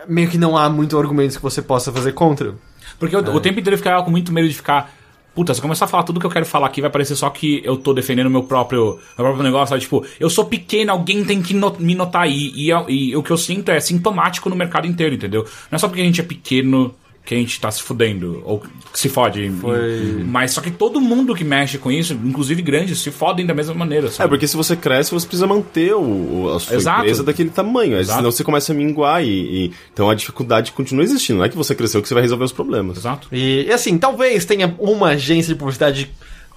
[0.08, 2.54] meio que não há muito argumentos que você possa fazer contra.
[2.98, 4.92] Porque eu, o tempo inteiro eu ficava com muito medo de ficar.
[5.34, 7.28] Puta, se eu começar a falar tudo que eu quero falar aqui, vai parecer só
[7.28, 9.80] que eu tô defendendo meu próprio, meu próprio negócio, sabe?
[9.80, 12.52] Tipo, eu sou pequeno, alguém tem que no- me notar aí.
[12.54, 15.42] E, eu- e o que eu sinto é sintomático no mercado inteiro, entendeu?
[15.72, 18.60] Não é só porque a gente é pequeno que a gente tá se fudendo, ou
[18.92, 19.50] que se fode.
[19.60, 23.54] Foi- Mas só que todo mundo que mexe com isso, inclusive grandes, se fodem da
[23.54, 24.28] mesma maneira, É, sabe?
[24.28, 27.00] porque se você cresce, você precisa manter o, a sua Exato.
[27.00, 27.96] empresa daquele tamanho.
[27.98, 28.18] Exato.
[28.18, 29.28] senão você começa a minguar e,
[29.66, 31.38] e- Então a dificuldade continua existindo.
[31.38, 32.98] Não é que você cresceu que você vai resolver os problemas.
[32.98, 33.26] Exato.
[33.32, 36.10] E, e assim, talvez tenha uma agência de publicidade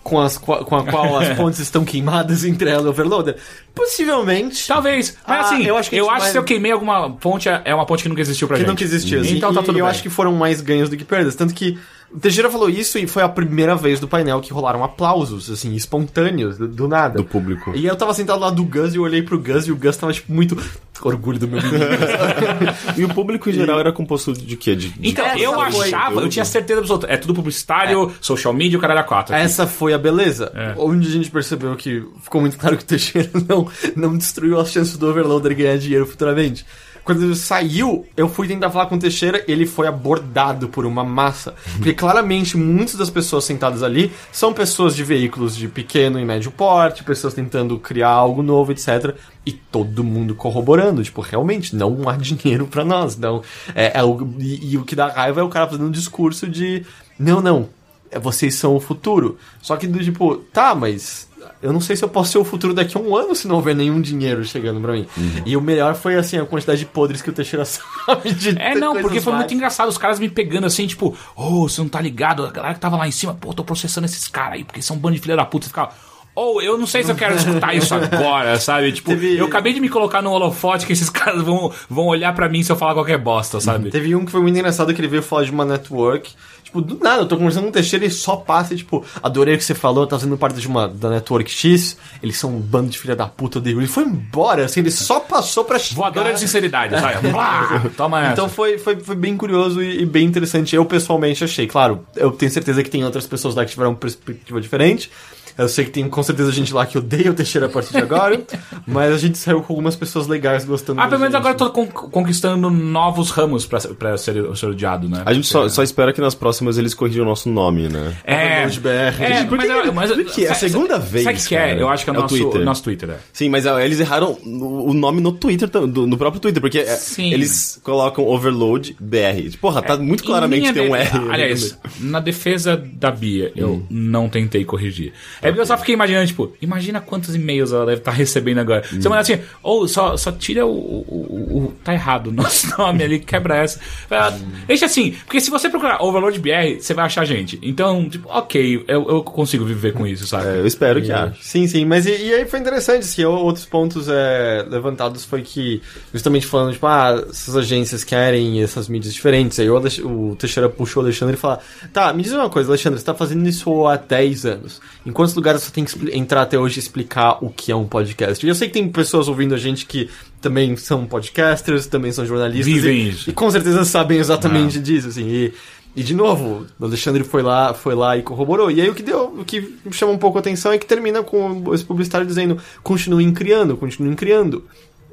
[0.07, 3.35] com, as, com a qual as pontes estão queimadas entre ela e o Overloader.
[3.75, 4.67] Possivelmente.
[4.67, 5.17] Talvez.
[5.27, 6.71] Mas Ah, assim, eu eu acho acho que que, a gente vai- se eu queimei
[6.71, 8.69] alguma ponte, é uma ponte que nunca existiu pra que gente.
[8.69, 9.21] nunca existiu.
[9.21, 9.37] assim.
[9.37, 9.91] Então e, tá tudo e eu bem.
[9.91, 11.35] acho que foram mais ganhos do que perdas.
[11.35, 11.77] Tanto que
[12.11, 15.73] o Teixeira falou isso e foi a primeira vez do painel que rolaram aplausos, assim,
[15.75, 17.17] espontâneos, do, do nada.
[17.17, 17.71] Do público.
[17.75, 19.97] E eu tava sentado lá do Gus e eu olhei pro Gus e o Gus
[19.97, 20.57] tava, tipo, muito
[21.03, 21.85] orgulho do meu menino.
[22.97, 24.75] E o público em geral era composto de quê?
[24.75, 27.07] De, de Então, eu foi- achava, eu tinha certeza absoluta.
[27.07, 29.35] É tudo publicitário, social media, o caralho a quatro.
[29.35, 29.43] aqui.
[29.43, 30.51] Essa foi a beleza.
[30.55, 30.73] É.
[30.77, 34.71] Onde a gente percebeu que ficou muito claro que o Teixeira não, não destruiu as
[34.71, 36.65] chances do Overloader ganhar dinheiro futuramente.
[37.07, 41.05] Quando ele saiu, eu fui tentar falar com o Teixeira, ele foi abordado por uma
[41.05, 41.55] massa.
[41.77, 46.51] Porque claramente muitas das pessoas sentadas ali são pessoas de veículos de pequeno e médio
[46.51, 49.15] porte, pessoas tentando criar algo novo, etc.
[49.45, 53.15] E todo mundo corroborando, tipo, realmente, não há dinheiro pra nós.
[53.15, 53.41] Não.
[53.73, 56.45] É, é o, e, e o que dá raiva é o cara fazendo um discurso
[56.45, 56.85] de.
[57.17, 57.69] Não, não,
[58.11, 59.37] é, vocês são o futuro.
[59.61, 61.26] Só que do tipo, tá, mas
[61.61, 63.55] eu não sei se eu posso ser o futuro daqui a um ano se não
[63.55, 65.07] houver nenhum dinheiro chegando pra mim.
[65.45, 68.75] E o melhor foi assim, a quantidade de podres que o Teixeira sabe de É,
[68.75, 69.43] não, porque foi mais.
[69.45, 69.89] muito engraçado.
[69.89, 72.45] Os caras me pegando assim, tipo, ô, você não tá ligado?
[72.45, 74.95] A galera que tava lá em cima, pô, tô processando esses caras aí, porque são
[74.95, 75.65] um bando de filha da puta.
[75.65, 75.91] Você ficava,
[76.35, 78.91] ou eu não sei se eu quero escutar isso agora, sabe?
[78.91, 82.33] Tipo, Teve- eu acabei de me colocar no holofote que esses caras vão, vão olhar
[82.35, 83.89] pra mim se eu falar qualquer bosta, sabe?
[83.89, 86.31] Teve um que foi muito engraçado que ele veio falar de uma network.
[86.67, 89.55] Tipo, do nada, eu tô conversando com o Teixeira e só passa e, tipo, adorei
[89.55, 92.59] o que você falou, tá fazendo parte de uma da Network X, eles são um
[92.59, 93.79] bando de filha da puta, odeio.
[93.79, 97.29] Ele foi embora, assim, ele só passou pra Voadora de sinceridade, sabe?
[97.95, 98.33] Toma essa.
[98.33, 100.75] Então foi, foi, foi bem curioso e, e bem interessante.
[100.75, 103.97] Eu pessoalmente achei, claro, eu tenho certeza que tem outras pessoas lá que tiveram uma
[103.97, 105.09] perspectiva diferente.
[105.57, 107.97] Eu sei que tem com certeza gente lá que odeia o Teixeira a partir de
[107.99, 108.39] agora,
[108.85, 111.69] mas a gente saiu com algumas pessoas legais gostando Ah, pelo menos agora eu tô
[111.71, 115.23] con- conquistando novos ramos pra, pra ser, ser odiado, né?
[115.25, 118.15] A gente só, só espera que nas próximas eles corrijam o nosso nome, né?
[118.23, 119.23] É, Overload BR.
[119.23, 121.41] é Por mas, que- mas, por que é a sabe- segunda sabe- vez, Sabe o
[121.45, 121.81] que é?
[121.81, 122.63] Eu acho que é o É o nosso Twitter.
[122.65, 123.17] nosso Twitter, é.
[123.33, 127.33] Sim, mas eles erraram o nome no Twitter, do- no próprio Twitter, porque é, Sim.
[127.33, 129.57] eles colocam overload BR.
[129.59, 131.09] Porra, tá muito claramente tem um R.
[131.17, 133.85] ali Aliás, na defesa da Bia, eu Hum.
[133.89, 135.13] não tentei corrigir.
[135.41, 138.83] É porque eu só fiquei imaginando, tipo, imagina quantos e-mails ela deve estar recebendo agora.
[138.93, 139.01] Hum.
[139.01, 143.03] Você manda assim, ou só, só tira o, o, o- Tá errado o nosso nome
[143.03, 143.79] ali, quebra essa.
[144.11, 144.51] Hum.
[144.67, 147.59] Deixa assim, porque se você procurar Overload BR, você vai achar gente.
[147.61, 150.47] Então, tipo, ok, eu, eu consigo viver com isso, sabe?
[150.47, 151.37] É, eu espero que ache.
[151.41, 155.81] Sim, sim, mas e, e aí foi interessante, assim, outros pontos é, levantados foi que,
[156.13, 161.01] justamente falando, tipo, ah, essas agências querem essas mídias diferentes, aí o, o Teixeira puxou
[161.01, 161.59] o Alexandre e falou,
[161.93, 165.33] tá, me diz uma coisa, Alexandre, você tá fazendo isso há 10 anos, em quantos
[165.37, 168.45] lugares você tem que entrar até hoje e explicar o que é um podcast?
[168.45, 170.09] E eu sei que tem pessoas ouvindo a gente que
[170.41, 173.29] também são podcasters, também são jornalistas, Vivem e, isso.
[173.29, 175.53] e com certeza sabem exatamente disso, assim, e...
[175.95, 178.69] E de novo, o Alexandre foi lá, foi lá e corroborou.
[178.69, 181.23] E aí o que deu, o que chama um pouco a atenção é que termina
[181.23, 184.63] com esse publicitário dizendo: continuem criando, continuem criando.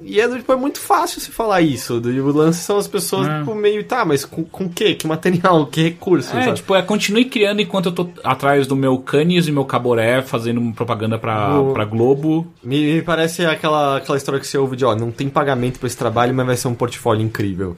[0.07, 1.95] E é, tipo, é muito fácil se falar isso.
[1.99, 3.39] O lance são as pessoas, É.
[3.39, 4.95] tipo, meio, tá, mas com, com o quê?
[4.95, 5.67] Que material?
[5.67, 6.37] Que recurso?
[6.37, 6.57] É, sabe?
[6.57, 10.61] tipo, é, continue criando enquanto eu tô atrás do meu Canis e meu Caboré fazendo
[10.75, 12.47] propaganda pra, O- pra Globo.
[12.63, 15.87] me, me parece aquela, aquela história que você ouve de, ó, não tem pagamento pra
[15.87, 17.77] esse trabalho, mas vai ser um portfólio incrível.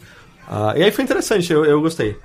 [0.48, 2.16] Ah, e aí foi interessante, eu, eu gostei.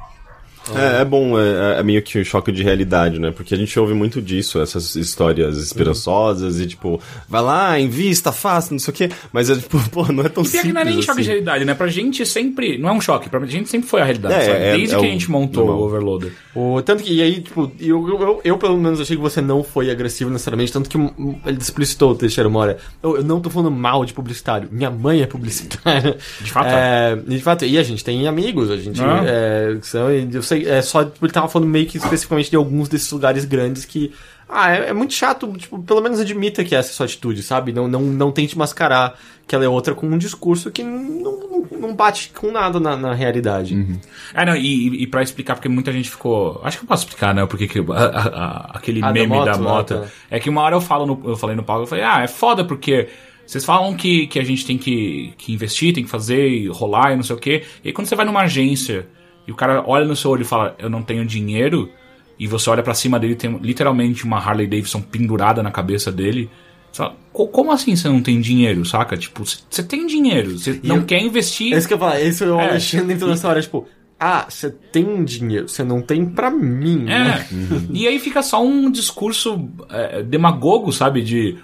[0.78, 3.32] É, é bom, é, é meio que um choque de realidade, né?
[3.32, 8.72] Porque a gente ouve muito disso, essas histórias esperançosas e tipo, vai lá, invista, faça,
[8.74, 9.10] não sei o quê.
[9.32, 11.22] Mas é tipo, pô, não é tão E simples que não é nem choque assim.
[11.22, 11.74] de realidade, né?
[11.74, 12.78] Pra gente sempre.
[12.78, 14.58] Não é um choque, pra gente sempre foi a realidade, É, sabe?
[14.64, 15.82] é- Desde é que a gente montou normal.
[15.84, 16.32] o Overloader.
[16.56, 19.42] O, tanto que, e aí, tipo, eu, eu, eu, eu, pelo menos achei que você
[19.42, 22.78] não foi agressivo necessariamente, tanto que um, ele explicitou o Teixeira uma hora.
[23.02, 26.18] Eu, eu não tô falando mal de publicitário, minha mãe é publicitária.
[26.42, 27.16] De fato é.
[27.16, 29.02] De fato, e a gente tem amigos, a gente.
[29.02, 29.22] Ah.
[29.26, 32.56] É, são, e eu sei, é só, tipo, ele tava falando meio que especificamente de
[32.56, 34.12] alguns desses lugares grandes que.
[34.54, 37.72] Ah, é, é muito chato, tipo, pelo menos admita que essa é sua atitude, sabe?
[37.72, 41.80] Não, não, não tente mascarar que ela é outra com um discurso que não, não,
[41.80, 43.98] não bate com nada na, na realidade.
[44.34, 46.60] É, não, e, e, pra explicar, porque muita gente ficou.
[46.66, 47.46] Acho que eu posso explicar, né?
[47.46, 49.46] Porque que, a- a- a- aquele Ah, da meme moto?
[49.46, 49.96] da Ah, moto.
[50.02, 50.08] tá.
[50.30, 52.28] É que uma hora eu falo no, eu falei no palco, eu falei, ah, é
[52.28, 53.08] foda porque.
[53.48, 57.12] Vocês falam que, que a gente tem que, que investir, tem que fazer e rolar
[57.12, 57.64] e não sei o quê.
[57.84, 59.08] E aí quando você vai numa agência
[59.48, 61.90] e o cara olha no seu olho e fala, eu não tenho dinheiro,
[62.40, 66.12] e você olha pra cima dele e tem literalmente uma Harley Davidson pendurada na cabeça
[66.12, 66.50] dele.
[66.94, 69.16] Fala, "Co- como assim você não tem dinheiro, saca?
[69.16, 71.74] Tipo, você- tem dinheiro, você não eu- quer investir.
[71.74, 72.70] É isso que eu ia falar, esse é o É.
[72.72, 73.88] Alexandre entrou nessa hora, tipo,
[74.20, 77.46] ah, você tem dinheiro, você não tem pra mim, né?
[77.50, 77.56] É.
[77.94, 81.22] E aí fica só um discurso é, demagogo, sabe?
[81.22, 81.58] De.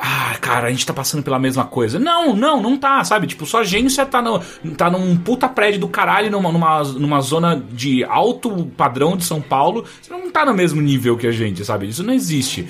[0.00, 1.98] Ah, cara, a gente tá passando pela mesma coisa.
[1.98, 3.26] Não, não, não tá, sabe?
[3.26, 4.38] Tipo, sua agência tá, no,
[4.76, 9.40] tá num puta prédio do caralho, numa, numa, numa zona de alto padrão de São
[9.40, 9.84] Paulo.
[10.00, 11.88] Você não tá no mesmo nível que a gente, sabe?
[11.88, 12.68] Isso não existe.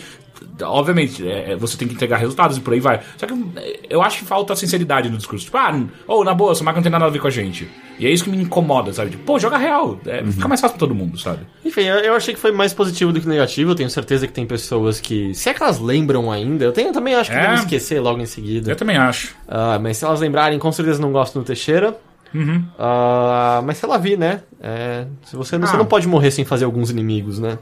[0.63, 3.01] Obviamente, é, você tem que entregar resultados e por aí vai.
[3.17, 5.45] Só que é, eu acho que falta sinceridade no discurso.
[5.45, 7.69] Tipo, ah, ou na boa, essa marca não tem nada a ver com a gente.
[7.99, 9.11] E é isso que me incomoda, sabe?
[9.11, 9.99] Tipo, pô, joga real.
[10.07, 11.41] É, Fica mais fácil pra todo mundo, sabe?
[11.65, 14.33] Enfim, eu, eu achei que foi mais positivo do que negativo, eu tenho certeza que
[14.33, 17.41] tem pessoas que, se é que elas lembram ainda, eu tenho também acho que É.
[17.41, 18.71] devem esquecer logo em seguida.
[18.71, 19.35] Eu também acho.
[19.49, 21.97] Ah, mas se elas lembrarem, com certeza não gostam do Teixeira.
[22.35, 22.63] Uhum.
[22.79, 24.43] Ah, mas se ela vir, né?
[24.61, 25.79] É, se você, você Ah.
[25.79, 27.59] não pode morrer sem fazer alguns inimigos, né?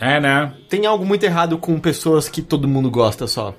[0.00, 0.52] É, né?
[0.68, 3.54] Tem algo muito errado com pessoas que todo mundo gosta só.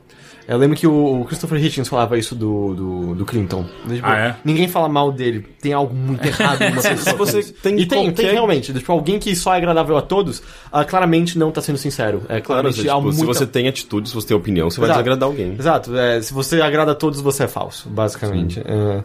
[0.48, 3.66] Eu lembro que o Christopher Hitchens falava isso do, do, do Clinton.
[3.88, 4.36] Tipo, Ah, é?
[4.46, 5.44] Ninguém fala mal dele.
[5.60, 6.98] Tem algo muito errado numa pessoa.
[6.98, 8.72] Se você tem e tem, tem qualquer- realmente.
[8.72, 12.20] Tipo, alguém que só é agradável a todos, ah, claramente não tá sendo sincero.
[12.26, 14.80] É, Claro, claramente tipo, há se muita- você tem atitude, se você tem opinião, você
[14.80, 15.00] vai Exato.
[15.00, 15.56] desagradar alguém.
[15.58, 18.60] Exato, é, se você agrada a todos, você é falso, basicamente.
[18.64, 19.04] É,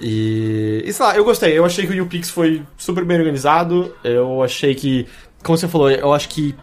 [0.00, 1.58] e, e sei lá, eu gostei.
[1.58, 3.94] Eu achei que o YouPix foi super bem organizado.
[4.02, 5.06] Eu achei que,
[5.42, 6.54] como você falou, eu acho que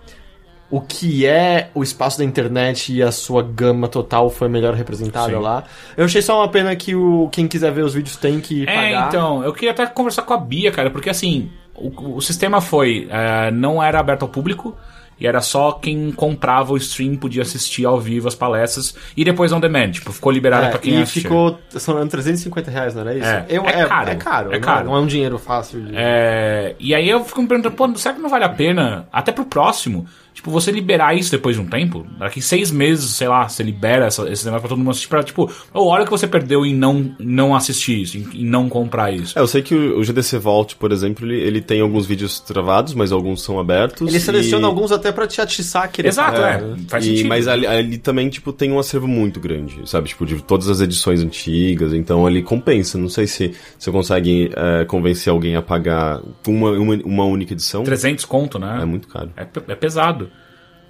[0.70, 5.34] o que é o espaço da internet e a sua gama total foi melhor representada
[5.34, 5.40] Sim.
[5.40, 5.64] lá.
[5.96, 8.76] Eu achei só uma pena que o, quem quiser ver os vídeos tem que É,
[8.76, 9.08] pagar.
[9.08, 13.08] então, eu queria até conversar com a Bia, cara, porque assim, o, o sistema foi,
[13.10, 14.76] é, não era aberto ao público,
[15.20, 19.52] e era só quem comprava o stream podia assistir ao vivo as palestras, e depois
[19.52, 21.24] on demand, tipo, ficou liberado É, pra quem e assistia.
[21.24, 21.60] ficou.
[21.72, 23.26] São 350 reais, não era isso?
[23.28, 24.50] É, Eu- é caro, É caro.
[24.52, 24.86] é não caro.
[24.88, 25.94] Não é um dinheiro fácil de.
[25.96, 29.32] É, e aí eu fico me perguntando, pô, será que não vale a pena, até
[29.32, 30.06] pro próximo,
[30.38, 34.06] Tipo, você liberar isso depois de um tempo, daqui seis meses, sei lá, você libera
[34.06, 36.76] essa, esse negócio pra todo mundo assistir, pra, tipo, a hora que você perdeu em
[36.76, 39.38] não, não assistir isso, em, em não comprar isso.
[39.38, 42.40] É, eu sei que o, o GDC Vault, por exemplo, ele, ele tem alguns vídeos
[42.40, 44.08] travados, mas alguns são abertos.
[44.08, 44.70] Ele seleciona e...
[44.70, 46.62] alguns até pra te atiçar a querer Exato, é.
[46.62, 46.78] né?
[46.88, 47.30] Faz E- sentido.
[47.30, 50.08] mas ali, ali também, tipo, tem um acervo muito grande, sabe?
[50.08, 52.96] Tipo, de todas as edições antigas, então ali compensa.
[53.00, 57.84] Não sei se você consegue é, convencer alguém a pagar uma, uma, uma única edição.
[57.84, 58.78] 300 conto, né?
[58.84, 59.32] É muito caro.
[59.36, 60.27] É, é pesado.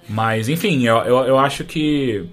[0.08, 2.24] Mas, enfim, eu, eu, eu acho que.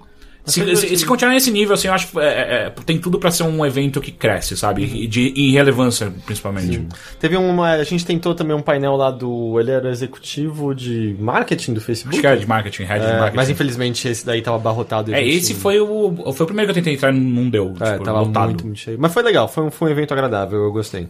[0.46, 3.18] Se, se, se continuar nesse nível, assim, eu acho que é- é- é- tem tudo
[3.18, 4.84] pra ser um evento que cresce, sabe?
[4.84, 6.86] E de em relevância, principalmente.
[7.18, 7.72] Teve uma.
[7.72, 9.58] A gente tentou também um painel lá do.
[9.58, 12.14] Ele era executivo de marketing do Facebook.
[12.14, 13.36] Acho que era de marketing, head de É, marketing.
[13.36, 15.12] mas infelizmente esse daí tava abarrotado.
[15.12, 16.32] É, esse foi o.
[16.32, 17.74] Foi o primeiro que eu tentei entrar e não deu.
[17.80, 18.44] É, tipo, tava lotado.
[18.50, 18.96] muito, muito cheio.
[19.00, 21.08] Mas foi legal, foi um, foi um evento agradável, eu gostei.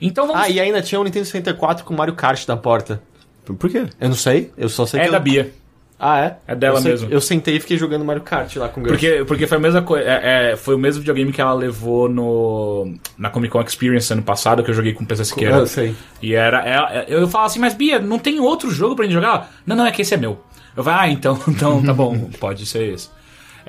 [0.00, 0.40] Então vamos.
[0.42, 3.02] Ah, e ainda tinha o Nintendo 64 com o Mario Kart na porta.
[3.44, 3.84] Por quê?
[4.00, 5.10] Eu não sei, eu só sei é que.
[5.10, 5.22] da eu...
[5.22, 5.52] Bia.
[5.98, 6.36] Ah, é?
[6.46, 7.08] É dela eu sei- mesmo.
[7.10, 8.84] Eu sentei e fiquei jogando Mario Kart lá com o.
[8.84, 10.04] Porque, porque foi a mesma coisa.
[10.06, 12.94] É, é, foi o mesmo videogame que ela levou no.
[13.16, 15.56] Na Comic Con Experience ano passado, que eu joguei com o PC Siqueira.
[15.56, 15.94] Eu sei.
[16.20, 16.62] E era.
[16.68, 19.50] é- é- eu falava assim, mas Bia, não tem outro jogo pra gente jogar?
[19.66, 20.38] Não, não, é que esse é meu.
[20.76, 23.08] Eu falei, ah, então, então tá bom, pode ser esse.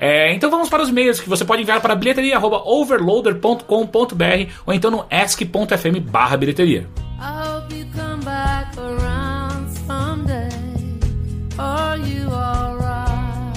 [0.00, 5.04] É, então vamos para os e-mails que você pode enviar para bilheteria.overloader.com.br ou então no
[5.10, 6.86] ask.fm barra bilheteria.
[7.18, 7.57] I
[11.58, 13.56] Are you alright?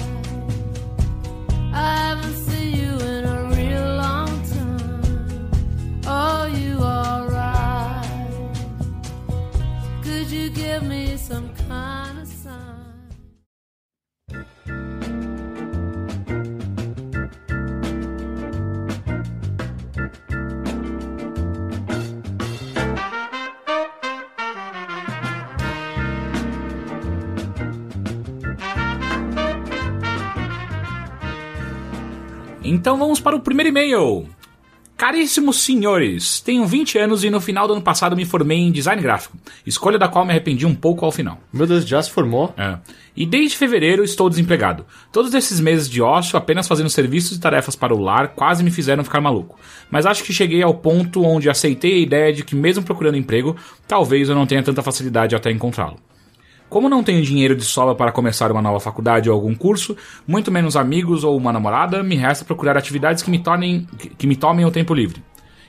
[32.72, 34.26] Então vamos para o primeiro e-mail.
[34.96, 39.02] Caríssimos senhores, tenho 20 anos e no final do ano passado me formei em design
[39.02, 39.36] gráfico,
[39.66, 41.38] escolha da qual me arrependi um pouco ao final.
[41.52, 42.54] Meu Deus, já se formou?
[42.56, 42.78] É.
[43.14, 44.86] E desde fevereiro estou desempregado.
[45.12, 48.70] Todos esses meses de ócio, apenas fazendo serviços e tarefas para o lar, quase me
[48.70, 49.60] fizeram ficar maluco.
[49.90, 53.54] Mas acho que cheguei ao ponto onde aceitei a ideia de que, mesmo procurando emprego,
[53.86, 55.98] talvez eu não tenha tanta facilidade até encontrá-lo.
[56.72, 59.94] Como não tenho dinheiro de sobra para começar uma nova faculdade ou algum curso,
[60.26, 64.26] muito menos amigos ou uma namorada, me resta procurar atividades que me, tornem, que que
[64.26, 65.22] me tomem o tempo livre.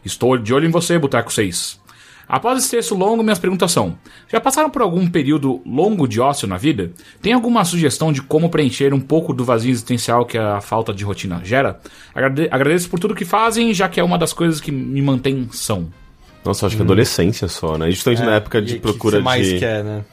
[0.05, 1.77] Estou de olho em você, Boteco 6.
[2.25, 3.97] Após esse texto longo, minhas perguntas são:
[4.31, 6.93] Já passaram por algum período longo de ócio na vida?
[7.21, 11.03] Tem alguma sugestão de como preencher um pouco do vazio existencial que a falta de
[11.03, 11.81] rotina gera?
[12.15, 15.49] Agrade- agradeço por tudo que fazem, já que é uma das coisas que me mantém
[15.51, 15.89] são.
[16.45, 17.91] Nossa, acho que é adolescência só, né?
[17.91, 19.59] Justamente na época de E procura que você mais de.
[19.59, 20.03] quer, né?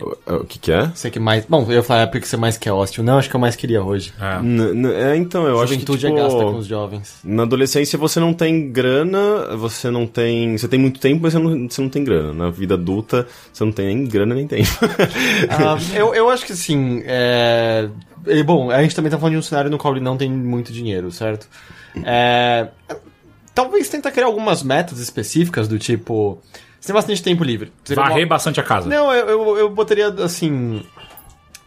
[0.00, 0.88] O, o que que é?
[0.94, 1.46] Você que mais...
[1.46, 3.02] Bom, eu ia falar a época que você mais quer ócio.
[3.02, 4.12] Não, acho que eu mais queria hoje.
[4.42, 7.14] N- é, então, eu acho que, Juventude tipo, é gasta com os jovens.
[7.24, 10.56] Na adolescência você não tem grana, você não tem.
[10.58, 12.32] Você tem muito tempo, mas você não, você não tem grana.
[12.32, 14.68] Na vida adulta, você não tem nem grana nem tempo.
[15.48, 17.88] Ah, eu, eu acho que assim, é...
[18.26, 20.30] e, Bom, a gente também tá falando de um cenário no qual ele não tem
[20.30, 21.48] muito dinheiro, certo?
[22.04, 22.68] É...
[23.54, 26.38] Talvez tenta criar algumas metas específicas do tipo...
[26.86, 27.72] Você tem bastante tempo livre.
[27.84, 28.88] Seria uma- bastante a casa.
[28.88, 30.84] Não, eu, eu, eu botaria assim...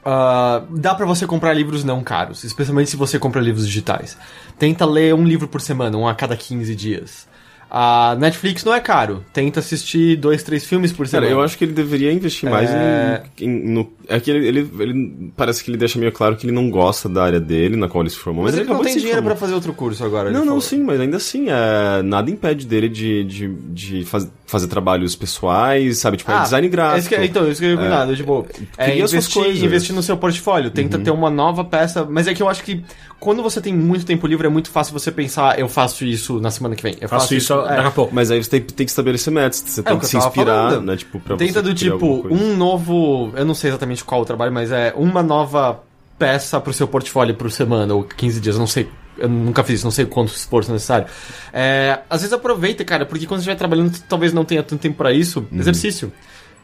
[0.05, 4.17] ah, dá pra você comprar livros não caros, especialmente se você compra livros digitais.
[4.57, 7.27] Tenta ler um livro por semana, um a cada 15 dias.
[7.71, 9.23] A Netflix não é caro.
[9.31, 11.31] Tenta assistir dois, três filmes por Cara, semana.
[11.31, 13.21] eu acho que ele deveria investir mais É.
[13.39, 13.93] em, em- no.
[14.07, 17.07] É que ele, ele, ele- Parece que ele deixa meio claro que ele não gosta
[17.07, 18.43] da área dele, na qual ele se formou.
[18.43, 19.39] Mas Mas, ele não acabou de tem dinheiro pra formar.
[19.39, 20.23] fazer outro curso agora.
[20.31, 20.61] Não, ele não, falou.
[20.61, 25.99] sim, mas ainda assim, é, nada impede dele de, de, de faz- fazer trabalhos pessoais,
[25.99, 26.17] sabe?
[26.17, 27.13] Tipo, é Ah, design gráfico.
[27.13, 28.15] é- então, isso que eu ia cuidar.
[28.15, 28.47] Tipo,
[28.77, 30.71] é, cria suas investir, investir no seu portfólio.
[30.71, 31.03] Tenta Uhum.
[31.03, 32.03] ter uma nova peça.
[32.09, 32.83] Mas é que eu acho que
[33.19, 36.49] quando você tem muito tempo livre, é muito fácil você pensar, eu faço isso na
[36.51, 36.95] semana que vem.
[37.01, 37.75] Eu Faço isso é.
[37.75, 38.13] daqui a pouco.
[38.15, 40.85] Mas aí você tem, tem que estabelecer metas, você É tem que se inspirar, falando.
[40.85, 40.95] né?
[40.97, 43.31] Tipo, pra Tenta você do tipo, um novo.
[43.35, 45.81] Eu não sei exatamente qual o trabalho, mas é uma nova
[46.17, 48.89] peça pro seu portfólio por semana, ou 15 dias, não sei.
[49.17, 51.07] Eu nunca fiz isso, não sei quanto esforço é necessário.
[51.51, 54.95] É, às vezes aproveita, cara, porque quando você estiver trabalhando, talvez não tenha tanto tempo
[54.97, 55.45] pra isso.
[55.51, 55.59] Uhum.
[55.59, 56.11] Exercício.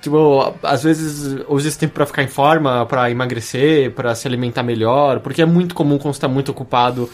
[0.05, 4.61] Tipo, às vezes use esse tempo pra ficar em forma, pra emagrecer, pra se alimentar
[4.61, 7.09] melhor, porque é muito comum quando você tá muito ocupado.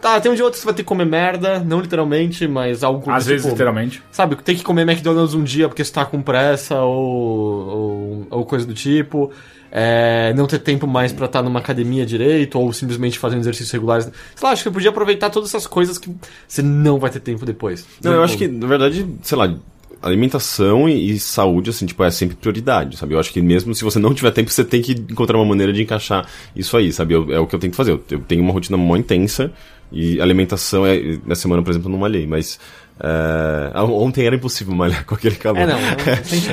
[0.00, 2.48] Tá, tem um dia ou outro que você vai ter que comer merda, não literalmente,
[2.48, 4.02] mas algo Às do vezes, tipo, literalmente.
[4.10, 8.44] Sabe, tem que comer McDonald's um dia porque você tá com pressa ou, ou, ou
[8.44, 9.30] coisa do tipo.
[9.70, 14.10] É, não ter tempo mais pra estar numa academia direito ou simplesmente fazendo exercícios regulares.
[14.34, 16.12] Sei lá, acho que eu podia aproveitar todas essas coisas que
[16.48, 17.86] você não vai ter tempo depois.
[18.02, 19.54] Não, eu acho que, na verdade, sei lá,
[20.02, 23.14] alimentação e, e saúde, assim, tipo, é sempre prioridade, sabe?
[23.14, 25.72] Eu acho que mesmo se você não tiver tempo, você tem que encontrar uma maneira
[25.72, 27.14] de encaixar isso aí, sabe?
[27.14, 27.92] Eu- é o que eu tento fazer.
[27.92, 29.52] Eu, eu tenho uma rotina mó intensa
[29.92, 32.60] e alimentação, é, na semana, por exemplo, eu não malhei, mas...
[33.02, 35.58] é, ontem era impossível malhar com aquele calor.
[35.58, 35.78] É, não.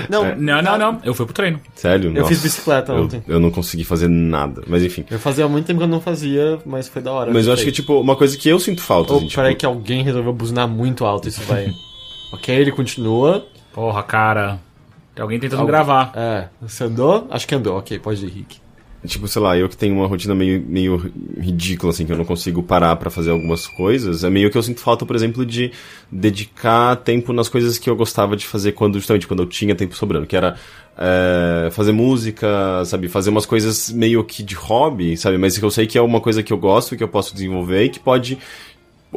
[0.09, 1.01] Não, não, Não, não, não.
[1.03, 1.59] Eu fui pro treino.
[1.75, 2.09] Sério?
[2.09, 2.29] Eu Nossa.
[2.29, 3.23] fiz bicicleta Eu- ontem.
[3.27, 5.05] Eu, não consegui fazer nada, mas enfim.
[5.09, 7.31] Eu fazia muito tempo que eu não fazia, mas foi da hora.
[7.31, 9.39] Mas eu acho que, tipo, uma coisa que eu sinto falta, Oh, assim, tipo...
[9.41, 11.73] peraí que alguém resolveu buzinar muito alto, isso vai...
[12.31, 13.45] ok, ele continua.
[13.73, 14.59] Porra, cara.
[15.15, 16.11] Tem alguém tentando Algum- gravar.
[16.15, 17.27] É, você andou?
[17.31, 18.57] Acho que andou, ok, pode ir, Rick.
[19.05, 22.25] Tipo, sei lá, eu que tenho uma rotina meio, meio ridícula, assim, que eu não
[22.25, 25.71] consigo parar pra fazer algumas coisas, é meio que eu sinto falta, por exemplo, de
[26.11, 29.95] dedicar tempo nas coisas que eu gostava de fazer quando, justamente, quando eu tinha tempo
[29.95, 30.55] sobrando, que era
[30.97, 35.71] é, fazer música, sabe, fazer umas coisas meio que de hobby, sabe, mas que eu
[35.71, 38.37] sei que é uma coisa que eu gosto, que eu posso desenvolver e que pode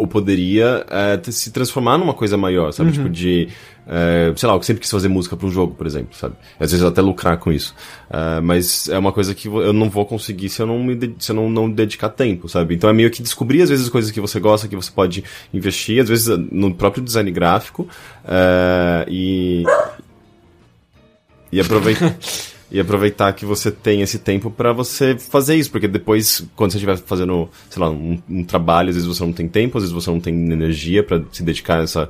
[0.00, 2.90] ou poderia é, se transformar numa coisa maior, sabe?
[2.92, 3.48] Tipo, de.
[3.86, 6.34] é, sei lá, eu sempre quis fazer música pra um jogo, por exemplo, sabe?
[6.58, 7.74] Às vezes até lucrar com isso.
[8.08, 11.32] É, mas é uma coisa que eu não vou conseguir se eu não me se
[11.32, 12.74] eu não, não dedicar tempo, sabe?
[12.74, 15.22] Então é meio que descobrir, às vezes, coisas que você gosta, que você pode
[15.52, 17.86] investir, às vezes no próprio design gráfico.
[19.06, 19.64] e.
[21.52, 22.16] E aproveitar.
[22.70, 26.76] E aproveitar que você tem esse tempo pra você fazer isso, porque depois, quando você
[26.76, 29.92] estiver fazendo, sei lá, um, um trabalho, às vezes você não tem tempo, às vezes
[29.94, 32.08] você não tem energia pra se dedicar a essa,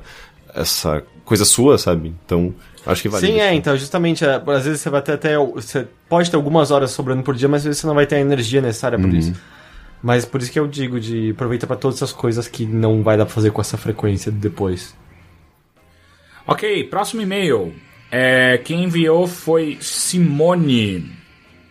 [0.53, 2.13] essa coisa sua, sabe?
[2.25, 2.53] Então,
[2.85, 3.25] acho que vale.
[3.25, 3.57] Sim, é, investir.
[3.57, 5.35] então, justamente, é, às vezes você vai ter até.
[5.35, 8.17] Você pode ter algumas horas sobrando por dia, mas às vezes você não vai ter
[8.17, 9.33] a energia necessária por isso.
[10.03, 13.17] Mas por isso que eu digo de aproveitar pra todas essas coisas que não vai
[13.17, 14.95] dar pra fazer com essa frequência depois.
[16.45, 17.73] Ok, próximo e-mail.
[18.11, 21.09] É, quem enviou foi Simone.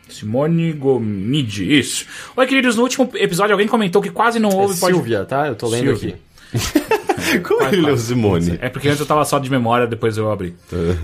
[0.08, 2.06] Simone Gomide, isso.
[2.36, 5.46] Oi, queridos, no último episódio alguém comentou que quase não É houve pod- Silvia, tá?
[5.46, 6.18] Eu tô lendo Silvia.
[6.52, 6.90] aqui.
[7.46, 8.58] Como ele leu Simone?
[8.60, 10.52] É porque antes eu tava só de memória, depois eu abri.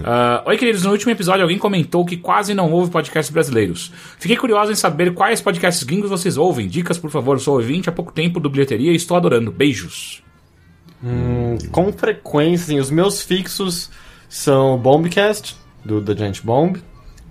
[0.03, 3.93] Ah, Oi, queridos, no último episódio alguém comentou que quase não houve podcasts brasileiros.
[4.19, 6.67] Fiquei curioso em saber quais podcasts gringos vocês ouvem.
[6.67, 9.53] Dicas, por favor, sou ouvinte há pouco tempo do Bilheteria e estou adorando.
[9.53, 10.21] Beijos.
[11.71, 13.89] Com frequência, assim, os meus fixos
[14.37, 16.77] são o Bombcast, do The Giant Bomb,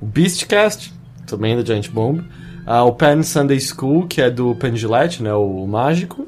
[0.01, 0.91] o Beastcast,
[1.27, 2.23] também da Giant Bomb,
[2.65, 6.27] ah, o Penn Sunday School, que é do Penn Gillette, né, o mágico,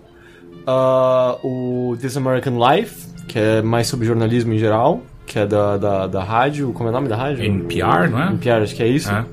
[0.68, 5.78] ah, o This American Life, que é mais sobre jornalismo em geral, que é da,
[5.78, 7.44] da, da rádio, como é o nome da rádio?
[7.44, 8.28] NPR, não é?
[8.28, 9.12] NPR, acho que é isso.
[9.12, 9.26] É.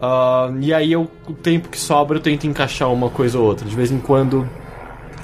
[0.00, 3.66] Ah, e aí eu, o tempo que sobra eu tento encaixar uma coisa ou outra.
[3.68, 4.48] De vez em quando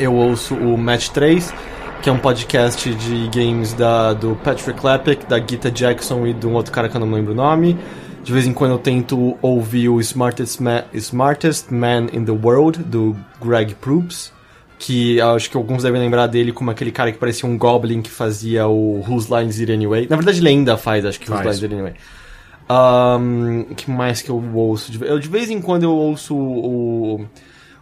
[0.00, 1.54] eu ouço o Match 3,
[2.02, 6.46] que é um podcast de games da, do Patrick Klepek, da Gita Jackson e de
[6.46, 7.76] um outro cara que eu não lembro o nome.
[8.24, 12.78] De vez em quando eu tento ouvir o Smartest, Ma Smartest Man in the World,
[12.84, 14.32] do Greg Proops,
[14.78, 18.10] que acho que alguns devem lembrar dele como aquele cara que parecia um Goblin que
[18.10, 20.06] fazia o Whose Lines It Anyway.
[20.08, 21.42] Na verdade ele ainda faz, acho que Whose.
[21.42, 21.94] Lines It Anyway.
[23.70, 24.92] O que mais que eu ouço?
[24.92, 27.22] De- Eu, de vez em quando eu ouço o,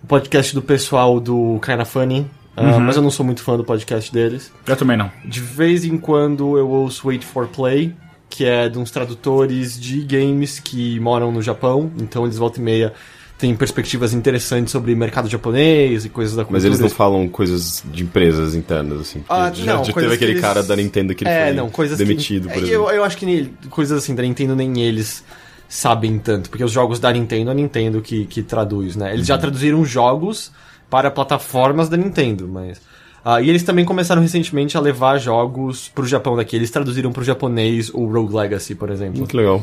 [0.03, 2.27] o podcast do pessoal do Kinda Funny,
[2.60, 4.52] ah, mas eu não sou muito fã do podcast deles.
[4.66, 5.10] Eu também não.
[5.24, 7.94] De vez em quando eu ouço Wait for Play,
[8.28, 12.62] que é de uns tradutores de games que moram no Japão, então eles volta e
[12.62, 12.93] meia
[13.39, 16.56] têm perspectivas interessantes sobre mercado japonês e coisas da cultura.
[16.59, 19.20] Mas eles não falam coisas de empresas internas, assim.
[19.20, 21.47] porque Ah, já, não, já teve aquele que eles- cara da Nintendo que ele é,
[21.47, 22.89] foi não, coisas demitido, que, por é, exemplo.
[22.90, 25.22] Eu, eu acho que nem- coisas assim da Nintendo nem eles
[25.68, 29.14] sabem tanto, porque os jogos da Nintendo é a Nintendo que, que traduz, né?
[29.14, 29.40] Eles já Uhum.
[29.40, 30.51] traduziram jogos
[30.90, 32.81] para plataformas da Nintendo, mas...
[33.24, 36.56] Ah, e eles também começaram recentemente a levar jogos pro Japão daqui.
[36.56, 39.19] Eles traduziram pro japonês o Rogue Legacy, por exemplo.
[39.19, 39.62] Muito legal.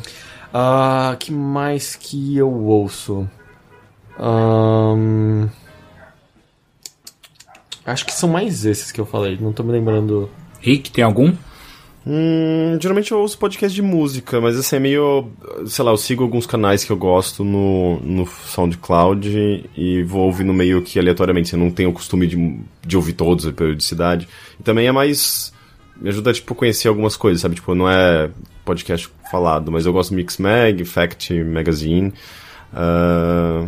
[0.53, 3.27] Ah, que mais que eu ouço?
[4.19, 5.47] Ahn,
[7.85, 10.27] Acho que são mais esses que eu falei, não tô me lembrando...
[10.59, 11.31] Rick, tem algum?
[12.07, 15.27] Hum, geralmente eu ouço podcast de música, mas assim, é meio.
[15.65, 20.53] Sei lá, eu sigo alguns canais que eu gosto no, no SoundCloud e vou ouvindo
[20.53, 21.53] meio que aleatoriamente.
[21.53, 24.27] Eu não tenho o costume de, de ouvir todos, a periodicidade.
[24.59, 25.51] E também é mais.
[25.99, 27.55] Me ajuda, tipo, a conhecer algumas coisas, sabe?
[27.55, 28.29] Tipo, não é
[28.63, 32.13] podcast falado, mas eu gosto do Mixmag, Fact Magazine.
[32.71, 33.65] Ah,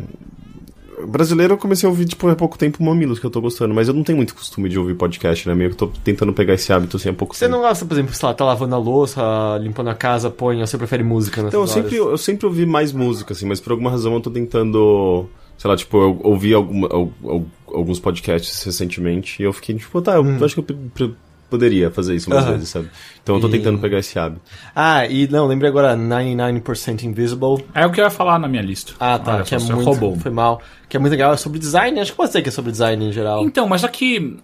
[1.05, 3.87] Brasileiro eu comecei a ouvir, tipo, há pouco tempo Mamilos, que eu tô gostando, mas
[3.87, 5.53] eu não tenho muito costume de ouvir podcast, né?
[5.53, 7.57] Meio que tô tentando pegar esse hábito assim há pouco Você tempo.
[7.57, 9.21] não gosta, por exemplo, sei lá, tá lavando a louça,
[9.61, 12.91] limpando a casa, põe, você prefere música nessas Então, eu sempre, eu sempre ouvi mais
[12.91, 15.25] música, assim, mas por alguma razão eu tô tentando.
[15.57, 20.01] Sei lá, tipo, eu ouvi alguma, al- al- alguns podcasts recentemente e eu fiquei, tipo,
[20.01, 21.11] tá, eu acho que eu
[21.49, 22.89] poderia fazer isso mais vezes, sabe?
[23.23, 24.41] Então eu tô E- tentando pegar esse hábito.
[24.75, 27.65] Ah, e não, lembrei agora 99% Invisible.
[27.73, 28.93] É o que eu ia falar na minha lista.
[28.99, 30.15] Ah, tá, Olha que é muito, roubou.
[30.19, 30.61] foi mal.
[30.89, 33.05] Que é muito legal, é sobre design, acho que pode ser que é sobre design
[33.05, 33.43] em geral.
[33.43, 34.37] Então, mas aqui.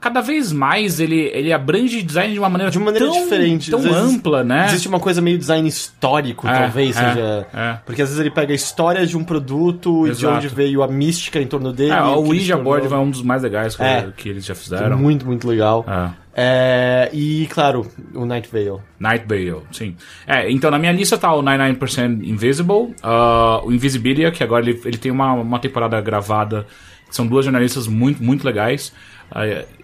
[0.00, 3.70] Cada vez mais ele, ele abrange design de uma maneira, De uma maneira tão, diferente.
[3.70, 4.66] tão ampla, né?
[4.66, 7.46] Existe uma coisa meio design histórico, É, talvez é, seja.
[7.52, 7.78] é.
[7.84, 10.88] Porque às vezes ele pega a história de um produto e de onde veio a
[10.88, 11.92] mística em torno dele.
[11.92, 14.08] É, o Ouija Board é um dos mais legais que, É.
[14.16, 14.96] que eles já fizeram.
[14.98, 15.84] Muito, muito legal.
[15.86, 16.30] É.
[16.32, 18.80] É, e, claro, o Night Vale.
[18.98, 19.96] Night Vale, sim.
[20.26, 24.80] É, então na minha lista tá o 99% Invisible, ah, o Invisibilia, que agora ele,
[24.84, 26.66] ele tem uma, uma temporada gravada,
[27.08, 28.92] que são duas jornalistas muito, muito legais.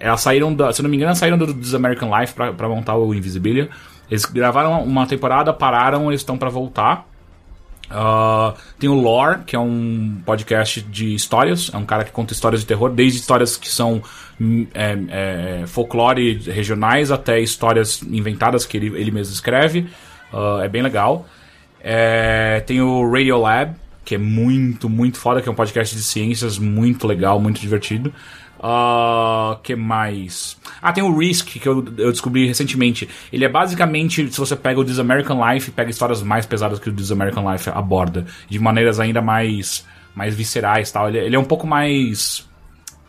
[0.00, 3.14] Elas saíram, da, se não me engano, saíram do This American Life pra montar o
[3.14, 3.68] Invisibilia.
[4.10, 7.06] Eles gravaram uma temporada, pararam, eles estão pra voltar.
[7.90, 11.70] Ah, tem o Lore, que é um podcast de histórias.
[11.72, 14.02] É um cara que conta histórias de terror, desde histórias que são
[14.40, 14.98] hum, é,
[15.62, 19.86] é, folclore regionais até histórias inventadas que ele, ele mesmo escreve.
[20.32, 21.26] Ah, é bem legal.
[21.80, 23.74] É, tem o Radio Lab,
[24.04, 28.12] que é muito, muito foda, que é um podcast de ciências muito legal, muito divertido.
[28.62, 30.56] Ah, que mais?
[30.82, 33.08] Ah, tem o Risk, que eu, eu descobri recentemente.
[33.32, 36.88] Ele é basicamente, se você pega o This American Life, pega histórias mais pesadas que
[36.88, 39.84] o This American Life aborda, de maneiras ainda mais,
[40.14, 41.08] mais viscerais tal.
[41.08, 42.46] Ele, ele é um pouco mais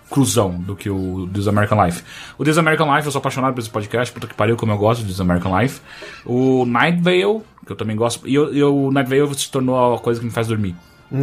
[0.09, 2.01] cruzão do que o This American Life.
[2.37, 4.77] O This American Life, eu sou apaixonado por esse podcast, puta que pariu, como eu
[4.77, 5.81] gosto do This American Life.
[6.25, 8.27] O Night Vale, que eu também gosto.
[8.27, 10.75] E, eu- e o Night Vale se tornou a coisa que me faz dormir.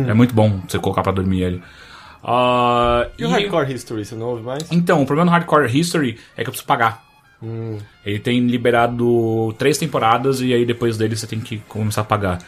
[0.09, 1.63] É muito bom você colocar pra dormir ele.
[2.25, 4.71] Ah, E o Hardcore History, você não ouve mais?
[4.73, 7.05] então, o problema do Hardcore History é que eu preciso pagar.
[8.07, 12.39] Ele tem liberado três temporadas e aí depois dele você tem que começar a pagar.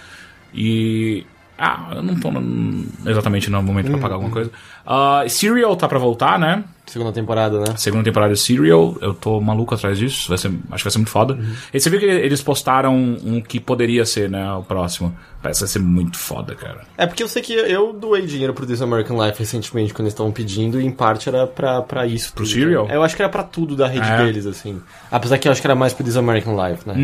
[0.55, 1.27] E.
[1.59, 4.51] Ah, eu não tô no- exatamente no momento pra pagar alguma coisa.
[4.87, 6.63] Ah, Serial tá pra voltar, né?
[6.87, 7.75] Segunda temporada, né?
[7.77, 10.29] Segunda temporada de Serial, eu tô maluco atrás disso.
[10.29, 11.37] Vai ser, acho que vai ser muito foda.
[11.75, 14.53] E você viu que eles postaram um que poderia ser, né?
[14.53, 15.17] O próximo.
[15.43, 16.83] Parece que vai ser muito foda, cara.
[16.97, 20.13] É porque eu sei que eu doei dinheiro pro This American Life recentemente, quando eles
[20.13, 22.33] estavam pedindo, e em parte era pra, pra isso.
[22.33, 22.87] Pro Serial?
[22.89, 24.25] Eu acho que era pra tudo da rede É.
[24.25, 24.81] deles, assim.
[25.11, 26.95] Apesar que eu acho que era mais pro This American Life, né?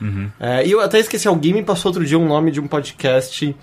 [0.00, 2.66] Uhum, É, e eu até esqueci, alguém me passou outro dia um nome de um
[2.66, 3.54] podcast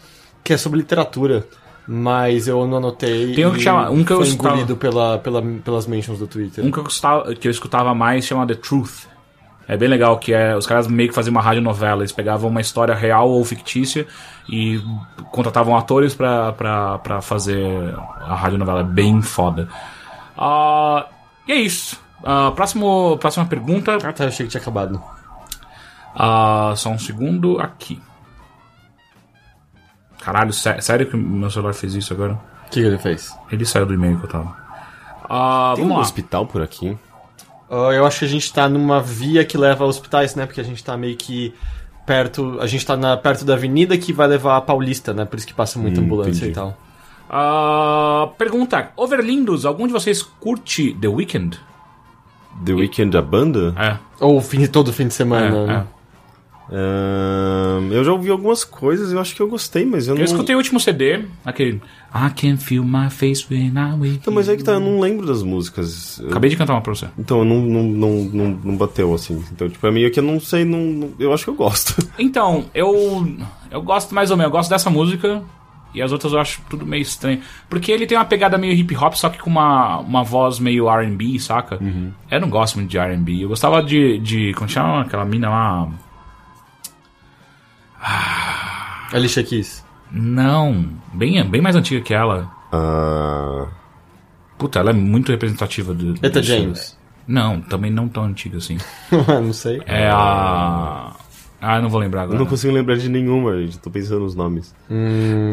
[0.44, 1.46] que é sobre literatura.
[1.86, 3.34] Mas eu não anotei.
[3.36, 6.28] Tem um que chama- um que eu foi escutava- engolido pela, pela, pelas mentions do
[6.28, 6.64] Twitter.
[6.64, 9.06] Um que eu, escutava, que eu escutava mais chama The Truth.
[9.68, 12.02] É bem legal, que é os caras meio que faziam uma radionovela.
[12.02, 14.08] Eles pegavam uma história real ou fictícia
[14.50, 14.82] e
[15.32, 18.80] contratavam atores pra, pra, pra fazer a radionovela.
[18.80, 19.68] É bem foda.
[20.38, 21.06] Ah,
[21.48, 22.00] e é isso.
[22.24, 23.96] Ah, próximo, próxima pergunta.
[23.96, 25.02] Ah, tá, eu achei que tinha acabado.
[26.16, 28.02] Ah, só um segundo aqui.
[30.24, 32.34] Caralho, sé- sério que meu celular fez isso agora?
[32.34, 33.36] O que, que ele fez?
[33.52, 34.56] Ele saiu do e-mail que eu tava.
[35.30, 36.02] Ah, Tem vamos um lá.
[36.02, 36.98] hospital por aqui?
[37.70, 40.46] Ah, eu acho que a gente tá numa via que leva a hospitais, né?
[40.46, 41.54] Porque a gente tá meio que
[42.06, 42.58] perto.
[42.62, 45.26] A gente tá na, perto da avenida que vai levar a Paulista, né?
[45.26, 46.52] Por isso que passa muita Hum, ambulância entendi.
[46.52, 46.78] e tal.
[47.30, 51.58] Ah, pergunta: Overlindos, algum de vocês curte The Weeknd?
[52.66, 53.74] The Weeknd, a banda?
[53.78, 53.98] É.
[54.24, 55.58] Ou fim, todo fim de semana.
[55.58, 55.88] É, né?
[57.92, 60.22] Eu já ouvi algumas coisas eu acho que eu gostei, mas eu não.
[60.22, 61.82] Eu escutei o último CD, aquele
[62.16, 65.00] I can feel my face when I'm with Então, mas é que tá, eu não
[65.00, 66.20] lembro das músicas.
[66.20, 67.08] Eu- Acabei de cantar uma pra você.
[67.18, 69.44] Então, eu não, não, não, não, não bateu assim.
[69.52, 71.96] Então, tipo, é meio que eu não sei, não, não- eu acho que eu gosto.
[72.20, 73.28] Então, eu
[73.72, 75.42] eu gosto mais ou menos, eu gosto dessa música
[75.94, 77.40] e as outras eu acho tudo meio estranho.
[77.70, 80.88] Porque ele tem uma pegada meio hip hop, só que com uma, uma voz meio
[80.90, 81.80] R&B, saca?
[82.32, 83.44] Eu não gosto muito de R&B.
[83.44, 85.88] Eu gostava de, de como chama aquela mina lá?
[89.12, 89.84] Alicia Keys.
[90.12, 92.52] Não, bem, bem mais antiga que ela.
[92.72, 93.68] Ah,
[94.58, 96.14] Puta, ela é muito representativa do.
[96.26, 96.98] Eta do- James.
[97.28, 98.78] Não, também não tão antiga assim.
[99.12, 99.82] não sei.
[99.86, 101.14] É a.
[101.66, 102.40] Ah, eu não vou lembrar eu agora.
[102.40, 103.80] não consigo lembrar de nenhuma, gente.
[103.80, 104.76] Tô pensando nos nomes.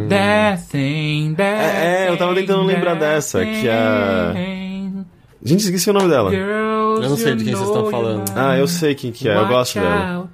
[0.08, 5.06] That thing, that É, é, eu tava tentando lembrar dessa, que a- thing,
[5.42, 6.30] Gente, esqueci o nome dela.
[6.30, 8.24] girls, Eu não sei de quem vocês estão falando.
[8.34, 10.28] Ah, eu sei quem que é, eu gosto dela.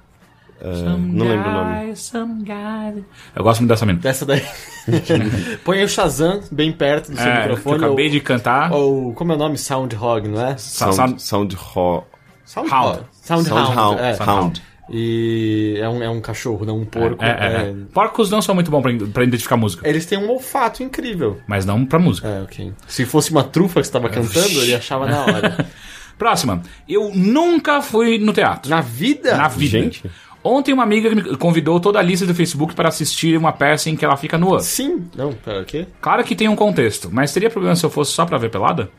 [0.59, 1.85] É, some não lembro o nome.
[1.87, 3.03] guy, some guy.
[3.35, 4.01] Eu gosto muito dessa menina.
[4.01, 4.43] Dessa daí.
[5.63, 7.85] Põe o Shazam bem perto do seu É, que eu microfone.
[7.85, 8.71] acabei ou, de cantar.
[8.71, 9.13] ou.
[9.13, 9.57] Como é o nome?
[9.57, 10.57] Soundhog, não é?
[10.57, 12.03] Sound, Sound Ho-
[12.45, 13.01] Soundhog.
[13.11, 13.65] Soundhound.
[13.67, 14.01] Soundhound.
[14.01, 14.13] é.
[14.15, 14.63] Sound.
[14.89, 17.21] E é um, é um cachorro, não um porco.
[17.23, 17.69] É, é, é.
[17.69, 17.73] é.
[17.93, 21.41] Porcos não são muito bons pra, pra identificar música, Eles têm um olfato incrível.
[21.45, 22.27] mas não pra música.
[22.27, 22.71] É, ok.
[22.87, 25.65] Se fosse uma trufa que você estava cantando, ele achava na hora.
[26.17, 26.63] Próxima.
[26.89, 28.71] Eu nunca fui no teatro.
[28.71, 29.35] Na vida?
[29.37, 29.69] Na vida.
[29.69, 30.03] Gente.
[30.47, 33.97] Ontem uma amiga me convidou toda a lista do Facebook para assistir uma peça em
[33.97, 34.61] que ela fica nua.
[34.61, 35.09] Sim.
[35.13, 35.85] Não, pera, o quê?
[35.99, 38.89] Claro que tem um contexto, mas teria problema se eu fosse só pra ver pelada?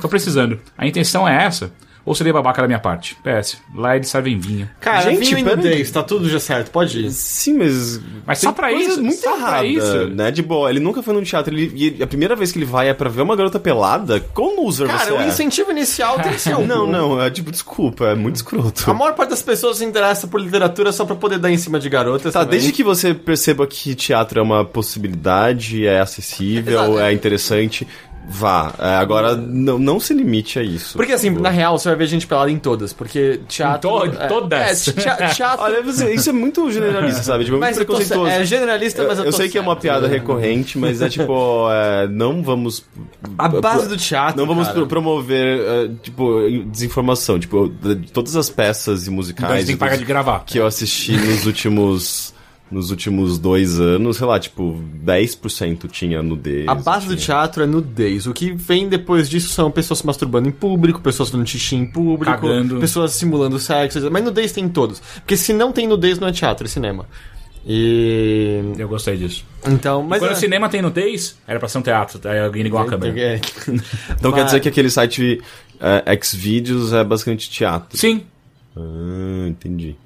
[0.00, 0.58] Tô precisando.
[0.76, 1.72] A intenção é essa.
[2.08, 3.16] Ou seria babaca da minha parte?
[3.16, 4.68] PS, lá eles servem vinho.
[4.80, 7.10] Cara, Gente, vinho nudez, tá tudo já certo, pode ir.
[7.10, 8.00] Sim, mas.
[8.26, 9.02] Mas só pra isso?
[9.02, 10.08] muito Só pra errada, isso?
[10.14, 10.30] né?
[10.30, 11.54] De boa, ele nunca foi num teatro.
[11.54, 14.20] Ele, e a primeira vez que ele vai é pra ver uma garota pelada?
[14.34, 15.28] Qual loser Cara, você o é?
[15.28, 16.66] incentivo inicial tem que ser um.
[16.66, 18.90] Não, não, é tipo, desculpa, é muito escroto.
[18.90, 21.78] A maior parte das pessoas se interessa por literatura só pra poder dar em cima
[21.78, 22.32] de garotas.
[22.32, 22.52] Tá, também.
[22.58, 26.98] desde que você perceba que teatro é uma possibilidade, é acessível, Exato.
[27.00, 27.86] é interessante,
[28.28, 28.74] vá.
[28.78, 30.96] É, agora, não, não se limite a isso.
[30.96, 34.04] Porque assim, por na real, você vai ver gente pelada em todas, porque teatro...
[34.06, 34.88] Em to- é, todas?
[34.88, 35.64] É, tea- teatro...
[35.64, 37.44] Olha, você- isso é muito generalista, sabe?
[37.44, 38.30] Tipo, é muito mas eu tô, preconceituoso.
[38.30, 39.80] é generalista, mas eu, eu tô sei que é uma certo.
[39.82, 42.84] piada recorrente, mas é tipo, é, não vamos.
[43.38, 44.78] A base do teatro, Não vamos cara.
[44.80, 47.38] pro- promover, é, tipo, desinformação.
[47.38, 47.68] Tipo,
[48.12, 50.44] todas as peças e Então a musicais gente tem que parar de gravar.
[50.44, 52.34] que eu assisti nos últimos.
[52.70, 56.68] Nos últimos dois anos, sei lá, tipo, 10% tinha nudez.
[56.68, 58.26] A base do tinha- teatro é nudez.
[58.26, 61.86] O que vem depois disso são pessoas se masturbando em público, pessoas fazendo xixi em
[61.86, 62.78] público, Cagando.
[62.78, 64.10] pessoas simulando sexo.
[64.10, 65.00] Mas nudez tem em todos.
[65.16, 67.06] Porque se não tem nudez, não é teatro, é cinema.
[67.66, 68.60] E.
[68.78, 69.44] Eu gostei disso.
[69.66, 70.20] Então, mas.
[70.20, 72.20] Quando é- o cinema tem nudez, era pra ser um teatro.
[72.28, 73.18] Aí alguém ligou a câmera.
[73.18, 73.40] É.
[74.18, 75.40] Então quer Mas- dizer que aquele site
[75.80, 77.96] é, Xvideos é basicamente teatro.
[77.96, 78.22] Sim.
[78.76, 79.96] Ah, entendi.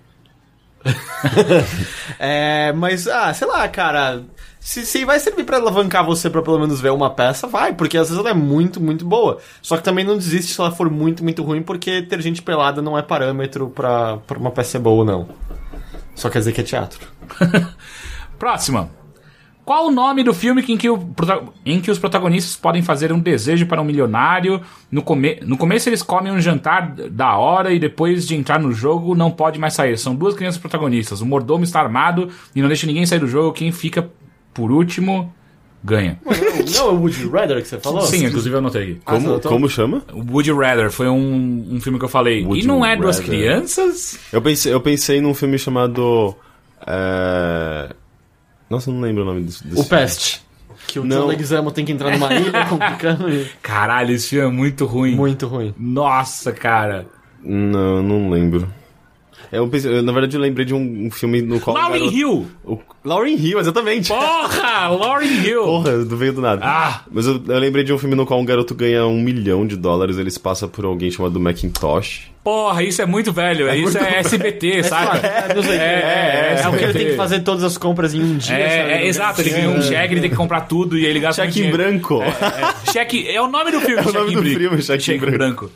[2.18, 4.22] É, mas, ah, sei lá, cara.
[4.60, 7.98] Se, se vai servir pra alavancar você pra pelo menos ver uma peça, vai, porque
[7.98, 9.38] às vezes ela é muito, muito boa.
[9.60, 12.80] Só que também não desiste se ela for muito, muito ruim, porque ter gente pelada
[12.80, 15.28] não é parâmetro pra uma peça ser boa ou não.
[16.14, 17.00] Só quer dizer que é teatro.
[18.38, 19.01] Próxima.
[19.64, 20.98] Qual o nome do filme em que, o
[21.64, 24.60] em que os protagonistas podem fazer um desejo para um milionário?
[24.90, 28.72] No, come- no começo eles comem um jantar da hora e depois de entrar no
[28.72, 29.97] jogo não pode mais sair.
[29.97, 31.20] São duas crianças protagonistas.
[31.20, 33.52] O mordomo está armado e não deixa ninguém sair do jogo.
[33.52, 34.10] Quem fica
[34.52, 35.32] por último
[35.84, 36.18] ganha.
[36.24, 38.02] não é o Would You Rather que você falou?
[38.02, 39.01] Sim, inclusive eu anotei aqui.
[39.06, 39.51] Ah, Como, você notou?
[39.52, 40.02] como chama?
[40.12, 42.44] O Would You Rather foi um, um filme que eu falei.
[42.44, 44.18] Would e não é duas crianças?
[44.32, 46.34] Eu pensei, eu pensei num filme chamado.
[46.86, 47.94] é,
[48.72, 49.62] Nossa, eu não lembro o nome desse.
[49.66, 50.40] desse O Pest.
[50.88, 51.20] Que o Não.
[51.20, 53.44] John Leguizamo tem que entrar numa ilha complicando e...
[53.60, 55.14] Caralho, esse filme é muito ruim.
[55.14, 55.74] Muito ruim.
[55.78, 57.06] Nossa, cara.
[57.44, 58.66] Não, não lembro.
[59.52, 61.76] Eu pensei, eu, na verdade, eu lembrei de um, um filme no qual.
[61.76, 62.46] o Lauren garoto- Hill!
[62.64, 62.78] O...
[63.04, 64.08] Lauren Hill, exatamente.
[64.08, 64.88] Porra!
[64.96, 65.62] Lauren Hill!
[65.64, 66.62] Porra, não veio do nada.
[66.64, 67.00] Ah.
[67.10, 69.76] Mas eu, eu lembrei de um filme no qual um garoto ganha um milhão de
[69.76, 72.30] dólares, ele se passa por alguém chamado Macintosh.
[72.42, 73.72] Porra, isso é muito velho.
[73.74, 75.18] isso é SBT, saca?
[75.26, 75.76] É, não sei.
[75.76, 76.98] É, é, É, porque ele SBT.
[76.98, 78.56] tem que fazer todas as compras em um dia.
[78.56, 78.90] É, sabe?
[78.92, 81.60] é, exato, ele ganha um cheque, ele tem que comprar tudo e ele gasta Cheque
[81.60, 82.22] em muito branco.
[82.22, 85.70] É, cheque, é o nome do filme, É o nome do filme, cheque em branco.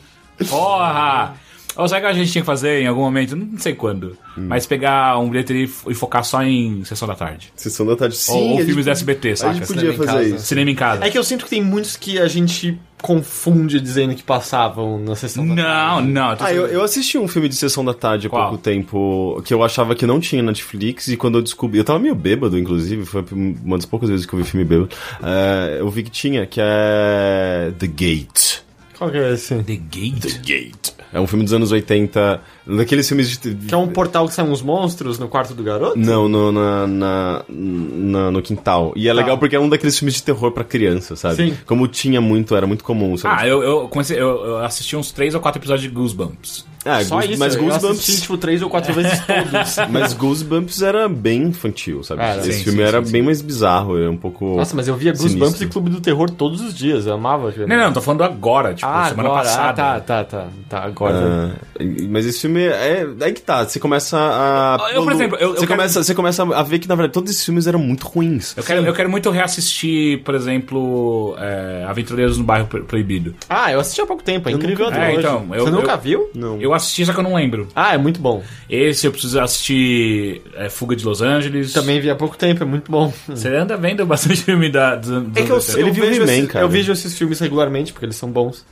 [0.49, 1.35] Porra!
[1.77, 3.35] Ou sabe o que a gente tinha que fazer em algum momento?
[3.35, 4.17] Não sei quando.
[4.37, 4.45] Hum.
[4.47, 7.51] Mas pegar um bilheteria e focar só em Sessão da Tarde.
[7.55, 8.15] Sessão da tarde.
[8.15, 9.53] Sim, ou ou a gente- filmes da SBT, A saca?
[9.53, 10.35] gente podia Cinema em fazer casa.
[10.35, 10.45] isso.
[10.45, 11.05] Cinema em casa.
[11.05, 15.15] É que eu sinto que tem muitos que a gente confunde dizendo que passavam na
[15.15, 16.35] sessão da Não, não.
[16.35, 18.49] tô Ah, eu, eu assisti um filme de Sessão da Tarde há Qual?
[18.49, 21.77] pouco tempo que eu achava que não tinha Netflix e quando eu descobri.
[21.77, 24.89] Eu tava meio bêbado, inclusive, foi uma das poucas vezes que eu vi filme bêbado.
[25.23, 27.71] é, eu vi que tinha, que é.
[27.77, 28.57] The Gate.
[28.97, 29.53] Qual que é esse?
[29.63, 30.39] The Gate?
[30.43, 30.96] Gate.
[31.13, 32.41] É um filme dos anos 80.
[32.65, 33.55] Daqueles filmes de.
[33.55, 35.97] Que é um portal que saem uns monstros no quarto do garoto?
[35.97, 38.93] Não, no, na, na- na- no quintal.
[38.95, 41.35] E é legal porque é um daqueles filmes de terror pra criança, sabe?
[41.35, 41.57] Sim.
[41.65, 43.41] Como tinha muito, era muito comum, sabe?
[43.41, 44.17] Ah, eu, eu comecei.
[44.19, 46.65] Eu, eu assisti uns três ou quatro episódios de Goosebumps.
[46.85, 47.99] Ah, Só Goose- isso, mas eu Goosebumps.
[47.99, 49.75] assisti, tipo, três ou quatro vezes todos.
[49.91, 52.21] Mas Goosebumps era bem infantil, sabe?
[52.21, 52.39] Era.
[52.39, 54.55] Esse Sim, filme sim, era sim, bem mais bizarro, era um pouco.
[54.55, 55.63] Nossa, mas eu via Goosebumps Sinistro.
[55.65, 57.53] e Clube do Terror todos os dias, eu amava.
[57.57, 59.43] Não, não, tô falando agora, tipo, ah, semana agora.
[59.43, 59.67] passada.
[59.69, 61.55] Ah, tá, tá, tá, tá, agora.
[61.79, 63.05] Ah, mas esse filme é.
[63.21, 64.77] Aí que tá, você começa a.
[64.93, 67.13] Eu, por exemplo, eu- eu você, quero- começa, você começa a ver que, na verdade,
[67.13, 68.55] todos esses filmes eram muito ruins.
[68.55, 73.35] Eu quero, eu quero muito reassistir, por exemplo, é, Aventureiros no Bairro Pro- Proibido.
[73.49, 74.97] Ah, eu assisti há pouco tempo, é incrível nunca.
[74.97, 76.29] É, então, eu- Você nunca eu- viu?
[76.35, 76.61] Não.
[76.61, 77.67] Eu assisti, só que eu não lembro.
[77.75, 78.41] Ah, é muito bom.
[78.69, 81.73] Esse eu preciso assistir é, Fuga de Los Angeles.
[81.73, 83.11] Também vi há pouco tempo, é muito bom.
[83.27, 85.79] Você anda vendo bastante filme da, dos, É que eu, anos 80.
[85.79, 86.63] Ele eu viu vejo esses, cara.
[86.65, 88.65] eu vejo esses filmes regularmente, porque eles são bons.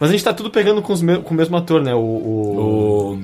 [0.00, 1.94] Mas a gente tá tudo pegando com, os me- com o mesmo ator, né?
[1.94, 1.98] O.
[1.98, 3.14] o...
[3.16, 3.22] O.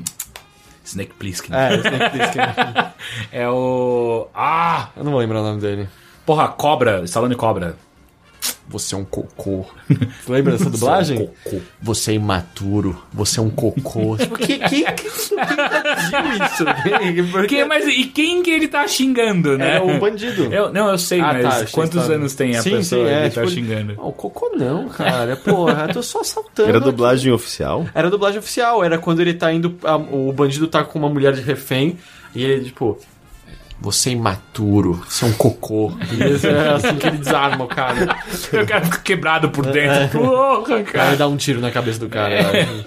[0.84, 1.56] Snake Plissken.
[1.56, 2.42] É, Snake Plissken.
[3.32, 4.28] É o.
[4.34, 4.88] Ah!
[4.96, 5.88] Eu não vou lembrar o nome dele.
[6.26, 7.02] Porra, Cobra.
[7.04, 7.76] Stallone Cobra.
[8.68, 9.66] Você é um cocô.
[9.88, 11.28] Você lembra dessa dublagem?
[11.44, 11.60] Cocô.
[11.82, 13.00] Você é imaturo.
[13.12, 14.16] Você é um cocô.
[14.24, 17.30] Tipo, que, que, que, quem traduziu isso?
[17.30, 19.76] Porque Que, mas e quem que ele tá xingando, né?
[19.76, 20.44] é o bandido.
[20.52, 23.12] Eu, não, eu sei, Ah, mas tá, quantos tava- anos tem a Sim, pessoa sim,
[23.12, 23.94] é, que tá tipo, xingando?
[23.98, 25.36] Ah, o cocô não, cara.
[25.36, 26.68] Porra, eu tô só saltando.
[26.70, 26.86] Era aqui.
[26.86, 27.86] dublagem oficial?
[27.94, 29.76] Era dublagem oficial, era quando ele tá indo.
[29.84, 31.98] a- o bandido tá com uma mulher de refém
[32.34, 32.98] e ele, tipo.
[33.80, 35.92] Você é imaturo, você é um cocô.
[36.44, 38.16] É assim que ele desarma o cara.
[38.52, 40.20] Eu quero ficar quebrado por dentro.
[40.20, 41.16] Porra, Aí cara.
[41.16, 42.40] dá um tiro na cabeça do cara.
[42.40, 42.86] acho.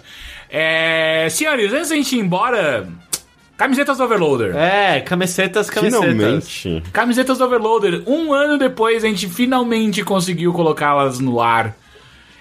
[0.50, 2.88] É, senhores, antes da gente ir embora,
[3.58, 4.56] camisetas do Overloader.
[4.56, 6.08] É, camisetas, camisetas.
[6.10, 6.84] Finalmente.
[6.94, 8.04] Camisetas do Overloader.
[8.08, 11.76] Um ano depois a gente finalmente conseguiu colocá-las no ar.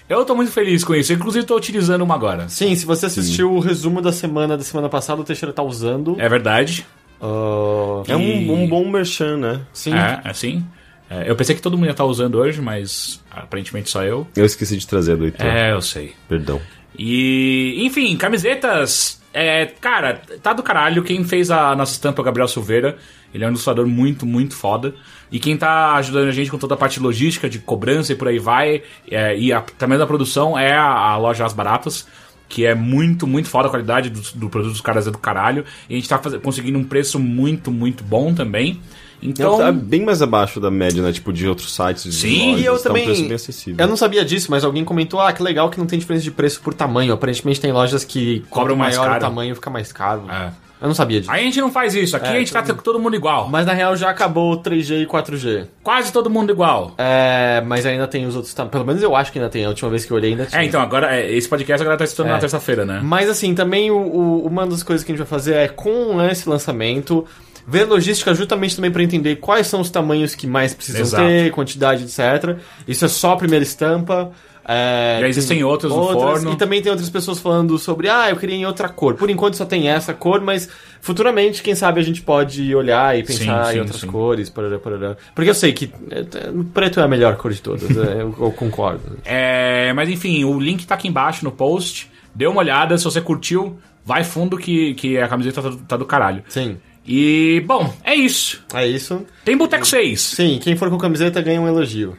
[0.09, 1.11] Eu tô muito feliz com isso.
[1.11, 2.47] Eu, inclusive, tô utilizando uma agora.
[2.47, 6.15] Sim, se você assistiu o resumo da semana da semana passada, o Teixeira tá usando.
[6.17, 6.87] É verdade.
[7.21, 9.61] Ah, É um, um bom merchan, né?
[9.73, 9.93] sim.
[9.93, 10.65] É, assim.
[11.09, 14.27] É, eu pensei que todo mundo ia estar usando hoje, mas aparentemente só eu.
[14.35, 15.45] Eu esqueci de trazer a do Heitor.
[15.45, 16.13] É, eu sei.
[16.27, 16.59] Perdão.
[16.97, 19.21] E, enfim, camisetas.
[19.33, 21.03] É, cara, tá do caralho.
[21.03, 22.97] Quem fez a nossa estampa é o Gabriel Silveira.
[23.33, 24.95] Ele é um ilustrador muito, muito foda.
[25.31, 28.27] E quem tá ajudando a gente com toda a parte logística, de cobrança e por
[28.27, 32.07] aí vai, é, e a, também da produção, é a, a loja As Baratas.
[32.49, 35.65] Que é muito, muito foda a qualidade do, do produto dos caras é do caralho.
[35.89, 38.79] E a gente tá faz- conseguindo um preço muito, muito bom também.
[39.21, 39.55] Então.
[39.55, 41.11] Então, tá bem mais abaixo da média, né?
[41.11, 42.03] Tipo, de outros sites.
[42.03, 43.05] de Sim, lojas, E eu tá um também.
[43.05, 43.83] preço bem acessível.
[43.83, 46.31] eu não sabia disso, mas alguém comentou: ah, que legal que não tem diferença de
[46.31, 47.11] preço por tamanho.
[47.13, 49.17] Aparentemente tem lojas que Cobram mais maior caro.
[49.25, 50.23] o tamanho fica mais caro.
[50.29, 50.51] É.
[50.79, 51.31] Eu não sabia disso.
[51.31, 52.15] Aí a gente não faz isso.
[52.15, 53.47] Aqui É, a gente trata todo mundo igual.
[53.49, 55.65] Mas na real já acabou o 3G e 4G.
[55.83, 56.93] Quase todo mundo igual.
[56.97, 58.71] É, mas ainda tem os outros tamanhos.
[58.73, 59.65] Pelo menos eu acho que ainda tem.
[59.65, 60.61] A última vez que eu olhei ainda tinha.
[60.61, 62.39] É, então, agora, é, esse podcast agora tá estudando na É.
[62.39, 62.99] terça-feira, né?
[63.03, 66.21] Mas assim, também o, o- uma das coisas que a gente vai fazer é com
[66.29, 67.25] esse lançamento.
[67.69, 71.23] Ver logística justamente também para entender quais são os tamanhos que mais precisam Exato.
[71.27, 72.57] ter, quantidade, etc.
[72.87, 74.31] Isso é só a primeira estampa.
[74.67, 76.51] É, Já existem tem outras no forno.
[76.51, 79.13] E também tem outras pessoas falando sobre, ah, eu queria em outra cor.
[79.15, 80.67] Por enquanto só tem essa cor, mas
[80.99, 84.07] futuramente, quem sabe, a gente pode olhar e pensar Sim, sim, em outras sim.
[84.07, 84.49] cores.
[84.49, 85.17] Parará, parará.
[85.33, 86.25] Porque eu sei que é, é,
[86.73, 89.01] preto é a melhor cor de todas, é, eu, eu concordo.
[89.23, 92.11] É, mas enfim, o link tá aqui embaixo no post.
[92.35, 95.97] Dê uma olhada, se você curtiu, vai fundo que, que a camiseta tá, do- tá
[95.97, 96.43] do caralho.
[96.49, 98.61] Sim, E, bom, é isso.
[98.73, 99.25] é isso.
[99.45, 100.19] Tem Boteco 6.
[100.21, 102.17] Sim, quem for com camiseta ganha um elogio.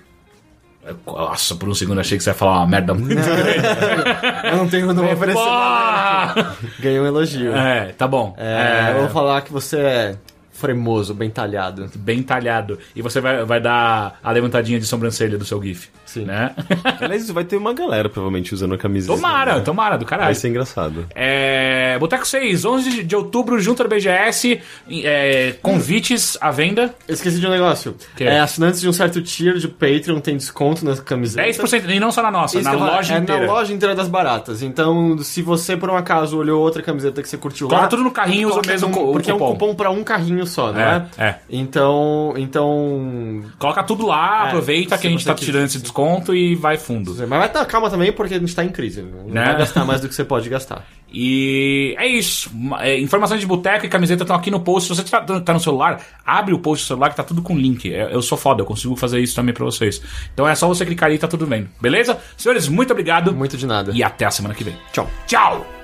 [1.06, 4.48] Nossa, por um segundo achei que você ia falar uma merda muito grande.
[4.50, 5.40] Eu não tenho, não oferecer!
[6.80, 7.54] Ganhei um elogio.
[7.56, 8.34] É, tá bom.
[8.36, 10.16] É, É, Eu vou falar que você é
[10.58, 11.88] fremoso, bem talhado.
[11.96, 12.78] Bem talhado.
[12.94, 15.88] E você vai, vai dar a levantadinha de sobrancelha do seu GIF.
[16.04, 16.24] Sim.
[16.24, 16.54] Né?
[17.00, 19.14] Aliás, vai ter uma galera provavelmente usando a camiseta.
[19.14, 19.60] tomara, né?
[19.60, 20.26] tomara, do caralho.
[20.28, 21.06] Vai ser engraçado.
[21.14, 24.60] É, Boteco 6, 11 de- outubro, junto ao BGS.
[25.04, 26.94] é, convites à venda.
[27.06, 27.94] Eu esqueci de um negócio.
[28.16, 28.24] Que?
[28.24, 31.56] É, assinantes de um certo tier de Patreon tem desconto nas camisetas.
[31.58, 33.46] 10%, e não só na nossa, Isso na loja é inteira.
[33.46, 34.62] na loja inteira das baratas.
[34.62, 38.02] Então, se você por um acaso olhou outra camiseta que você curtiu Coloca lá, tudo
[38.02, 39.52] no carrinho usa o mesmo porque é um cupom.
[39.52, 41.06] cupom pra um carrinho só, não é?
[41.16, 41.38] É, é.
[41.48, 46.54] Então, então, Coloca tudo lá, É, aproveita que a gente tá tirando esse desconto e
[46.54, 47.14] vai fundo.
[47.14, 49.02] mas vai ter calma também porque a gente tá em crise.
[49.02, 49.44] Não Né?
[49.44, 50.84] vai gastar mais do que você pode gastar.
[51.10, 52.50] E é isso.
[52.80, 54.88] É, informações de boteco e camiseta estão aqui no post.
[54.88, 57.56] Se você tá, tá no celular, abre o post do celular que tá tudo com
[57.56, 57.92] link.
[57.92, 60.02] É, Eu sou foda, eu consigo fazer isso também pra vocês.
[60.34, 61.68] Então é só você clicar aí e tá tudo vendo.
[61.80, 62.18] Beleza?
[62.36, 63.32] Senhores, muito obrigado.
[63.34, 63.92] Muito de nada.
[63.94, 64.76] E até a semana que vem.
[64.92, 65.08] Tchau.
[65.26, 65.77] Tchau!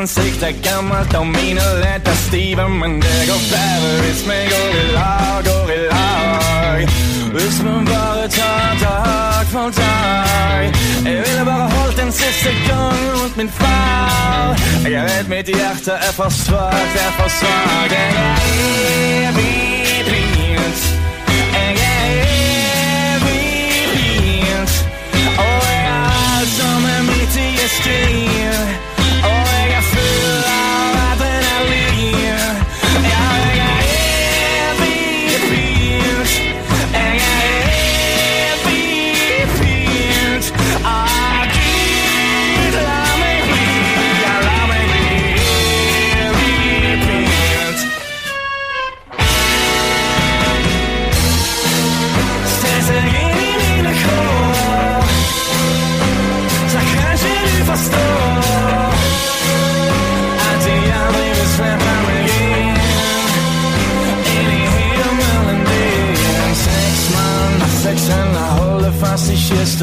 [0.00, 4.70] Ansigt er gammelt og och mina lätta stiva Men det går bedre, hvis man går
[4.82, 6.80] i lag, går i lag.
[7.34, 10.62] Hvis man bare tager tak for dag
[11.04, 14.56] Jeg ville bare holdt den sidste gang rundt min far.
[14.94, 17.92] Jeg ved, mit hjerte er for svagt, er for svagt.
[17.92, 18.36] Jeg er
[19.28, 20.80] evig blint
[21.56, 22.06] Jeg er
[23.14, 24.72] evig blint
[25.44, 28.89] Og jeg er alt som er midt i et skrin
[69.60, 69.82] fast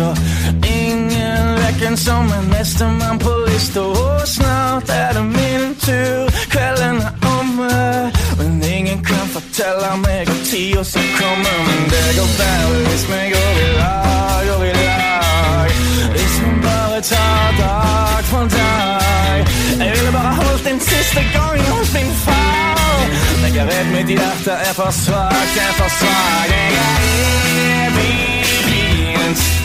[0.65, 6.29] Ingen lekken som en nestemann på lista Og snart er det min tur.
[6.49, 8.11] Kvelden er omme.
[8.37, 11.57] Men ingen kan fortælle mig går 10 og så kommer.
[11.67, 15.69] Men Det går bedre hvis man går i lag, går i lag.
[16.13, 19.37] Hvis man bare tager dag for dag.
[19.85, 22.99] Jeg ville bare holde den sidste gang hos min far.
[23.41, 26.49] Men Jeg ved, mit hjerte er for svagt, er for svagt.
[26.77, 26.99] Jeg er
[27.85, 28.17] evig
[28.67, 29.56] pint